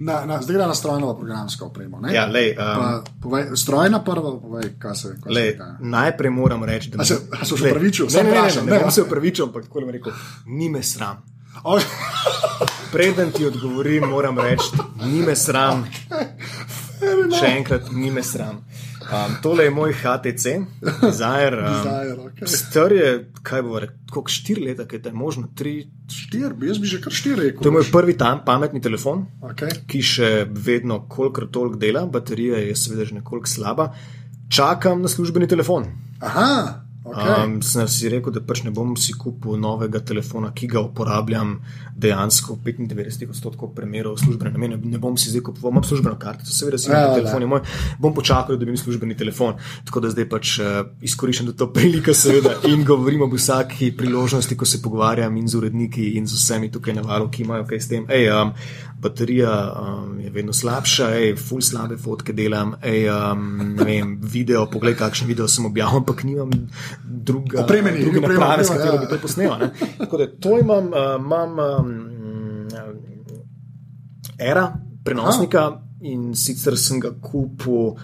Na, 0.00 0.22
na, 0.24 0.38
zdaj 0.42 0.56
gre 0.56 0.66
na 0.70 0.74
strojno 0.74 1.10
programsko 1.18 1.66
opremo. 1.66 2.00
Ja, 2.12 2.24
lej, 2.30 2.54
um, 2.56 3.02
povej, 3.22 3.50
strojna 3.58 4.00
prva, 4.04 4.36
povej, 4.40 4.70
kaj 4.78 4.94
se 4.94 5.16
je. 5.26 5.58
Najprej 5.80 6.30
moram 6.30 6.64
reči, 6.64 6.90
da 6.94 7.04
se, 7.04 7.18
se 7.42 7.54
upravičujem. 7.54 8.12
Ne, 8.14 8.22
ne, 8.22 8.30
ne, 8.30 8.40
ne, 8.40 8.62
ne, 8.62 8.78
ne, 8.78 8.84
ne 8.84 8.90
se 8.90 9.02
upravičujem, 9.02 9.48
ampak 9.48 9.66
tako 9.66 9.80
rekel, 9.90 10.12
ni 10.46 10.70
me 10.70 10.82
sram. 10.82 11.20
Preden 12.92 13.30
ti 13.32 13.46
odgovorim, 13.46 14.04
moram 14.10 14.38
reči, 14.38 14.70
ni 15.04 15.22
me 15.22 15.36
sram. 15.36 15.84
Še 17.38 17.52
enkrat, 17.56 17.92
ni 17.92 18.10
me 18.10 18.22
sram. 18.26 18.64
Um, 19.10 19.32
tole 19.42 19.64
je 19.64 19.70
moj 19.74 19.92
HTC, 19.92 20.46
Zajer. 21.18 21.54
Um, 21.58 22.26
okay. 22.28 22.46
Star 22.46 22.92
je, 22.92 23.08
kaj 23.42 23.62
bo 23.66 23.80
rekel, 23.82 23.96
koliko 24.10 24.30
štiri 24.30 24.64
leta, 24.68 24.86
kaj 24.86 25.00
je 25.04 25.12
možno, 25.12 25.48
tri. 25.56 25.88
Štiri, 26.10 26.54
jaz 26.68 26.78
bi 26.78 26.90
že 26.90 27.00
kar 27.02 27.14
štiri 27.14 27.48
rekel. 27.48 27.62
To 27.62 27.72
je 27.72 27.76
moj 27.78 27.88
prvi 27.90 28.14
tam 28.18 28.44
pametni 28.46 28.82
telefon, 28.82 29.24
okay. 29.42 29.82
ki 29.90 30.02
še 30.02 30.30
vedno 30.50 31.02
kolikor 31.10 31.48
toliko 31.50 31.80
dela, 31.80 32.04
baterija 32.06 32.62
je 32.62 32.76
seveda 32.78 33.08
že 33.08 33.18
nekoliko 33.18 33.50
slaba. 33.50 33.90
Čakam 34.50 35.02
na 35.02 35.10
službeni 35.10 35.50
telefon. 35.50 35.90
Aha. 36.22 36.89
Okay. 37.10 37.44
Um, 37.44 37.58
sem 37.62 37.88
si 37.90 38.08
rekel, 38.08 38.32
da 38.32 38.40
pač 38.44 38.62
ne 38.62 38.70
bom 38.74 38.92
si 38.94 39.16
kupil 39.18 39.58
novega 39.58 39.98
telefona, 40.06 40.52
ki 40.54 40.68
ga 40.70 40.82
uporabljam 40.84 41.56
dejansko 42.00 42.54
v 42.54 42.74
95 42.76 43.32
odstotkov 43.34 43.72
primerov 43.74 44.18
službene 44.22 44.52
namene. 44.54 44.78
Ne 44.78 45.00
bom 45.02 45.16
si 45.18 45.32
zdaj 45.32 45.42
kupil, 45.48 45.66
imam 45.72 45.84
službeno 45.84 46.14
kartico, 46.22 46.52
seveda 46.54 46.78
si 46.78 46.90
imam 46.90 47.08
ja, 47.08 47.16
telefon, 47.18 47.46
moj, 47.50 47.62
bom 47.98 48.14
počakal, 48.14 48.54
da 48.54 48.62
bi 48.62 48.70
imel 48.70 48.80
službeni 48.80 49.18
telefon. 49.18 49.58
Tako 49.88 50.04
da 50.04 50.12
zdaj 50.14 50.28
pač 50.30 50.54
uh, 50.62 50.78
izkoriščam 51.02 51.50
to 51.58 51.70
priliko, 51.74 52.14
seveda, 52.14 52.54
in 52.70 52.86
govorim 52.86 53.26
o 53.26 53.30
vsaki 53.34 53.90
priložnosti, 53.98 54.56
ko 54.56 54.68
se 54.68 54.82
pogovarjam 54.82 55.36
in 55.36 55.50
z 55.50 55.58
uredniki 55.58 56.12
in 56.20 56.30
z 56.30 56.38
vsemi 56.38 56.70
tukaj 56.70 56.94
na 57.00 57.04
valu, 57.06 57.26
ki 57.30 57.42
imajo 57.42 57.66
kaj 57.66 57.82
s 57.82 57.90
tem. 57.90 58.06
Ej, 58.06 58.30
um, 58.36 58.54
baterija 59.00 59.52
um, 59.72 60.20
je 60.20 60.30
vedno 60.30 60.52
slabša, 60.52 61.08
ej, 61.16 61.34
full 61.36 61.62
slabe 61.64 61.96
fotke 61.96 62.32
delam, 62.36 62.74
ej, 62.82 63.08
um, 63.08 63.74
ne 63.78 63.84
vem, 63.84 64.18
video, 64.22 64.66
poglej, 64.70 64.96
kakšen 65.00 65.28
video 65.28 65.48
sem 65.48 65.66
objavil, 65.66 66.02
ampak 66.02 66.22
nimam 66.28 66.52
druga, 67.04 67.64
opremeni, 67.64 68.04
druge 68.04 68.20
naprave, 68.20 68.64
s 68.64 68.74
katero 68.74 68.94
ja. 68.94 69.00
bi 69.00 69.08
to 69.08 69.20
posnel. 69.22 69.66
Tako 69.98 70.20
da 70.20 70.28
to 70.40 70.58
imam, 70.60 70.92
uh, 70.92 71.16
imam 71.18 71.58
um, 71.58 71.92
era 74.38 74.68
prenosnika 75.04 75.66
Aha. 75.66 75.82
in 76.00 76.34
sicer 76.34 76.78
sem 76.78 77.00
ga 77.00 77.12
kupil. 77.22 77.94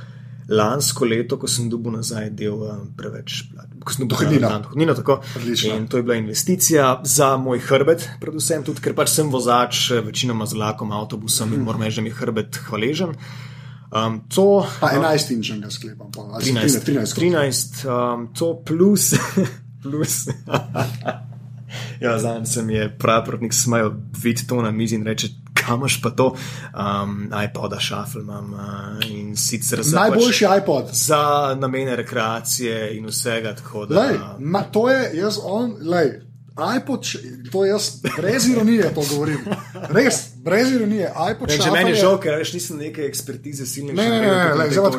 Lansko 0.49 1.05
leto, 1.05 1.41
ko 1.43 1.49
sem 1.51 1.67
dobil 1.71 1.97
nazaj 1.97 2.29
del 2.39 2.61
uh, 2.63 2.77
preveč, 2.97 3.41
ko 3.83 3.95
sem 3.95 4.07
dobil 4.07 4.39
dohodnino, 4.39 4.95
tako. 4.95 5.19
In 5.67 5.89
to 5.91 5.99
je 5.99 6.07
bila 6.07 6.19
investicija 6.21 7.01
za 7.03 7.33
moj 7.37 7.59
hrbet, 7.67 8.07
predvsem 8.23 8.63
tudi, 8.67 8.85
ker 8.85 8.95
pač 8.95 9.11
sem 9.17 9.33
vozač, 9.33 9.89
večinoma 10.07 10.47
z 10.47 10.61
vlakom, 10.61 10.95
avtobusom 10.95 11.57
in 11.57 11.67
moram 11.67 11.83
reči, 11.83 11.99
da 11.99 12.07
mi 12.07 12.15
je 12.15 12.21
hrbet 12.21 12.61
hvaležen. 12.69 13.17
Um, 13.91 14.21
to, 14.35 14.67
pa 14.81 14.91
11 14.95 15.31
uh, 15.31 15.37
inčem 15.37 15.61
ga 15.63 15.71
sklepam, 15.71 16.11
pa 16.15 16.39
13. 16.43 16.83
13, 16.85 17.17
13 17.17 17.87
um, 17.87 18.29
to 18.35 18.55
plus. 18.67 19.15
plus. 19.83 20.27
ja, 22.05 22.19
Zdaj 22.19 22.47
sem 22.47 22.71
je 22.71 22.89
pravrotnik 22.99 23.55
smajal 23.55 23.95
videti 24.23 24.47
to 24.47 24.63
na 24.63 24.71
mizi 24.71 24.95
in 24.95 25.07
reče. 25.07 25.29
Kamaš 25.67 26.01
pa 26.03 26.11
to, 26.11 26.35
um, 26.75 27.33
iPod, 27.45 27.77
šafl 27.79 28.21
imam 28.21 28.55
uh, 28.55 29.11
in 29.11 29.37
sicer 29.37 29.83
za. 29.83 30.01
Najboljši 30.01 30.45
pač, 30.45 30.63
iPod. 30.63 30.85
Za 30.93 31.55
namene 31.59 31.97
rekreacije 31.97 32.97
in 32.97 33.07
vsega. 33.07 33.55
Da, 33.89 34.01
lej, 34.01 34.19
ma, 34.39 34.63
to 34.63 34.89
je 34.91 35.11
jaz, 35.19 35.39
on, 35.43 35.77
lej, 35.81 36.26
iPod, 36.57 37.05
to 37.53 37.65
jaz 37.65 38.01
brez 38.17 38.49
ironije 38.49 38.95
to 38.95 39.03
govorim. 39.11 39.39
Res, 39.89 40.15
brez 40.37 40.73
ironije. 40.73 41.13
iPod 41.33 41.49
ne, 41.49 41.71
meni 41.73 41.91
je 41.91 41.97
žal, 42.01 42.17
ker 42.21 42.39
nisem 42.55 42.79
neke 42.81 43.05
ekspertize 43.05 43.67
silne. 43.67 43.93
Ne, 43.93 44.09
ne, 44.11 44.21
ne, 44.21 44.55
ne, 44.59 44.69
zelo 44.73 44.91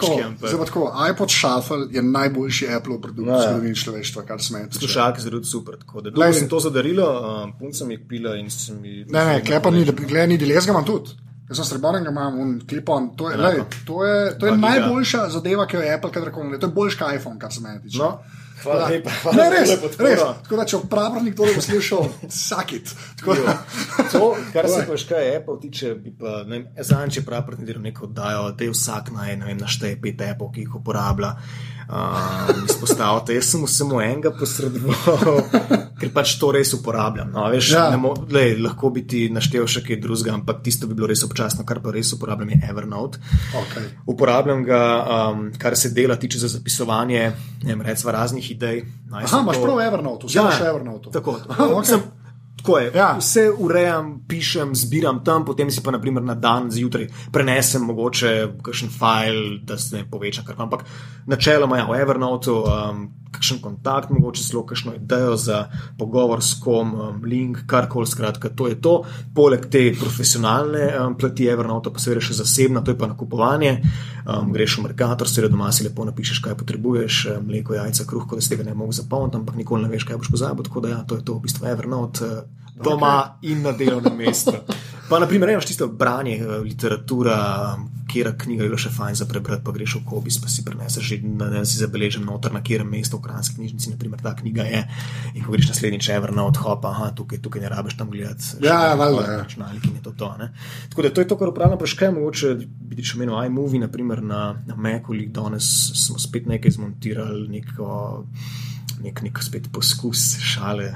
tako. 0.66 0.92
iPod 1.10 1.34
Shuffle 1.34 1.88
je 1.92 2.04
najboljši 2.04 2.70
Apple 2.78 3.02
produkt 3.02 3.30
v 3.30 3.42
zgodovini 3.42 3.76
človeštva, 3.76 4.26
kar 4.30 4.42
sme. 4.42 4.68
Slušalke 4.72 5.22
zelo 5.22 5.44
super. 5.44 5.82
Tako 5.82 6.06
sem 6.34 6.50
to 6.50 6.60
zadarilo, 6.60 7.10
um, 7.26 7.54
punca 7.60 7.86
mi 7.86 7.98
je 7.98 8.06
pila 8.08 8.36
in 8.38 8.50
sem 8.54 8.86
jih. 8.86 9.08
Ne, 9.10 9.26
ne, 9.26 9.42
klepa 9.46 9.74
ni, 9.74 9.86
gledaj, 9.86 10.28
ni 10.28 10.38
del, 10.38 10.54
jaz 10.54 10.70
ga 10.70 10.78
imam 10.78 10.86
tudi. 10.86 11.18
Jaz 11.50 11.58
sem 11.58 11.72
srebrn, 11.72 12.04
ga 12.04 12.12
imam 12.12 12.40
un 12.40 12.58
klipon. 12.70 13.16
To 13.18 13.32
je, 13.32 13.38
lej, 13.38 13.64
to 13.88 14.04
je, 14.06 14.34
to 14.38 14.46
je 14.46 14.58
najboljša 14.62 15.30
zadeva, 15.34 15.66
ki 15.66 15.80
jo 15.80 15.86
je 15.86 15.94
Apple 15.96 16.12
kadarkoli. 16.12 16.60
To 16.60 16.70
je 16.70 16.76
boljši 16.76 17.16
iPhone, 17.16 17.40
kar 17.40 17.54
se 17.54 17.64
meni 17.66 17.82
tiče. 17.82 18.04
No. 18.04 18.20
Hvala 18.64 18.90
lepa. 18.90 19.14
Hvala 19.22 19.38
ne, 19.38 19.48
res, 19.54 19.74
res. 20.02 20.22
Tako 20.44 20.60
da, 20.60 20.66
če 20.66 20.78
upravnik 20.80 21.38
to 21.38 21.48
poslušal, 21.56 22.10
sakit. 22.34 22.94
To, 24.14 24.32
kar 24.54 24.70
se 24.72 24.84
pa 24.88 24.98
še 24.98 25.10
kaj 25.12 25.32
Apple 25.36 25.58
tiče, 25.62 25.94
bi 26.02 26.14
pa, 26.18 26.42
ne 26.48 26.58
vem, 26.58 26.68
zanj, 26.90 27.18
če 27.18 27.26
upravnik 27.26 27.66
delo 27.68 27.84
neko 27.84 28.08
oddajo, 28.10 28.52
da 28.58 28.66
je 28.66 28.74
vsak 28.74 29.14
naj, 29.16 29.36
ne 29.42 29.52
vem, 29.52 29.60
našteje 29.62 30.00
pet 30.02 30.24
Apple, 30.26 30.50
ki 30.56 30.66
jih 30.66 30.80
uporablja 30.82 31.36
uh, 31.90 32.66
izpostaviti. 32.66 33.36
Jaz 33.38 33.52
sem 33.52 33.68
samo 33.68 34.02
enega 34.02 34.32
posredoval, 34.36 35.42
ker 36.00 36.12
pač 36.14 36.36
to 36.42 36.52
res 36.56 36.74
uporabljam. 36.78 37.32
No, 37.34 37.48
veš, 37.54 37.72
ja. 37.76 37.86
mo, 38.00 38.14
lej, 38.32 38.58
lahko 38.64 38.92
bi 38.96 39.06
ti 39.08 39.26
naštel 39.34 39.68
še 39.70 39.84
kaj 39.86 40.02
drugega, 40.04 40.36
ampak 40.36 40.62
tisto 40.66 40.90
bi 40.90 40.98
bilo 40.98 41.10
res 41.12 41.24
občasno, 41.28 41.66
kar 41.68 41.82
pa 41.84 41.94
res 41.96 42.14
uporabljam, 42.18 42.54
je 42.56 42.62
Evernote. 42.70 43.24
Okay. 43.64 43.90
Uporabljam 44.10 44.64
ga, 44.68 44.84
um, 45.32 45.50
kar 45.60 45.78
se 45.80 45.94
dela 45.96 46.20
tiče 46.20 46.44
za 46.44 46.52
zapisovanje, 46.58 47.26
vem, 47.64 47.82
recimo 47.82 48.16
raznih 48.16 48.52
idej. 48.52 48.84
No, 49.10 49.22
Aha, 49.24 49.44
imaš 49.44 49.60
to... 49.60 49.68
prav 49.68 49.84
Evernote, 49.88 50.30
vse 50.30 50.40
ja, 50.40 50.48
imaš 50.48 50.64
Evernote. 50.70 51.14
Tako, 51.16 51.40
Aha, 51.48 51.72
okay. 51.72 51.94
sem, 51.96 52.08
Tako 52.68 52.80
je. 52.80 52.92
Ja. 52.96 53.16
Vse 53.20 53.52
urejam, 53.58 54.26
pišem, 54.28 54.76
zbiram 54.76 55.24
tam, 55.24 55.46
potem 55.46 55.72
si 55.72 55.80
pa 55.84 55.92
naprimer, 55.92 56.24
na 56.24 56.34
dan 56.36 56.68
zjutraj 56.72 57.08
prenesem 57.32 57.86
mogoče 57.88 58.32
kakšen 58.64 58.90
file, 58.92 59.60
da 59.64 59.78
se 59.80 59.96
ne 59.96 60.04
poveča 60.12 60.44
kar. 60.44 60.56
Ampak 60.60 60.84
načeloma 61.32 61.78
je 61.78 61.86
ja, 61.86 61.88
v 61.88 62.02
Evernote 62.02 62.52
um, 62.52 63.08
kakšen 63.38 63.62
kontakt, 63.64 64.12
mogoče 64.14 64.44
celo 64.44 64.66
kakšno 64.68 64.96
idejo 64.98 65.38
za 65.40 65.62
pogovor 65.98 66.44
s 66.44 66.58
kom, 66.64 66.94
um, 66.94 67.22
link, 67.26 67.64
karkoli. 67.70 68.08
Skratka, 68.08 68.50
to 68.50 68.68
je 68.68 68.80
to. 68.82 68.96
Poleg 69.36 69.70
te 69.72 69.84
profesionalne 70.00 70.90
um, 70.98 71.16
plati 71.18 71.48
Evernote, 71.48 71.94
pa 71.94 72.02
seveda 72.02 72.24
še 72.24 72.38
zasebna, 72.42 72.84
to 72.84 72.94
je 72.94 73.00
pa 73.00 73.10
nakupovanje. 73.12 73.78
Um, 74.28 74.52
greš 74.56 74.80
v 74.80 74.88
Merkator, 74.90 75.30
seveda 75.30 75.54
doma 75.56 75.72
si 75.72 75.88
lepo 75.88 76.06
napišeš, 76.08 76.44
kaj 76.44 76.58
potrebuješ, 76.60 77.24
mleko, 77.48 77.78
jajca, 77.78 78.08
kruh, 78.10 78.28
da 78.34 78.44
se 78.44 78.56
tega 78.56 78.68
ne 78.68 78.76
mogo 78.78 78.96
zapolniti, 78.96 79.40
ampak 79.40 79.60
nikoli 79.60 79.88
ne 79.88 79.92
veš, 79.94 80.08
kaj 80.10 80.22
boš 80.22 80.34
pozabil. 80.36 80.68
Tako 80.68 80.86
da 80.86 80.96
ja, 80.96 81.02
to 81.08 81.20
je 81.20 81.26
to 81.28 81.38
v 81.38 81.48
bistvu 81.48 81.70
Evernote. 81.72 82.26
Uh, 82.28 82.67
doma 82.84 83.38
okay. 83.38 83.52
in 83.52 83.62
na 83.62 83.72
delovnem 83.72 84.16
mestu. 84.18 84.54
Pa, 85.10 85.20
naprimer, 85.20 85.50
imaš 85.50 85.66
tisto 85.66 85.88
branje, 85.88 86.36
eh, 86.38 86.46
literatura, 86.46 87.78
kjer 88.08 88.32
knjiga 88.38 88.64
je 88.64 88.70
bilo 88.70 88.80
še 88.80 88.90
fajn 88.92 89.16
za 89.20 89.26
prebrati, 89.28 89.64
pa 89.64 89.72
greš 89.76 89.98
v 90.00 90.02
kobis, 90.08 90.38
pa 90.42 90.50
si 90.52 90.64
preneseš 90.66 91.04
že 91.04 91.18
na 91.24 91.50
dan, 91.52 91.66
si 91.68 91.80
zabeležen 91.80 92.26
noter, 92.28 92.54
na 92.56 92.62
kjerem 92.64 92.90
mestu 92.92 93.20
v 93.20 93.28
kranski 93.28 93.56
knjižnici, 93.60 93.94
naprimer, 93.94 94.22
ta 94.24 94.34
knjiga 94.36 94.64
je. 94.68 94.84
In 95.36 95.44
ko 95.44 95.56
greš 95.56 95.72
naslednjič, 95.72 96.10
ever 96.16 96.34
na 96.36 96.48
odhop, 96.48 96.86
aha, 96.88 97.12
tukaj, 97.16 97.42
tukaj 97.44 97.64
ne 97.64 97.72
rabiš 97.72 97.98
tam 98.00 98.12
gledati. 98.12 98.60
Ja, 98.64 98.80
ja, 98.92 98.96
valjda. 99.00 99.26
Ja. 99.28 99.38
Računalnik 99.44 99.88
in 99.88 100.00
je 100.00 100.04
to 100.04 100.12
to. 100.12 100.32
Ne? 100.40 100.52
Tako 100.90 101.08
da 101.08 101.10
to 101.10 101.24
je 101.24 101.28
to, 101.28 101.40
kar 101.40 101.52
upravljam, 101.52 101.80
pa 101.80 101.88
še 101.88 102.00
kaj 102.04 102.14
mogoče 102.16 102.54
biti 102.92 103.08
še 103.08 103.20
menil 103.20 103.40
iMovie, 103.48 103.84
naprimer 103.84 104.24
na, 104.24 104.42
na 104.68 104.76
Macu, 104.76 105.16
danes 105.32 105.68
smo 105.96 106.20
spet 106.20 106.48
nekaj 106.48 106.80
zmontirali, 106.80 107.48
neko 107.60 108.26
nek, 109.04 109.22
nek 109.26 109.40
spet 109.44 109.68
poskus 109.74 110.38
šale, 110.44 110.88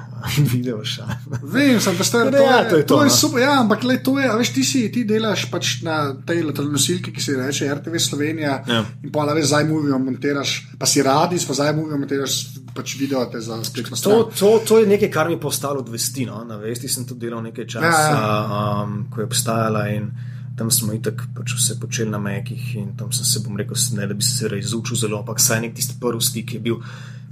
video 0.53 0.81
šale. 0.85 1.17
Vem, 1.43 1.79
sem 1.83 1.97
pa 1.97 2.05
star, 2.07 2.31
to, 2.33 2.41
ja, 2.41 2.61
to 2.69 2.79
je 2.79 2.85
to. 2.85 2.95
to 2.95 3.03
je 3.05 3.11
no. 3.11 3.15
super, 3.15 3.43
ja, 3.43 3.57
ampak 3.61 3.85
le, 3.87 3.97
to 4.03 4.15
je, 4.19 4.31
veš, 4.41 4.53
ti 4.55 4.63
si, 4.67 4.81
ti 4.93 5.03
delaš 5.07 5.45
pač 5.51 5.73
na 5.85 5.97
tej 6.27 6.43
nosilki, 6.47 7.13
ki 7.13 7.23
se 7.23 7.37
reče 7.37 7.69
RTV 7.77 8.01
Slovenija 8.01 8.57
ja. 8.67 8.81
in 9.03 9.13
pa 9.13 9.27
veš, 9.29 9.51
zdaj 9.53 9.67
movijo, 9.69 9.99
montiraš, 10.01 10.55
pa 10.79 10.89
si 10.89 11.05
radi, 11.05 11.39
pa 11.47 11.57
zdaj 11.57 11.75
movijo, 11.77 12.01
montiraš 12.01 12.41
pač 12.75 12.95
video 12.99 13.23
te 13.31 13.41
za 13.43 13.59
spletno 13.67 13.99
stran. 13.99 14.25
To, 14.25 14.31
to, 14.33 14.51
to 14.67 14.81
je 14.81 14.89
nekaj, 14.89 15.11
kar 15.11 15.29
mi 15.29 15.37
je 15.37 15.43
postalo 15.43 15.85
dvestino, 15.85 16.43
na 16.47 16.57
vesti 16.61 16.89
sem 16.89 17.07
to 17.07 17.17
delal 17.19 17.43
nekaj 17.45 17.67
časa, 17.77 17.87
ja, 17.87 18.11
ja. 18.11 18.83
Um, 18.83 19.05
ko 19.11 19.21
je 19.21 19.29
obstajala 19.29 19.87
in 19.93 20.11
tam 20.61 20.69
smo 20.71 20.93
itak 20.93 21.23
pač 21.33 21.55
vse 21.57 21.79
počeli 21.81 22.11
na 22.13 22.19
mekih 22.21 22.75
in 22.77 22.91
tam 22.97 23.09
sem 23.09 23.25
se, 23.25 23.39
bom 23.41 23.57
rekel, 23.57 23.73
ne 23.97 24.05
da 24.05 24.13
bi 24.13 24.21
se 24.21 24.45
izučil 24.59 24.99
zelo, 24.99 25.23
ampak 25.23 25.41
saj 25.41 25.63
nek 25.63 25.73
tisti 25.73 25.97
prvi 25.97 26.21
stik 26.21 26.53
je 26.53 26.59
bil 26.61 26.77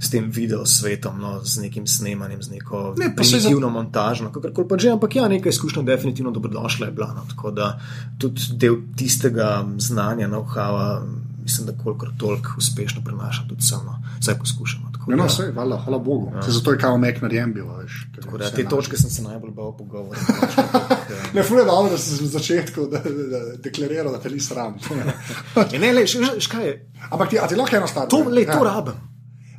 s 0.00 0.10
tem 0.10 0.30
video 0.34 0.64
svetom, 0.66 1.20
no, 1.20 1.30
z 1.44 1.62
nekim 1.62 1.86
snemanjem, 1.86 2.42
z 2.42 2.56
neko 2.56 2.96
ne, 2.98 3.12
primitivno 3.14 3.68
za... 3.68 3.72
montažo, 3.72 4.30
kakorkoli 4.34 4.66
pa 4.66 4.78
že, 4.82 4.96
ampak 4.96 5.14
ja, 5.14 5.28
nekaj 5.30 5.54
izkušnja 5.54 5.84
definitivno 5.86 6.34
dobrodošla 6.34 6.88
je 6.88 6.92
bila. 6.96 7.12
No, 7.14 7.22
tako 7.30 7.54
da 7.54 7.76
tudi 8.18 8.58
del 8.58 8.80
tistega 8.98 9.60
znanja, 9.78 10.26
know-howa, 10.26 11.04
mislim, 11.44 11.70
da 11.70 11.76
kolikor 11.84 12.10
toliko 12.18 12.58
uspešno 12.58 13.04
prenašam 13.04 13.46
tudi 13.48 13.62
samo, 13.62 14.00
saj 14.24 14.40
poskušamo. 14.42 14.90
No, 15.06 15.16
no, 15.16 15.26
vse, 15.26 15.52
hvala, 15.52 15.78
hvala 15.84 15.98
Bogu. 15.98 16.32
Ja. 16.34 16.42
Zato 16.48 16.72
je 16.72 16.78
kao 16.78 16.98
mek 16.98 17.22
narejen 17.22 17.52
bil. 17.52 17.66
Veš, 17.78 18.06
da, 18.38 18.50
te 18.50 18.64
točke 18.68 18.96
sem 18.96 19.10
se 19.10 19.22
najbolj 19.22 19.50
bal 19.50 19.76
pogovoriti. 19.76 20.26
ne, 21.34 21.42
fuje 21.42 21.64
dobro, 21.64 21.90
da 21.90 21.98
sem 21.98 22.24
na 22.24 22.30
začetku 22.30 22.86
da, 22.90 23.02
da, 23.04 23.26
da, 23.32 23.44
deklariral, 23.64 24.12
da 24.12 24.20
te 24.20 24.30
ni 24.30 24.40
sram. 24.40 24.78
ne, 25.82 25.92
le, 25.92 26.06
škaj 26.06 26.66
je. 26.66 26.74
Ampak 27.10 27.30
ti, 27.30 27.38
ti 27.48 27.58
lahko 27.58 27.76
eno 27.76 27.88
stvar. 27.90 28.08
To, 28.08 28.24
le, 28.28 28.44
ja. 28.46 28.58
to 28.58 28.64
rabim. 28.64 29.06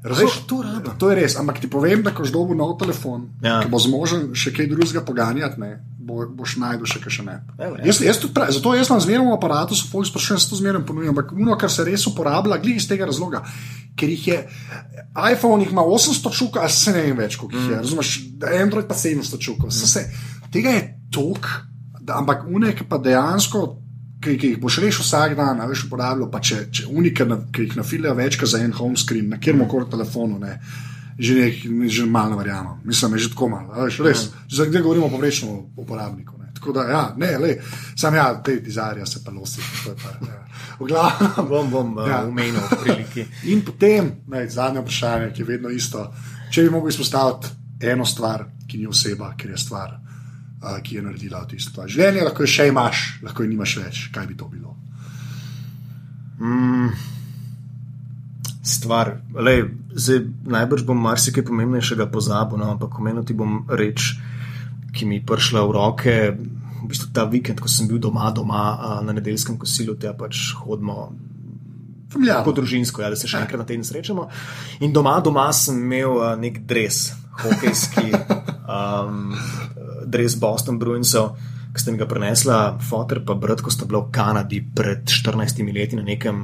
Razumeš, 0.04 0.34
to, 0.50 0.64
to 0.98 1.10
je 1.12 1.16
res, 1.16 1.36
ampak 1.38 1.60
ti 1.62 1.70
povem, 1.70 2.02
da 2.02 2.10
ko 2.10 2.26
ždobu 2.26 2.56
nov 2.58 2.74
telefon, 2.82 3.28
ja. 3.46 3.60
ki 3.62 3.70
bo 3.70 3.78
zmožen 3.78 4.32
še 4.34 4.50
kaj 4.50 4.66
drugega 4.72 5.04
poganjati, 5.06 5.62
ne, 5.62 5.76
bo, 6.02 6.24
boš 6.26 6.56
najdel 6.58 6.90
še 6.90 7.02
kaj 7.04 7.14
še 7.14 7.26
ne. 7.28 7.36
Evo, 7.62 7.78
jaz, 7.86 8.00
jaz 8.02 8.22
prav, 8.34 8.50
zato 8.50 8.74
jaz 8.74 8.90
na 8.90 8.98
zmernem 9.04 9.30
aparatu, 9.36 9.78
so 9.78 9.92
folk 9.92 10.10
sprašujem, 10.10 10.42
se 10.42 10.50
to 10.50 10.58
zmerno 10.58 10.82
ponujam, 10.90 11.14
ampak 11.14 11.36
uno, 11.38 11.54
kar 11.54 11.70
se 11.70 11.86
res 11.86 12.08
uporablja, 12.10 12.58
glede 12.64 12.82
iz 12.82 12.90
tega 12.90 13.06
razloga, 13.06 13.44
ker 13.94 14.10
jih 14.10 14.26
je, 14.32 14.40
iPhone 15.14 15.62
jih 15.62 15.76
ima 15.76 15.86
800 15.86 16.34
čukov, 16.34 16.66
a 16.66 16.74
se 16.74 16.96
ne 16.98 17.06
vem 17.06 17.22
več, 17.22 17.38
koliko 17.38 17.60
jih 17.60 17.70
je, 17.70 17.78
mm. 17.78 17.86
razumeš, 17.86 18.16
Android 18.58 18.90
pa 18.90 18.98
700 18.98 19.38
čukov, 19.38 19.70
mm. 19.70 20.50
tega 20.50 20.74
je 20.80 20.82
tok, 21.12 21.48
ampak 22.08 22.48
unek 22.50 22.86
pa 22.90 22.98
dejansko 22.98 23.82
ki, 24.22 24.38
ki 24.38 24.54
jih 24.54 24.62
boš 24.62 24.80
rešil 24.84 25.06
vsak 25.06 25.36
dan, 25.38 25.62
a 25.62 25.68
veš 25.70 25.86
uporabljal, 25.88 26.30
pa 26.32 26.42
če, 26.44 26.66
če 26.74 26.88
unika, 26.92 27.26
na, 27.28 27.40
ki 27.54 27.68
jih 27.68 27.78
nafilijo 27.80 28.14
več 28.18 28.38
kot 28.40 28.52
za 28.54 28.62
en 28.62 28.74
home 28.78 29.00
screen, 29.00 29.30
na 29.32 29.40
kjer 29.42 29.58
koli 29.70 29.90
telefonu, 29.90 30.40
ne, 30.42 30.58
že, 31.18 31.38
nek, 31.38 31.64
že 31.92 32.06
malo 32.06 32.38
verjamem. 32.40 32.82
Mislim, 32.86 33.18
je 33.18 33.26
že 33.26 33.32
tako 33.34 33.50
malo, 33.56 33.74
veš, 33.86 34.00
res. 34.06 34.28
Ja. 34.30 34.46
Zdaj 34.62 34.82
govorimo 34.82 35.10
o 35.10 35.14
povprečnem 35.14 35.58
uporabniku. 35.78 36.38
Ne. 36.40 36.52
Tako 36.58 36.76
da, 36.78 36.86
ja, 36.90 37.04
ne, 37.18 37.32
le, 37.42 37.56
sam 37.98 38.16
ja, 38.16 38.28
te 38.46 38.60
dizajne 38.62 39.06
se 39.06 39.24
pa 39.26 39.34
losi. 39.34 39.62
Ja. 39.88 40.42
V 40.80 40.88
glavu 40.90 41.48
bom, 41.50 41.72
bom 41.72 41.98
ja. 42.06 42.22
umenil 42.28 42.62
uh, 42.62 42.78
priliki. 42.84 43.26
In 43.54 43.66
potem, 43.66 44.12
ne, 44.30 44.46
zadnje 44.50 44.86
vprašanje, 44.86 45.32
ki 45.34 45.42
je 45.42 45.50
vedno 45.50 45.74
isto. 45.74 46.06
Če 46.52 46.68
bi 46.68 46.74
mogel 46.74 46.94
izpostaviti 46.94 47.88
eno 47.90 48.06
stvar, 48.06 48.46
ki 48.70 48.78
ni 48.78 48.90
oseba, 48.90 49.34
ker 49.38 49.54
je 49.56 49.58
stvar, 49.58 49.96
uh, 50.62 50.78
ki 50.84 50.96
je 50.96 51.06
naredila 51.06 51.46
tisto. 51.50 51.88
Življenje 51.88 52.28
lahko 52.28 52.48
še 52.48 52.70
imaš, 52.70 53.06
lahko 53.26 53.44
je 53.44 53.52
nimaš 53.52 53.78
več. 53.82 54.04
Kaj 54.14 54.30
bi 54.30 54.38
to 54.38 54.48
bilo? 54.52 54.76
Mm, 56.42 56.90
stvar. 58.64 59.20
Lej, 59.36 59.66
zdaj, 59.94 60.24
najbrž 60.46 60.86
bom 60.86 60.98
marsikaj 60.98 61.46
pomembnejšega 61.46 62.08
pozabil, 62.14 62.62
no, 62.62 62.72
ampak 62.74 62.98
omeniti 62.98 63.38
bom 63.38 63.64
reč, 63.70 64.16
ki 64.96 65.06
mi 65.06 65.22
je 65.22 65.26
prišla 65.28 65.66
v 65.66 65.76
roke. 65.76 66.16
V 66.82 66.90
bistvu 66.90 67.12
ta 67.14 67.28
vikend, 67.30 67.62
ko 67.62 67.70
sem 67.70 67.86
bil 67.86 68.02
doma, 68.02 68.32
doma 68.34 69.02
na 69.06 69.14
nedeljskem 69.14 69.60
kosilu, 69.62 69.94
te 70.02 70.10
pač 70.18 70.54
hodimo. 70.64 71.12
Ja. 72.20 72.42
Po 72.44 72.52
družinsko, 72.52 73.00
ja, 73.06 73.12
da 73.14 73.16
se 73.16 73.30
še 73.30 73.40
enkrat 73.40 73.62
na 73.62 73.68
teden 73.68 73.86
srečamo. 73.88 74.26
In 74.84 74.92
doma, 74.92 75.20
doma 75.24 75.48
sem 75.56 75.78
imel 75.80 76.18
uh, 76.18 76.34
nek 76.36 76.60
dres, 76.68 77.14
hokejski, 77.40 78.12
um, 78.76 79.32
dres 80.12 80.36
Boston 80.40 80.80
Bruinsov, 80.80 81.38
ki 81.72 81.82
ste 81.82 81.94
mi 81.94 82.02
ga 82.02 82.08
prenesla, 82.10 82.78
fotor 82.84 83.24
pa 83.26 83.38
brat, 83.40 83.64
ko 83.64 83.72
sta 83.72 83.88
bila 83.88 84.04
v 84.04 84.12
Kanadi 84.12 84.60
pred 84.62 85.08
14 85.08 85.64
leti 85.72 85.96
na 85.96 86.04
nekem 86.04 86.44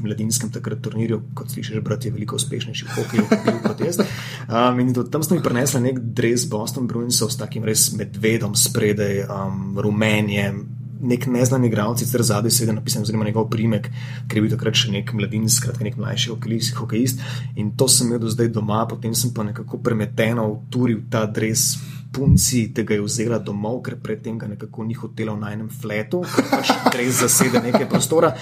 mladinskem 0.00 0.48
takrat 0.54 0.80
turnirju, 0.80 1.20
kot 1.36 1.50
slišiš, 1.52 1.82
brat 1.84 2.06
je 2.06 2.12
veliko 2.14 2.38
uspešnejši 2.40 2.86
v 2.86 2.94
hokeju 2.96 3.62
kot 3.66 3.86
jaz. 3.86 4.00
Um, 4.50 4.80
in 4.82 4.88
tam 4.90 5.22
sta 5.22 5.36
mi 5.36 5.42
prenesla 5.44 5.78
nek 5.78 6.00
dres 6.16 6.42
Boston 6.50 6.88
Bruinsov 6.90 7.30
s 7.30 7.38
takim 7.38 7.62
res 7.62 7.92
medvedom 7.94 8.56
spredaj, 8.58 9.20
um, 9.30 9.78
rumenjem 9.78 10.64
nek 11.00 11.26
neznan 11.26 11.64
igralec, 11.64 12.02
sicer 12.02 12.22
zadaj 12.24 12.52
sedaj 12.52 12.76
napisan, 12.76 13.04
oziroma 13.06 13.24
njegov 13.24 13.48
primek, 13.52 13.88
ker 14.28 14.38
je 14.38 14.42
bil 14.44 14.52
takrat 14.52 14.76
še 14.76 14.92
nek 14.92 15.12
mladinec, 15.16 15.52
skratka 15.54 15.86
nek 15.86 15.96
mlajši 16.00 16.34
hokejist. 16.76 17.22
In 17.60 17.72
to 17.76 17.88
sem 17.88 18.10
imel 18.10 18.20
do 18.24 18.32
zdaj 18.32 18.52
doma, 18.52 18.82
potem 18.90 19.14
sem 19.16 19.32
pa 19.34 19.46
nekako 19.46 19.80
premeteno 19.84 20.46
uturil 20.52 21.06
ta 21.10 21.24
dres. 21.26 21.72
Punci 22.10 22.72
tega 22.74 22.96
je 22.96 23.04
vzela 23.04 23.38
domov, 23.38 23.82
ker 23.86 23.94
predtem 24.02 24.38
ga 24.38 24.48
nekako 24.50 24.84
ni 24.84 24.96
hotela 24.98 25.36
v 25.36 25.44
najnem 25.44 25.68
fletu, 25.70 26.24
pač 26.50 26.72
res 26.98 27.20
zasede 27.22 27.62
nekaj 27.62 27.86
prostora. 27.86 28.32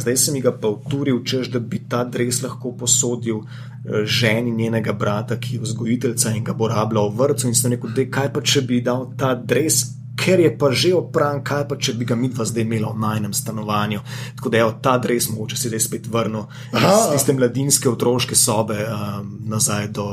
Zdaj 0.00 0.16
sem 0.16 0.38
ga 0.40 0.54
pa 0.56 0.70
uturil, 0.72 1.20
čež 1.20 1.52
da 1.52 1.60
bi 1.60 1.82
ta 1.84 2.04
dres 2.08 2.40
lahko 2.40 2.72
posodil 2.72 3.44
eh, 3.44 4.08
ženi 4.08 4.54
njenega 4.56 4.96
brata, 4.96 5.36
ki 5.36 5.58
je 5.58 5.66
vzgojiteljca 5.66 6.32
in 6.32 6.44
ga 6.44 6.56
bo 6.56 6.70
rabljal 6.72 7.12
v 7.12 7.20
vrtu. 7.20 7.50
In 7.52 7.58
sem 7.58 7.76
rekel, 7.76 7.92
da 7.92 8.08
kaj 8.08 8.32
pa 8.32 8.40
če 8.40 8.64
bi 8.64 8.80
dal 8.80 9.10
ta 9.20 9.34
dres 9.36 9.97
ker 10.18 10.40
je 10.42 10.50
pa 10.58 10.70
že 10.74 10.92
opran, 10.98 11.42
kaj 11.46 11.68
pa 11.70 11.78
če 11.78 11.94
bi 11.98 12.08
ga 12.08 12.16
mi 12.18 12.28
dva 12.32 12.44
zdaj 12.48 12.66
imela 12.66 12.90
v 12.92 13.02
najnem 13.02 13.34
stanovanju. 13.34 14.02
Tako 14.36 14.50
da 14.50 14.58
je 14.58 14.68
ta 14.82 14.96
dres 14.98 15.28
mogoče 15.30 15.56
se 15.56 15.70
zdaj 15.70 15.80
spet 15.80 16.08
vrnil 16.10 16.48
iz 16.74 17.04
tiste 17.12 17.32
mladinske 17.38 17.90
otroške 17.90 18.34
sobe 18.34 18.78
um, 18.82 19.30
nazaj 19.46 19.88
do 19.94 20.08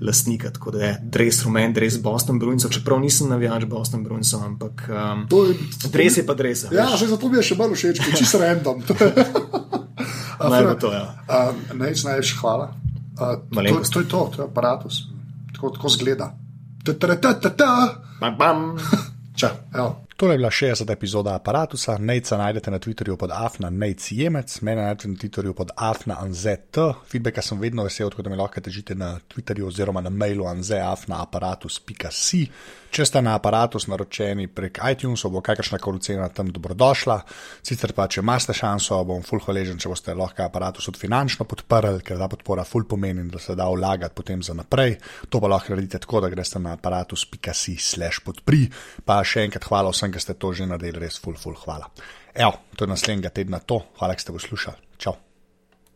lastnika. 0.00 0.52
Tako 0.52 0.76
da 0.76 0.84
je 0.84 0.92
dres 1.02 1.42
rumen, 1.44 1.72
dres 1.72 1.98
Boston 2.02 2.38
Bruinsov, 2.38 2.70
čeprav 2.76 3.00
nisem 3.00 3.32
navijač 3.32 3.64
Boston 3.64 4.04
Bruinsov, 4.04 4.44
ampak 4.44 4.86
um, 4.92 5.26
je, 5.48 5.56
dres 5.90 6.20
je 6.20 6.26
pa 6.26 6.36
dres. 6.36 6.66
Ja, 6.72 6.92
že 6.96 7.08
zato 7.08 7.28
mi 7.32 7.40
je 7.40 7.48
še 7.52 7.58
bolj 7.58 7.74
všeč, 7.78 8.04
če 8.12 8.24
si 8.24 8.42
random. 8.42 8.84
Naj 10.50 10.64
bo 10.64 10.74
to, 10.80 10.92
ja. 10.92 11.16
Uh, 11.28 11.54
Najlepša 11.76 12.40
hvala. 12.40 12.72
Uh, 13.16 13.40
to, 13.48 13.80
to 13.90 14.00
je 14.00 14.08
to, 14.08 14.20
to 14.36 14.42
je 14.42 14.44
aparatus. 14.44 15.08
Tako, 15.54 15.70
tako 15.70 15.88
zgleda. 15.88 16.36
Ta, 16.84 16.92
ta, 16.92 17.16
ta, 17.16 17.32
ta, 17.40 17.50
ta. 17.50 17.70
Bam, 18.20 18.36
bam. 18.36 18.58
Ciao. 19.36 19.96
To 20.16 20.32
je 20.32 20.38
bila 20.38 20.50
60. 20.50 20.92
epizoda 20.92 21.34
aparata. 21.34 21.98
Nejca 21.98 22.36
najdete 22.36 22.70
na 22.70 22.78
Twitterju 22.78 23.16
pod 23.16 23.30
Afna, 23.32 23.70
Nejc 23.70 24.12
Jemec, 24.12 24.60
mene 24.60 24.82
najdete 24.82 25.08
na 25.08 25.14
Twitterju 25.14 25.52
pod 25.52 25.70
Afna 25.76 26.16
Anzet. 26.20 26.76
Feedbacka 27.08 27.42
sem 27.42 27.60
vedno 27.60 27.84
vesel, 27.84 28.10
tako 28.10 28.22
da 28.22 28.30
me 28.30 28.36
lahko 28.36 28.60
težite 28.60 28.94
na 28.94 29.20
Twitterju 29.34 29.66
oziroma 29.66 30.00
na 30.00 30.10
mailu 30.10 30.46
anzeafnaaparatus.si. 30.46 32.46
Če 32.90 33.06
ste 33.08 33.20
na 33.24 33.34
aparatus 33.36 33.88
naročeni 33.90 34.46
prek 34.48 34.78
iTunes, 34.90 35.24
bo 35.30 35.42
kakršna 35.44 35.78
koli 35.82 36.00
cena 36.04 36.28
tam 36.32 36.50
dobrodošla. 36.54 37.18
Sicer 37.66 37.92
pa, 37.96 38.06
če 38.08 38.22
imate 38.22 38.54
šanso, 38.56 39.02
bom 39.08 39.24
full 39.26 39.42
hvaležen, 39.44 39.80
če 39.82 39.90
boste 39.92 40.14
lahko 40.16 40.46
aparatus 40.46 40.88
od 40.92 41.00
finančno 41.00 41.46
podprli, 41.48 42.04
ker 42.06 42.20
ta 42.20 42.30
podpora 42.32 42.64
full 42.64 42.88
pomeni, 42.88 43.26
da 43.30 43.42
se 43.42 43.56
da 43.58 43.68
vlagati 43.68 44.16
potem 44.16 44.42
za 44.42 44.54
naprej. 44.56 44.96
To 45.30 45.42
pa 45.42 45.50
lahko 45.52 45.74
naredite 45.74 46.02
tako, 46.06 46.22
da 46.24 46.32
greste 46.32 46.62
na 46.62 46.76
aparatus.si 46.78 47.76
slash 47.76 48.24
podpri. 48.24 48.66
Pa 49.04 49.20
še 49.26 49.46
enkrat 49.46 49.68
hvala 49.68 49.92
vsem 49.94 50.14
ki 50.14 50.22
ste 50.22 50.38
to 50.38 50.54
že 50.56 50.68
naredili, 50.70 51.06
res 51.06 51.20
ful, 51.20 51.36
ful, 51.40 51.58
hvala. 51.66 51.90
Evo, 52.36 52.52
to 52.76 52.84
je 52.84 52.92
naslednjega 52.92 53.32
tedna 53.32 53.60
to, 53.60 53.82
hvala, 53.98 54.14
da 54.14 54.26
ste 54.26 54.36
poslušali. 54.36 55.25